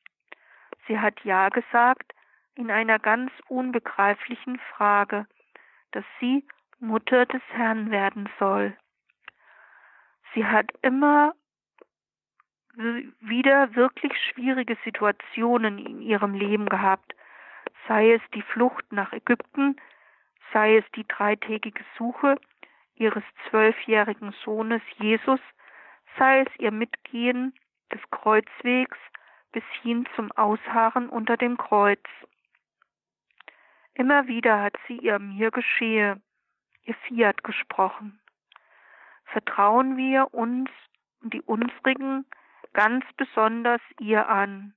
Sie 0.87 0.99
hat 0.99 1.19
Ja 1.23 1.49
gesagt 1.49 2.13
in 2.55 2.71
einer 2.71 2.99
ganz 2.99 3.31
unbegreiflichen 3.47 4.59
Frage, 4.75 5.27
dass 5.91 6.05
sie 6.19 6.47
Mutter 6.79 7.25
des 7.25 7.41
Herrn 7.49 7.91
werden 7.91 8.29
soll. 8.39 8.77
Sie 10.33 10.45
hat 10.45 10.71
immer 10.81 11.33
wieder 12.77 13.75
wirklich 13.75 14.13
schwierige 14.29 14.77
Situationen 14.83 15.79
in 15.79 16.01
ihrem 16.01 16.35
Leben 16.35 16.67
gehabt, 16.67 17.15
sei 17.87 18.13
es 18.13 18.21
die 18.35 18.43
Flucht 18.43 18.91
nach 18.91 19.13
Ägypten, 19.13 19.75
sei 20.53 20.77
es 20.77 20.85
die 20.95 21.07
dreitägige 21.07 21.83
Suche 21.97 22.35
ihres 22.95 23.23
zwölfjährigen 23.49 24.33
Sohnes 24.43 24.81
Jesus, 24.97 25.39
sei 26.17 26.41
es 26.41 26.59
ihr 26.59 26.71
Mitgehen 26.71 27.53
des 27.91 28.01
Kreuzwegs 28.11 28.97
bis 29.51 29.63
hin 29.81 30.07
zum 30.15 30.31
Ausharren 30.33 31.09
unter 31.09 31.37
dem 31.37 31.57
Kreuz. 31.57 32.03
Immer 33.93 34.27
wieder 34.27 34.61
hat 34.61 34.75
sie 34.87 34.97
ihr 34.97 35.17
mir 35.17 35.49
geschehe, 35.49 36.21
ihr 36.83 36.95
Fiat 37.07 37.43
gesprochen. 37.43 38.19
Vertrauen 39.25 39.97
wir 39.97 40.33
uns 40.33 40.69
und 41.21 41.33
die 41.33 41.41
unsrigen 41.41 42.25
ganz 42.73 43.05
besonders 43.17 43.81
ihr 43.99 44.27
an. 44.29 44.73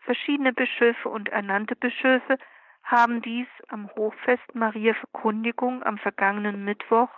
Verschiedene 0.00 0.52
Bischöfe 0.52 1.08
und 1.08 1.28
ernannte 1.28 1.76
Bischöfe 1.76 2.38
haben 2.82 3.20
dies 3.20 3.48
am 3.68 3.90
Hochfest 3.90 4.54
Maria 4.54 4.94
Verkündigung 4.94 5.82
am 5.82 5.98
vergangenen 5.98 6.64
Mittwoch 6.64 7.10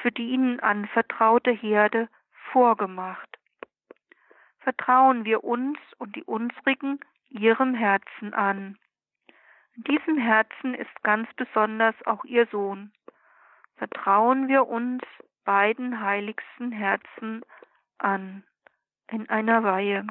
für 0.00 0.10
die 0.10 0.30
ihnen 0.30 0.60
anvertraute 0.60 1.50
Herde 1.50 2.08
vorgemacht. 2.52 3.38
Vertrauen 4.60 5.24
wir 5.24 5.44
uns 5.44 5.78
und 5.98 6.16
die 6.16 6.24
unsrigen 6.24 7.00
ihrem 7.28 7.74
Herzen 7.74 8.32
an. 8.34 8.78
In 9.76 9.84
diesem 9.84 10.18
Herzen 10.18 10.74
ist 10.74 11.02
ganz 11.02 11.28
besonders 11.34 11.94
auch 12.06 12.24
ihr 12.24 12.46
Sohn. 12.46 12.92
Vertrauen 13.76 14.48
wir 14.48 14.68
uns 14.68 15.02
beiden 15.44 16.00
heiligsten 16.00 16.72
Herzen 16.72 17.42
an 18.02 18.44
in 19.08 19.28
einer 19.28 19.62
Weihe. 19.62 20.06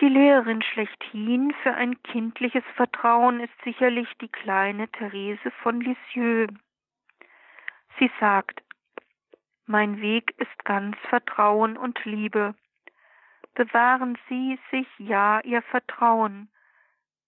Die 0.00 0.08
Lehrerin 0.08 0.62
schlechthin 0.62 1.52
für 1.62 1.74
ein 1.74 2.02
kindliches 2.02 2.64
Vertrauen 2.74 3.40
ist 3.40 3.52
sicherlich 3.64 4.08
die 4.20 4.28
kleine 4.30 4.88
Therese 4.88 5.50
von 5.62 5.80
Lisieux. 5.80 6.48
Sie 7.98 8.10
sagt, 8.18 8.62
mein 9.66 10.00
Weg 10.00 10.34
ist 10.38 10.64
ganz 10.64 10.96
Vertrauen 11.10 11.76
und 11.76 12.02
Liebe. 12.04 12.54
Bewahren 13.54 14.16
Sie 14.28 14.58
sich 14.70 14.88
ja 14.98 15.40
Ihr 15.40 15.60
Vertrauen. 15.62 16.50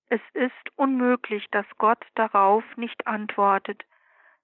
Es 0.08 0.22
ist 0.32 0.76
unmöglich, 0.76 1.46
dass 1.50 1.66
Gott 1.76 2.04
darauf 2.14 2.64
nicht 2.76 3.06
antwortet, 3.06 3.84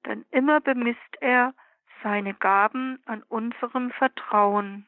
denn 0.05 0.27
immer 0.31 0.61
bemisst 0.61 1.17
er 1.21 1.55
seine 2.03 2.35
Gaben 2.35 2.99
an 3.07 3.23
unserem 3.25 3.91
Vertrauen. 3.93 4.87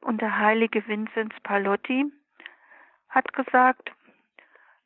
Und 0.00 0.20
der 0.20 0.38
heilige 0.38 0.86
Vinzenz 0.86 1.34
Palotti 1.42 2.12
hat 3.08 3.32
gesagt, 3.32 3.92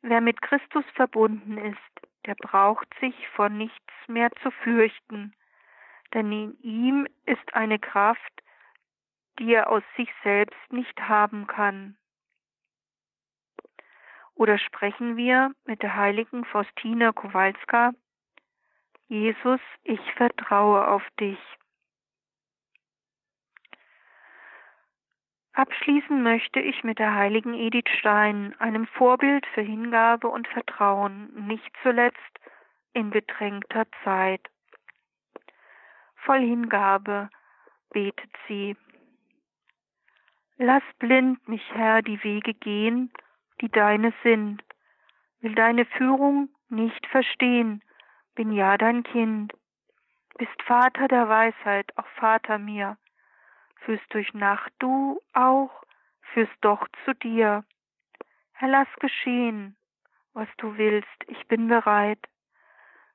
wer 0.01 0.21
mit 0.21 0.41
Christus 0.41 0.85
verbunden 0.95 1.57
ist, 1.57 1.77
der 2.25 2.35
braucht 2.35 2.87
sich 2.99 3.15
vor 3.29 3.49
nichts 3.49 3.93
mehr 4.07 4.31
zu 4.41 4.51
fürchten, 4.51 5.33
denn 6.13 6.31
in 6.31 6.59
ihm 6.61 7.07
ist 7.25 7.53
eine 7.53 7.79
Kraft, 7.79 8.43
die 9.39 9.53
er 9.53 9.69
aus 9.69 9.83
sich 9.95 10.09
selbst 10.23 10.71
nicht 10.71 10.99
haben 11.01 11.47
kann. 11.47 11.97
Oder 14.35 14.57
sprechen 14.57 15.17
wir 15.17 15.51
mit 15.65 15.81
der 15.81 15.95
heiligen 15.95 16.45
Faustina 16.45 17.11
Kowalska, 17.11 17.93
Jesus, 19.09 19.59
ich 19.83 19.99
vertraue 20.13 20.87
auf 20.87 21.01
dich. 21.19 21.39
Abschließen 25.53 26.21
möchte 26.21 26.59
ich 26.59 26.83
mit 26.83 26.99
der 26.99 27.15
heiligen 27.15 27.55
Edith 27.55 27.89
Stein, 27.97 28.55
einem 28.59 28.85
Vorbild 28.85 29.47
für 29.47 29.61
Hingabe 29.61 30.27
und 30.27 30.47
Vertrauen, 30.47 31.47
nicht 31.47 31.71
zuletzt 31.81 32.19
in 32.93 33.09
bedrängter 33.09 33.87
Zeit. 34.03 34.47
Voll 36.17 36.41
Hingabe 36.41 37.31
betet 37.89 38.31
sie. 38.47 38.77
Lass 40.57 40.83
blind 40.99 41.45
mich, 41.47 41.63
Herr, 41.73 42.03
die 42.03 42.23
Wege 42.23 42.53
gehen, 42.53 43.11
die 43.59 43.69
deine 43.69 44.13
sind, 44.21 44.63
will 45.41 45.55
deine 45.55 45.85
Führung 45.85 46.49
nicht 46.69 47.07
verstehen, 47.07 47.81
bin 48.39 48.53
ja 48.53 48.77
dein 48.77 49.03
Kind, 49.03 49.51
bist 50.37 50.63
Vater 50.63 51.09
der 51.09 51.27
Weisheit, 51.27 51.91
auch 51.97 52.07
Vater 52.15 52.57
mir, 52.57 52.97
führst 53.81 54.05
durch 54.13 54.33
Nacht 54.33 54.71
du 54.79 55.19
auch, 55.33 55.83
führst 56.31 56.55
doch 56.61 56.87
zu 57.03 57.13
dir. 57.15 57.65
Herr, 58.53 58.69
lass 58.69 58.87
geschehen, 59.01 59.75
was 60.31 60.47
du 60.55 60.77
willst, 60.77 61.17
ich 61.27 61.49
bin 61.49 61.67
bereit. 61.67 62.29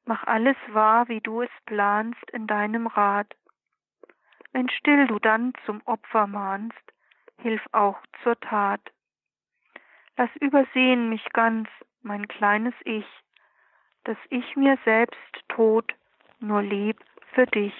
Mach 0.04 0.24
alles 0.24 0.58
wahr, 0.68 1.08
wie 1.08 1.22
du 1.22 1.40
es 1.40 1.50
planst 1.64 2.30
in 2.32 2.46
deinem 2.46 2.86
Rat. 2.86 3.34
Wenn 4.52 4.68
still 4.68 5.06
du 5.06 5.18
dann 5.18 5.54
zum 5.64 5.80
Opfer 5.86 6.26
mahnst, 6.26 6.84
hilf 7.38 7.62
auch 7.72 7.98
zur 8.22 8.38
Tat. 8.40 8.92
Lass 10.18 10.36
übersehen 10.36 11.08
mich 11.08 11.24
ganz, 11.32 11.70
mein 12.02 12.28
kleines 12.28 12.74
Ich, 12.84 13.06
dass 14.04 14.18
ich 14.30 14.56
mir 14.56 14.78
selbst 14.84 15.18
tot 15.48 15.92
nur 16.40 16.62
leb 16.62 16.96
für 17.34 17.46
dich. 17.46 17.74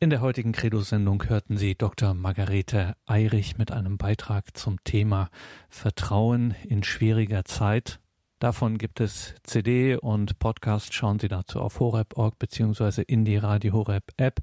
In 0.00 0.10
der 0.10 0.20
heutigen 0.20 0.52
Credo-Sendung 0.52 1.28
hörten 1.28 1.56
Sie 1.56 1.74
Dr. 1.74 2.14
Margarete 2.14 2.94
Eirich 3.06 3.58
mit 3.58 3.72
einem 3.72 3.98
Beitrag 3.98 4.56
zum 4.56 4.76
Thema 4.84 5.28
Vertrauen 5.68 6.54
in 6.68 6.84
schwieriger 6.84 7.44
Zeit. 7.44 7.98
Davon 8.38 8.78
gibt 8.78 9.00
es 9.00 9.34
CD 9.42 9.96
und 9.96 10.38
Podcast. 10.38 10.94
Schauen 10.94 11.18
Sie 11.18 11.26
dazu 11.26 11.60
auf 11.60 11.80
horeb.org 11.80 12.38
beziehungsweise 12.38 13.02
in 13.02 13.24
die 13.24 13.38
Radio 13.38 13.72
Horeb 13.72 14.12
App. 14.18 14.38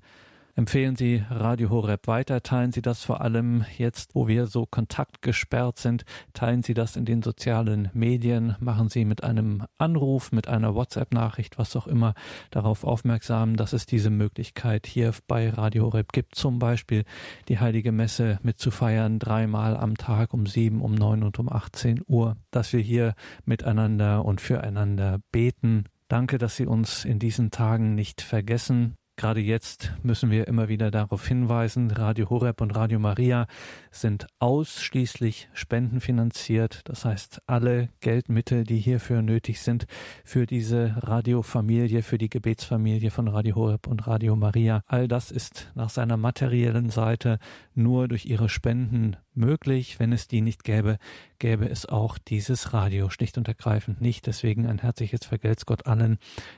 Empfehlen 0.57 0.95
Sie 0.95 1.21
Radio 1.29 1.69
Horeb 1.69 2.07
weiter, 2.07 2.41
teilen 2.41 2.71
Sie 2.71 2.81
das 2.81 3.03
vor 3.03 3.19
allem 3.19 3.65
jetzt, 3.77 4.15
wo 4.15 4.29
wir 4.29 4.47
so 4.47 4.65
kontaktgesperrt 4.65 5.77
sind, 5.79 6.05
teilen 6.31 6.63
Sie 6.63 6.73
das 6.73 6.95
in 6.95 7.03
den 7.03 7.21
sozialen 7.21 7.89
Medien, 7.93 8.55
machen 8.61 8.87
Sie 8.87 9.03
mit 9.03 9.21
einem 9.21 9.65
Anruf, 9.77 10.31
mit 10.31 10.47
einer 10.47 10.73
WhatsApp-Nachricht, 10.73 11.57
was 11.57 11.75
auch 11.75 11.87
immer, 11.87 12.13
darauf 12.51 12.85
aufmerksam, 12.85 13.57
dass 13.57 13.73
es 13.73 13.85
diese 13.85 14.09
Möglichkeit 14.09 14.87
hier 14.87 15.13
bei 15.27 15.49
Radio 15.49 15.87
Horeb 15.87 16.13
gibt, 16.13 16.35
zum 16.35 16.57
Beispiel 16.57 17.03
die 17.49 17.59
Heilige 17.59 17.91
Messe 17.91 18.39
mitzufeiern, 18.41 19.19
dreimal 19.19 19.75
am 19.75 19.97
Tag 19.97 20.33
um 20.33 20.45
sieben, 20.45 20.81
um 20.81 20.95
neun 20.95 21.23
und 21.23 21.37
um 21.37 21.51
18 21.51 22.01
Uhr, 22.07 22.37
dass 22.51 22.71
wir 22.71 22.79
hier 22.79 23.15
miteinander 23.43 24.23
und 24.23 24.39
füreinander 24.39 25.19
beten. 25.33 25.83
Danke, 26.07 26.37
dass 26.37 26.55
Sie 26.55 26.65
uns 26.65 27.03
in 27.03 27.19
diesen 27.19 27.51
Tagen 27.51 27.93
nicht 27.93 28.21
vergessen. 28.21 28.95
Gerade 29.17 29.39
jetzt 29.39 29.93
müssen 30.03 30.29
wir 30.29 30.45
immer 30.47 30.67
wieder 30.67 30.91
darauf 30.91 31.25
hinweisen, 31.25 31.89
Radio 31.89 32.29
Horeb 32.29 32.59
und 32.59 32.75
Radio 32.75 32.99
Maria 32.99 33.47
sind 33.89 34.27
ausschließlich 34.39 35.47
spendenfinanziert. 35.53 36.81
Das 36.83 37.05
heißt, 37.05 37.41
alle 37.47 37.87
Geldmittel, 38.01 38.65
die 38.65 38.77
hierfür 38.77 39.21
nötig 39.21 39.61
sind, 39.61 39.85
für 40.25 40.45
diese 40.45 40.95
Radiofamilie, 40.97 42.03
für 42.03 42.17
die 42.17 42.29
Gebetsfamilie 42.29 43.09
von 43.09 43.29
Radio 43.29 43.55
Horeb 43.55 43.87
und 43.87 44.05
Radio 44.05 44.35
Maria, 44.35 44.81
all 44.85 45.07
das 45.07 45.31
ist 45.31 45.71
nach 45.75 45.89
seiner 45.89 46.17
materiellen 46.17 46.89
Seite 46.89 47.39
nur 47.73 48.09
durch 48.09 48.25
ihre 48.25 48.49
Spenden 48.49 49.15
möglich. 49.33 49.99
Wenn 49.99 50.11
es 50.11 50.27
die 50.27 50.41
nicht 50.41 50.63
gäbe, 50.63 50.97
gäbe 51.39 51.69
es 51.69 51.85
auch 51.85 52.17
dieses 52.17 52.73
Radio 52.73 53.09
schlicht 53.09 53.37
und 53.37 53.47
ergreifend 53.47 54.01
nicht. 54.01 54.27
Deswegen 54.27 54.65
ein 54.65 54.79
herzliches 54.79 55.25
Vergelt's 55.25 55.65
Gott 55.65 55.85
allen, 55.85 56.17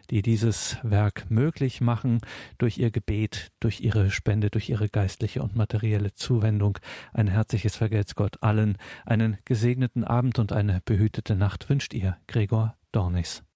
die 0.10 0.22
dieses 0.22 0.78
Werk 0.84 1.30
möglich 1.30 1.82
machen, 1.82 2.20
durch 2.58 2.78
ihr 2.78 2.91
Gebet, 2.91 3.52
durch 3.60 3.82
ihre 3.82 4.12
Spende, 4.12 4.50
durch 4.50 4.70
ihre 4.70 4.89
geistliche 4.89 5.41
und 5.41 5.56
materielle 5.56 6.14
Zuwendung. 6.14 6.80
Ein 7.14 7.28
herzliches 7.28 7.76
Vergelt's 7.76 8.16
Gott 8.16 8.41
allen. 8.41 8.78
Einen 9.06 9.38
gesegneten 9.45 10.04
Abend 10.04 10.39
und 10.39 10.52
eine 10.52 10.82
behütete 10.86 11.36
Nacht 11.36 11.70
wünscht 11.70 11.93
ihr, 11.93 12.18
Gregor 12.28 12.76
Dornis. 12.91 13.43